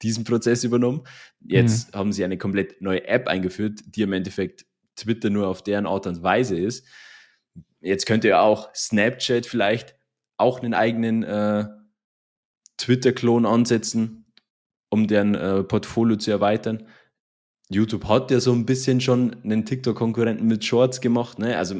[0.01, 1.03] diesen Prozess übernommen.
[1.41, 5.85] Jetzt haben sie eine komplett neue App eingeführt, die im Endeffekt Twitter nur auf deren
[5.85, 6.87] Art und Weise ist.
[7.81, 9.95] Jetzt könnte ja auch Snapchat vielleicht
[10.37, 11.65] auch einen eigenen äh,
[12.77, 14.31] Twitter-Klon ansetzen,
[14.89, 16.87] um deren äh, Portfolio zu erweitern.
[17.69, 21.39] YouTube hat ja so ein bisschen schon einen TikTok-Konkurrenten mit Shorts gemacht.
[21.39, 21.57] Ne?
[21.57, 21.75] Also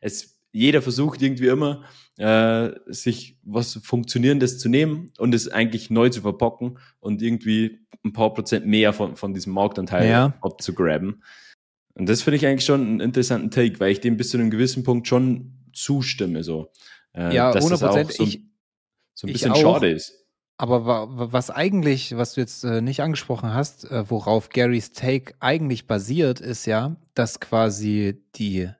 [0.00, 1.84] es, jeder versucht irgendwie immer,
[2.18, 8.12] äh, sich was Funktionierendes zu nehmen und es eigentlich neu zu verpacken und irgendwie ein
[8.12, 10.34] paar Prozent mehr von, von diesem Marktanteil Ja.
[10.40, 11.22] abzugraben.
[11.94, 14.50] Und das finde ich eigentlich schon einen interessanten Take, weil ich dem bis zu einem
[14.50, 16.42] gewissen Punkt schon zustimme.
[16.42, 16.70] So.
[17.14, 18.06] Äh, Ja, dass das 100%.
[18.06, 18.42] auch So, Ich-
[19.14, 19.60] so ein bisschen auch.
[19.60, 20.12] schade ist.
[20.58, 24.92] Aber wa wa- was eigentlich, was du jetzt äh, nicht angesprochen hast, äh, worauf Garys
[24.92, 28.70] Take eigentlich basiert, ist ja, dass quasi die,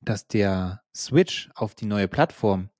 [0.00, 2.70] dass der Switch auf die neue Plattform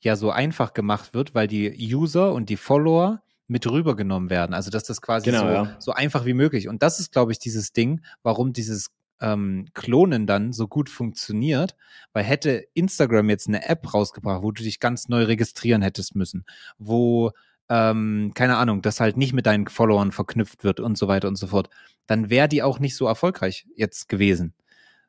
[0.00, 4.54] ja so einfach gemacht wird, weil die User und die Follower mit rübergenommen werden.
[4.54, 5.76] Also dass das quasi Genau, so, ja.
[5.78, 6.68] so einfach wie möglich.
[6.68, 11.74] Und das ist, glaube ich, dieses Ding, warum dieses ähm, Klonen dann so gut funktioniert,
[12.12, 16.44] weil hätte Instagram jetzt eine App rausgebracht, wo du dich ganz neu registrieren hättest müssen,
[16.78, 17.32] wo
[17.68, 21.36] ähm, keine Ahnung, das halt nicht mit deinen Followern verknüpft wird und so weiter und
[21.36, 21.68] so fort,
[22.06, 24.54] dann wäre die auch nicht so erfolgreich jetzt gewesen.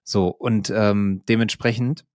[0.09, 2.05] So, und ähm, dementsprechend,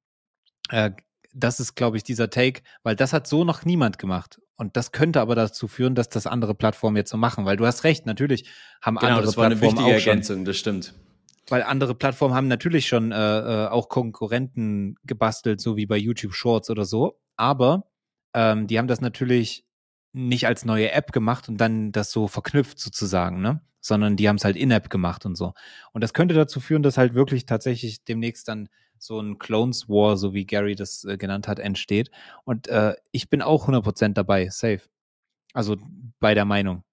[0.70, 0.92] äh,
[1.34, 4.40] das ist, glaube ich, dieser Take, weil das hat so noch niemand gemacht.
[4.56, 7.66] Und das könnte aber dazu führen, dass das andere Plattformen jetzt so machen, weil du
[7.66, 8.48] hast recht, natürlich
[8.80, 10.94] haben Genau, andere das war eine Plattformen wichtige schon, Ergänzung, das stimmt.
[11.50, 16.32] weil andere Plattformen haben natürlich schon äh, äh, auch Konkurrenten gebastelt, so wie bei YouTube
[16.32, 17.20] Shorts oder so.
[17.36, 17.90] Aber
[18.32, 19.66] ähm, die haben das natürlich
[20.14, 23.60] nicht als neue App gemacht und dann das so verknüpft sozusagen, ne?
[23.84, 25.52] Sondern die haben es halt in-App gemacht und so.
[25.92, 30.16] Und das könnte dazu führen, dass halt wirklich tatsächlich demnächst dann so ein Clones War,
[30.16, 32.10] so wie Gary das äh, genannt hat, entsteht.
[32.44, 34.82] Und äh, ich bin auch 100% dabei, safe.
[35.52, 35.76] Also
[36.20, 36.84] bei der Meinung.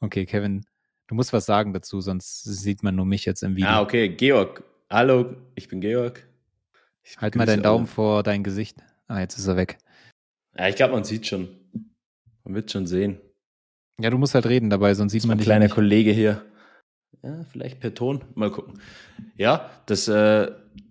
[0.00, 0.64] Okay, Kevin,
[1.08, 3.68] du musst was sagen dazu, sonst sieht man nur mich jetzt im Video.
[3.68, 4.62] Ah, okay, Georg.
[4.90, 6.26] Hallo, ich bin Georg.
[7.16, 7.94] Halt mal deinen Daumen alle.
[7.94, 8.76] vor dein Gesicht.
[9.08, 9.78] Ah, jetzt ist er weg.
[10.56, 11.48] Ja, ich glaube, man sieht schon.
[12.44, 13.20] Man wird schon sehen.
[14.02, 15.74] Ja, du musst halt reden dabei, sonst sieht man dich kleiner nicht.
[15.74, 16.42] Kollege hier.
[17.22, 18.22] Ja, vielleicht per Ton.
[18.34, 18.80] Mal gucken.
[19.36, 20.50] Ja, das, äh,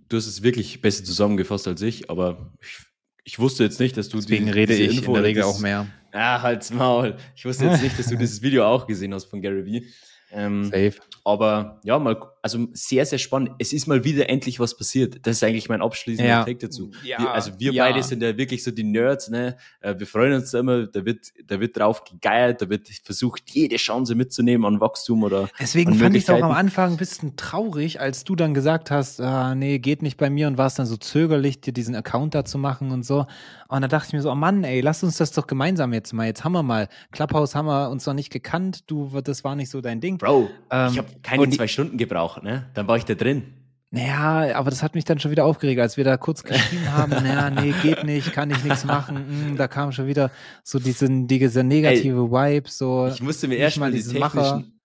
[0.10, 2.78] du hast es wirklich besser zusammengefasst als ich, aber ich,
[3.24, 5.60] ich wusste jetzt nicht, dass du Deswegen die- rede ich Info in der Regel auch
[5.60, 5.88] mehr.
[6.12, 7.16] Ah, halt's Maul.
[7.36, 9.86] Ich wusste jetzt nicht, dass du dieses Video auch gesehen hast von Gary Vee.
[10.32, 10.94] Ähm, Safe.
[11.26, 13.52] aber ja, mal, also sehr, sehr spannend.
[13.60, 15.26] Es ist mal wieder endlich was passiert.
[15.26, 16.44] Das ist eigentlich mein abschließender Ja.
[16.44, 16.92] Take dazu.
[17.04, 17.86] Ja, wir, also wir ja.
[17.86, 19.58] beide sind ja wirklich so die Nerds, ne?
[19.82, 23.50] Äh, Wir freuen uns da immer, da wird, da wird drauf gegeiert, da wird versucht,
[23.50, 26.52] jede Chance mitzunehmen an Wachstum oder Deswegen an fand ich es auch am.
[26.52, 30.48] Anfang ein bisschen traurig, als du dann gesagt hast, ah, nee, geht nicht bei mir
[30.48, 33.26] und warst dann so zögerlich, dir diesen Account da zu machen und so.
[33.68, 36.14] Und da dachte ich mir so, oh Mann, ey, lass uns das doch gemeinsam jetzt
[36.14, 36.26] mal.
[36.26, 36.88] Jetzt haben wir mal.
[37.12, 38.84] Clubhouse haben wir uns noch nicht gekannt.
[38.88, 40.19] Du, das war nicht so dein Ding.
[40.20, 42.70] Bro, Ähm, ich habe keine die- zwei Stunden gebraucht, ne?
[42.76, 43.56] Dann war ich da drin.
[43.92, 47.10] Naja, aber das hat mich dann schon wieder aufgeregt, als wir da kurz geschrieben haben,
[47.24, 49.54] naja, nee, geht nicht, kann ich nichts machen.
[49.54, 50.30] Mm, da kam schon wieder
[50.64, 53.08] so diesen, dieser negative Vibe, so.
[53.08, 54.44] Ich musste mir erstmal mal die diesen Macher.
[54.44, 54.80] technischen,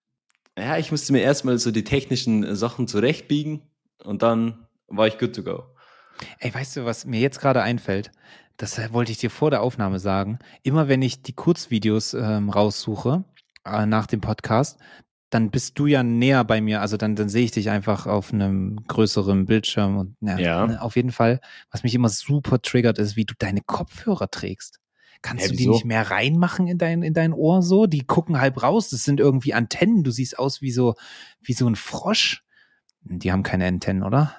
[0.59, 3.61] ja, ich musste mir erstmal so die technischen äh, Sachen zurechtbiegen
[4.05, 5.65] und dann war ich good to go.
[6.39, 8.11] Ey, weißt du, was mir jetzt gerade einfällt?
[8.57, 10.39] Das äh, wollte ich dir vor der Aufnahme sagen.
[10.63, 13.25] Immer wenn ich die Kurzvideos ähm, raussuche
[13.67, 14.79] äh, nach dem Podcast,
[15.35, 16.81] dann bist du ja näher bei mir.
[16.81, 20.67] Also dann, dann sehe ich dich einfach auf einem größeren Bildschirm und ja, Ja.
[20.67, 21.41] ne, auf jeden Fall.
[21.71, 24.79] Was mich immer super triggert, ist, wie du deine Kopfhörer trägst.
[25.23, 25.73] Kannst Hä, du die wieso?
[25.73, 27.87] nicht mehr reinmachen in dein, in dein Ohr so?
[27.87, 28.91] Die gucken halb raus.
[28.91, 30.05] Das sind irgendwie Antennen.
[30.05, 30.95] Du siehst aus wie so,
[31.43, 32.45] wie so ein Frosch.
[33.03, 34.37] Die haben keine Antennen, oder?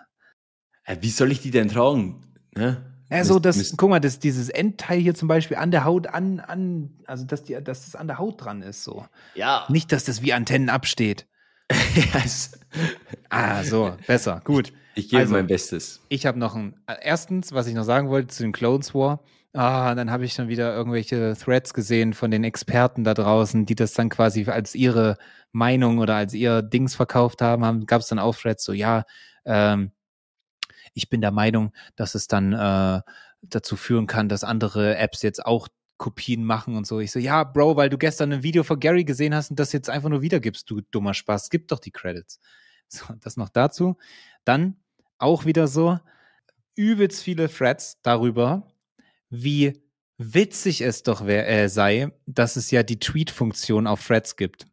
[1.01, 2.21] Wie soll ich die denn tragen?
[2.55, 2.94] Ne?
[3.09, 3.75] Also das, Mist.
[3.77, 7.43] guck mal, das, dieses Endteil hier zum Beispiel an der Haut an, an, also dass,
[7.43, 9.05] die, dass das an der Haut dran ist, so.
[9.35, 9.65] Ja.
[9.69, 11.27] Nicht, dass das wie Antennen absteht.
[11.95, 12.51] Ja, es-
[13.29, 14.73] Ah, so, besser, gut.
[14.95, 16.01] ich gebe Also- mein Bestes.
[16.09, 19.23] Ich habe noch ein, äh, erstens, was ich noch sagen wollte zu den Clones War,
[19.53, 23.75] ah, dann habe ich dann wieder irgendwelche Threads gesehen von den Experten da draußen, die
[23.75, 25.17] das dann quasi als ihre
[25.53, 29.03] Meinung oder als ihr Dings verkauft haben, haben gab es dann auch Threads so, ja,
[29.45, 29.91] ähm,
[30.95, 33.01] ich bin der Meinung, dass es dann äh,
[33.43, 35.67] dazu führen kann, dass andere Apps jetzt auch
[35.97, 36.99] Kopien machen und so.
[36.99, 39.71] Ich so, ja, Bro, weil du gestern ein Video von Gary gesehen hast und das
[39.71, 41.49] jetzt einfach nur wiedergibst, du dummer Spaß.
[41.49, 42.39] Gib doch die Credits.
[42.87, 43.97] So, das noch dazu.
[44.43, 44.75] Dann
[45.17, 45.99] auch wieder so
[46.75, 48.71] übelst viele Threads darüber,
[49.31, 49.81] wie
[50.19, 54.67] witzig es doch wär, äh, sei, dass es ja die Tweet-Funktion auf Threads gibt.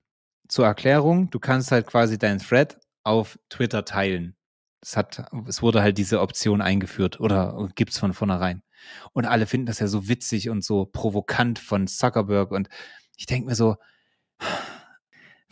[0.46, 4.36] Zur Erklärung, du kannst halt quasi deinen Thread auf Twitter teilen.
[4.82, 8.62] Es hat, es wurde halt diese Option eingeführt oder gibt's von vornherein.
[9.12, 12.68] Und alle finden das ja so witzig und so provokant von Zuckerberg und
[13.16, 13.76] ich denke mir so,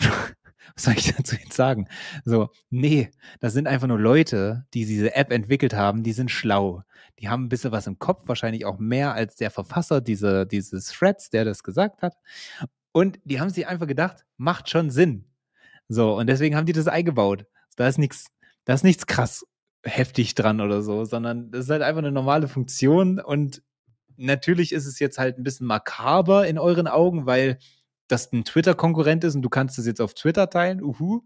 [0.74, 1.88] was soll ich dazu jetzt sagen?
[2.24, 6.82] So, nee, das sind einfach nur Leute, die diese App entwickelt haben, die sind schlau.
[7.18, 10.86] Die haben ein bisschen was im Kopf, wahrscheinlich auch mehr als der Verfasser diese, dieses
[10.86, 12.14] Threads, der das gesagt hat.
[12.92, 15.26] Und die haben sich einfach gedacht, macht schon Sinn.
[15.88, 17.46] So, und deswegen haben die das eingebaut.
[17.76, 18.26] Da ist nichts,
[18.70, 19.44] da ist nichts krass
[19.84, 23.64] heftig dran oder so, sondern das ist halt einfach eine normale Funktion und
[24.16, 27.58] natürlich ist es jetzt halt ein bisschen makaber in euren Augen, weil
[28.06, 31.22] das ein Twitter-Konkurrent ist und du kannst es jetzt auf Twitter teilen, uhu.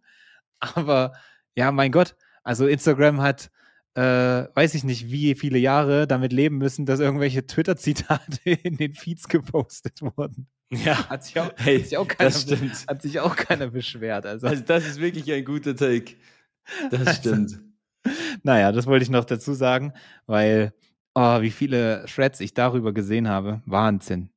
[0.58, 1.12] Aber
[1.54, 3.50] ja, mein Gott, also Instagram hat,
[3.94, 4.00] äh,
[4.54, 9.28] weiß ich nicht, wie viele Jahre damit leben müssen, dass irgendwelche Twitter-Zitate in den Feeds
[9.28, 10.48] gepostet wurden.
[10.70, 12.86] Ja, Hat sich auch, hey, hat sich auch, keiner, das stimmt.
[12.88, 14.24] hat sich auch keiner beschwert.
[14.24, 16.14] Also, Also das ist wirklich ein guter Take.
[16.90, 17.60] Das stimmt.
[18.42, 19.92] naja, das wollte ich noch dazu sagen,
[20.26, 20.72] weil,
[21.14, 23.62] oh, wie viele Threads ich darüber gesehen habe.
[23.66, 24.30] Wahnsinn.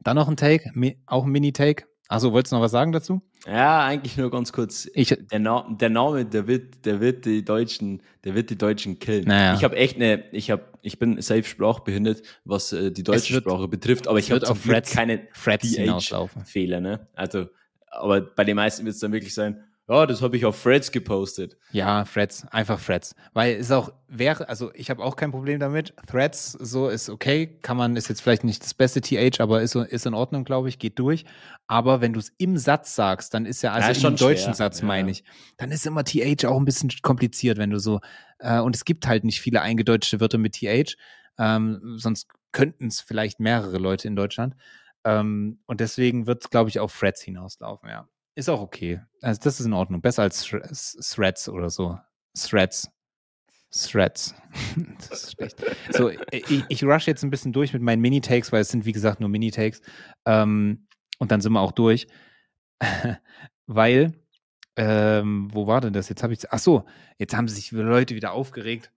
[0.00, 0.72] Dann noch ein Take,
[1.06, 1.84] auch ein Mini-Take.
[2.08, 3.20] Achso, wolltest du noch was sagen dazu?
[3.46, 4.88] Ja, eigentlich nur ganz kurz.
[4.94, 9.00] Ich, Der, Na der Name, der wird, der wird die Deutschen, der wird die Deutschen
[9.00, 9.24] killen.
[9.26, 9.54] Naja.
[9.54, 13.42] Ich habe echt eine, ich habe, ich bin safe sprachbehindert, was äh, die deutsche wird-
[13.42, 16.44] Sprache betrifft, aber ich habe auf Threads- keine Threads hinauslaufen.
[16.44, 17.08] Fehler, ne?
[17.14, 17.46] Also,
[17.90, 20.90] aber bei den meisten wird es dann wirklich sein, ja, das habe ich auf Threads
[20.90, 21.56] gepostet.
[21.70, 23.14] Ja, Threads, einfach Threads.
[23.34, 25.94] Weil es auch wäre, also ich habe auch kein Problem damit.
[26.08, 29.72] Threads, so ist okay, kann man, ist jetzt vielleicht nicht das beste TH, aber ist,
[29.72, 31.24] so- ist in Ordnung, glaube ich, geht durch.
[31.68, 34.44] Aber wenn du es im Satz sagst, dann ist ja, also Ja, im schon deutschen
[34.44, 34.54] schwer.
[34.54, 34.86] Satz Ja.
[34.86, 35.24] meine ich,
[35.56, 38.00] dann ist immer TH auch ein bisschen kompliziert, wenn du so,
[38.38, 40.96] äh, und es gibt halt nicht viele eingedeutschte Wörter mit TH,
[41.38, 44.54] ähm, sonst könnten es vielleicht mehrere Leute in Deutschland.
[45.04, 48.08] Ähm, und deswegen wird es, glaube ich, auf Threads hinauslaufen, ja.
[48.36, 49.00] Ist auch okay.
[49.22, 50.02] Also das ist in Ordnung.
[50.02, 51.98] Besser als Thre- Threads oder so.
[52.38, 52.88] Threads.
[53.72, 54.34] Threads.
[55.08, 55.62] das ist schlecht.
[55.90, 58.92] So, ich, ich rush jetzt ein bisschen durch mit meinen Mini-Takes, weil es sind, wie
[58.92, 59.80] gesagt, nur Mini-Takes.
[60.26, 60.86] Ähm,
[61.18, 62.06] und dann sind wir auch durch.
[63.66, 64.12] weil,
[64.76, 66.10] ähm, wo war denn das?
[66.10, 66.84] Jetzt habe ich, ach so,
[67.16, 68.92] jetzt haben sich Leute wieder aufgeregt,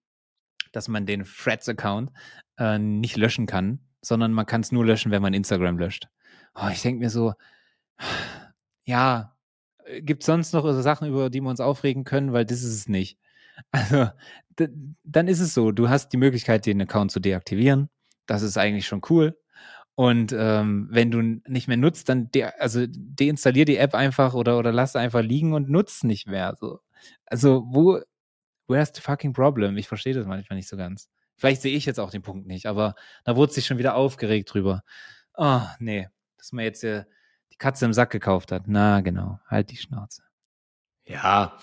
[0.74, 2.12] dass man den Freds-Account
[2.58, 6.10] äh, nicht löschen kann, sondern man kann es nur löschen, wenn man Instagram löscht.
[6.56, 7.34] Oh, ich denke mir so,
[8.90, 9.36] ja,
[10.02, 12.88] gibt es sonst noch Sachen, über die wir uns aufregen können, weil das ist es
[12.88, 13.18] nicht.
[13.72, 14.10] Also,
[15.04, 17.90] dann ist es so, du hast die Möglichkeit, den Account zu deaktivieren.
[18.26, 19.38] Das ist eigentlich schon cool.
[19.96, 24.58] Und ähm, wenn du nicht mehr nutzt, dann de also deinstallier die App einfach oder,
[24.58, 26.56] oder lass einfach liegen und nutz nicht mehr.
[26.58, 26.80] So.
[27.26, 28.00] Also, wo,
[28.68, 29.78] where's the fucking problem?
[29.78, 31.10] Ich verstehe das manchmal nicht so ganz.
[31.36, 32.96] Vielleicht sehe ich jetzt auch den Punkt nicht, aber
[33.26, 34.84] da wurde sich schon wieder aufgeregt drüber.
[35.36, 36.08] Oh, nee,
[36.38, 37.19] dass man jetzt äh, die
[37.60, 38.64] Katze im Sack gekauft hat.
[38.68, 40.24] Na, genau, halt die Schnauze.
[41.06, 41.58] Ja,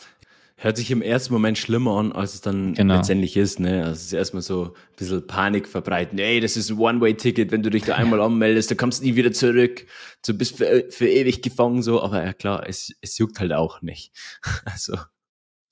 [0.59, 2.97] hört sich im ersten Moment schlimmer an, als es dann Genau.
[2.97, 3.60] letztendlich ist.
[3.60, 3.81] Ne?
[3.81, 6.18] Also es ist erstmal so ein bisschen Panik verbreiten.
[6.18, 9.16] Ey, das ist ein One-Way-Ticket, wenn du dich da einmal anmeldest, dann kommst du nie
[9.16, 9.86] wieder zurück.
[10.27, 12.02] Du bist für, für ewig gefangen so.
[12.02, 14.12] Aber ja klar, es, es juckt halt auch nicht.
[14.64, 14.97] Also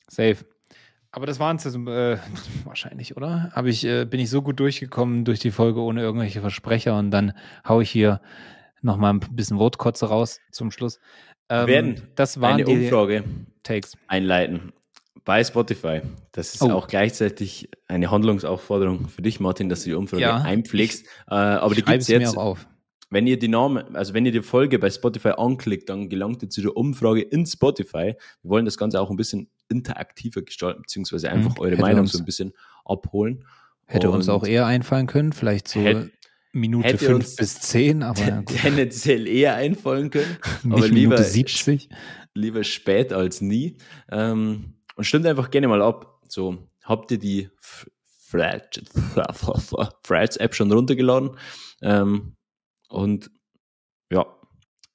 [0.08, 0.36] Safe.
[1.10, 2.18] Aber das waren es äh,
[2.64, 3.50] wahrscheinlich, oder?
[3.54, 7.10] Hab ich, äh, bin ich so gut durchgekommen durch die Folge ohne irgendwelche Versprecher und
[7.10, 7.32] dann
[7.66, 8.20] hau ich hier
[8.84, 10.98] nochmal ein bisschen Wortkotze raus zum Schluss.
[11.48, 13.24] Ähm, wir werden das waren eine die Umfrage
[13.62, 13.96] Takes.
[14.06, 14.72] einleiten
[15.24, 16.00] bei Spotify.
[16.32, 16.70] Das ist Oh.
[16.70, 21.06] auch gleichzeitig eine Handlungsaufforderung für dich, Martin, dass du die Umfrage Ja, einpflegst.
[21.28, 22.36] Äh, aber die gibt's es mir jetzt.
[22.36, 22.66] auch auf.
[23.10, 26.50] Wenn ihr die Namen, also wenn ihr die Folge bei Spotify anklickt, dann gelangt ihr
[26.50, 28.14] zu der Umfrage in Spotify.
[28.42, 31.60] Wir wollen das Ganze auch ein bisschen interaktiver gestalten, beziehungsweise einfach Mhm.
[31.60, 32.52] eure Hätte Meinung uns- so ein bisschen
[32.84, 33.44] abholen.
[33.86, 36.10] Hätte uns Und auch eher einfallen können, vielleicht so Hätt-
[36.54, 41.24] Minute hätte 5 uns- bis 10, aber tendenziell eher einfallen können, nicht aber lieber, Minute
[41.24, 41.88] 70.
[42.34, 43.76] lieber spät als nie.
[44.10, 46.22] Ähm, und stimmt einfach gerne mal ab.
[46.28, 47.90] So, habt ihr die F-
[48.30, 48.80] Threads
[50.02, 51.36] Threads App schon runtergeladen?
[51.82, 52.34] Ähm,
[52.88, 53.30] und
[54.12, 54.26] ja,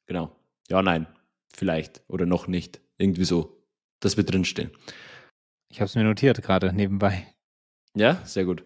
[0.05, 0.35] genau.
[0.69, 1.07] Ja, nein,
[1.53, 2.81] vielleicht oder noch nicht.
[2.97, 3.63] Irgendwie so,
[3.99, 4.71] dass wir drinstehen.
[5.69, 7.27] Ich habe es mir notiert gerade nebenbei.
[7.95, 8.63] Ja, sehr gut.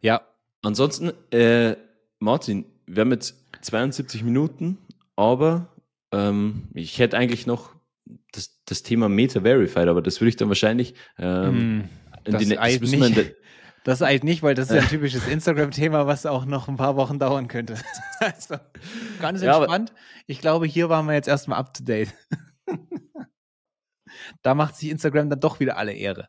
[0.00, 0.22] Ja,
[0.60, 1.76] Ansonsten, äh,
[2.20, 4.78] Martin, wir haben jetzt 72 Minuten,
[5.16, 5.68] aber
[6.12, 7.74] ähm, ich hätte eigentlich noch
[8.32, 11.88] das, das Thema Meta Verified, aber das würde ich dann wahrscheinlich ähm, mm,
[12.24, 13.16] in das die, ne- eilt müssen nicht.
[13.16, 13.24] der,
[13.84, 16.96] Das eilt nicht, weil das ist ja ein typisches Instagram-Thema, was auch noch ein paar
[16.96, 17.76] Wochen dauern könnte.
[18.20, 18.56] Also,
[19.20, 19.92] ganz Ja, entspannt.
[20.26, 22.12] ich glaube, hier waren wir jetzt erstmal up to date.
[24.42, 26.28] da macht sich Instagram dann doch wieder alle Ehre.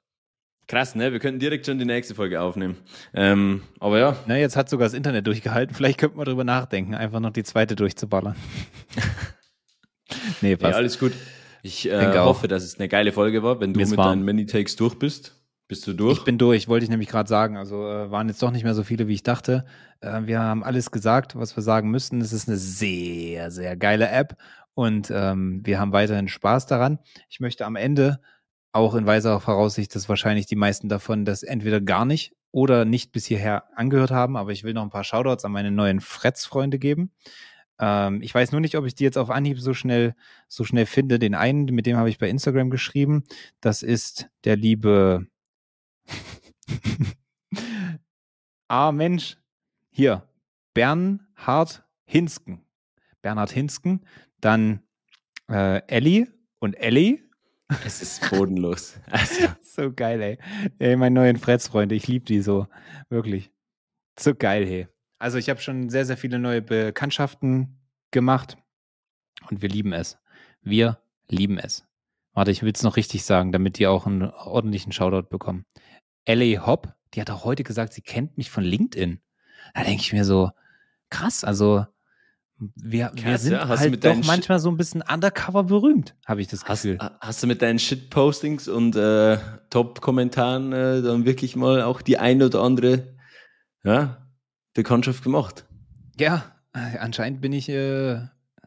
[0.70, 1.12] Krass, ne?
[1.12, 2.78] Wir könnten direkt schon die nächste Folge aufnehmen.
[3.16, 5.74] Ähm, aber ja, Na, jetzt hat sogar das Internet durchgehalten.
[5.74, 8.36] Vielleicht könnten wir drüber nachdenken, einfach noch die zweite durchzuballern.
[10.42, 10.76] nee, ja, passt.
[10.76, 11.14] alles gut.
[11.64, 13.60] Ich äh, hoffe, dass es eine geile Folge war.
[13.60, 14.20] Wenn du Mir ist mit warm.
[14.20, 16.20] deinen Mini-Takes durch bist, bist du durch.
[16.20, 17.58] Ich bin durch, wollte ich nämlich gerade sagen.
[17.58, 19.66] Also äh, waren jetzt doch nicht mehr so viele, wie ich dachte.
[20.02, 22.22] Äh, wir haben alles gesagt, was wir sagen müssten.
[22.22, 24.38] Es ist eine sehr, sehr geile App
[24.76, 27.00] und ähm, wir haben weiterhin Spaß daran.
[27.28, 28.20] Ich möchte am Ende
[28.72, 33.12] auch in weiser Voraussicht, dass wahrscheinlich die meisten davon das entweder gar nicht oder nicht
[33.12, 36.80] bis hierher angehört haben, aber ich will noch ein paar Shoutouts an meine neuen Fretz-Freunde
[36.80, 37.12] geben.
[37.80, 40.16] Ähm, ich weiß nur nicht, ob ich die jetzt auf Anhieb so schnell,
[40.48, 41.18] so schnell finde.
[41.18, 43.24] Den einen, mit dem habe ich bei Instagram geschrieben.
[43.62, 45.28] Das ist der liebe
[48.68, 49.38] ah, Mensch.
[49.90, 50.28] Hier.
[50.74, 52.66] Bernhard Hinsken.
[53.22, 54.02] Bernhard Hinsken.
[54.42, 54.84] Dann
[55.50, 56.28] äh, Ellie
[56.60, 57.29] und Ellie.
[57.86, 59.00] Es ist bodenlos.
[59.12, 60.38] Also, So geil, ey.
[60.80, 62.68] Ey, meine neuen Freds-Freunde, ich liebe die so.
[63.10, 63.52] Wirklich.
[64.20, 64.88] So geil, hey.
[65.20, 67.78] Also ich habe schon sehr, sehr viele neue Bekanntschaften
[68.12, 68.58] gemacht
[69.50, 70.18] und wir lieben es.
[70.62, 71.86] Wir lieben es.
[72.34, 75.66] Warte, ich will es noch richtig sagen, damit die auch einen ordentlichen Shoutout bekommen.
[76.26, 79.20] Ellie Hopp, die hat auch heute gesagt, sie kennt mich von LinkedIn.
[79.74, 80.52] Da denke ich mir so,
[81.10, 81.86] krass, also
[82.60, 83.68] wir, wir Krass, sind ja.
[83.68, 86.98] Halt doch manchmal so ein bisschen undercover berühmt, habe ich das hast, Gefühl.
[87.22, 89.38] hast du mit deinen Shitpostings und äh,
[89.70, 93.16] Top-Kommentaren äh, dann wirklich mal auch die ein oder andere
[93.84, 94.28] ja,
[94.74, 95.66] Bekanntschaft gemacht?
[96.18, 98.20] Ja, äh, anscheinend bin ich äh,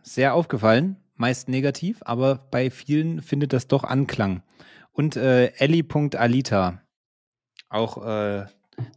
[0.02, 4.42] sehr aufgefallen, meist negativ, aber bei vielen findet das doch Anklang.
[4.92, 6.82] Und äh, Ellie.alita,
[7.68, 8.46] auch äh,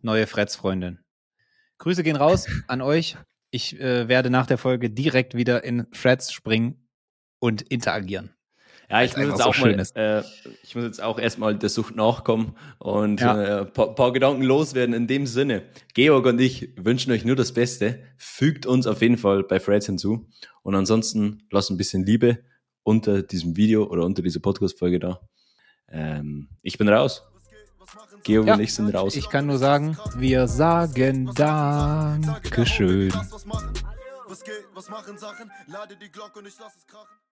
[0.01, 0.99] neue Freds-Freundin.
[1.79, 3.17] Grüße gehen raus an euch.
[3.55, 6.89] Ich äh, werde nach der Folge direkt wieder in Threads springen
[7.39, 8.31] und interagieren.
[8.89, 10.23] Ja, ich muss, jetzt auch so mal, äh,
[10.61, 13.41] ich muss jetzt auch erstmal der Sucht nachkommen und Ja.
[13.41, 14.93] äh, ein paar, paar Gedanken loswerden.
[14.93, 15.63] In dem Sinne,
[15.93, 18.03] Georg und ich wünschen euch nur das Beste.
[18.17, 20.27] Fügt uns auf jeden Fall bei Freds hinzu.
[20.61, 22.39] Und ansonsten lasst ein bisschen Liebe
[22.83, 25.21] unter diesem Video oder unter dieser Podcast-Folge da.
[25.87, 27.23] Ähm, ich bin raus.
[28.25, 29.15] Georg Ja, und ich sind raus.
[29.15, 33.13] Ich kann nur sagen, wir sagen Dankeschön.
[34.27, 35.51] Was geht, was machen Sachen?
[35.67, 37.24] Lade die Glocke und ich lass es krachen.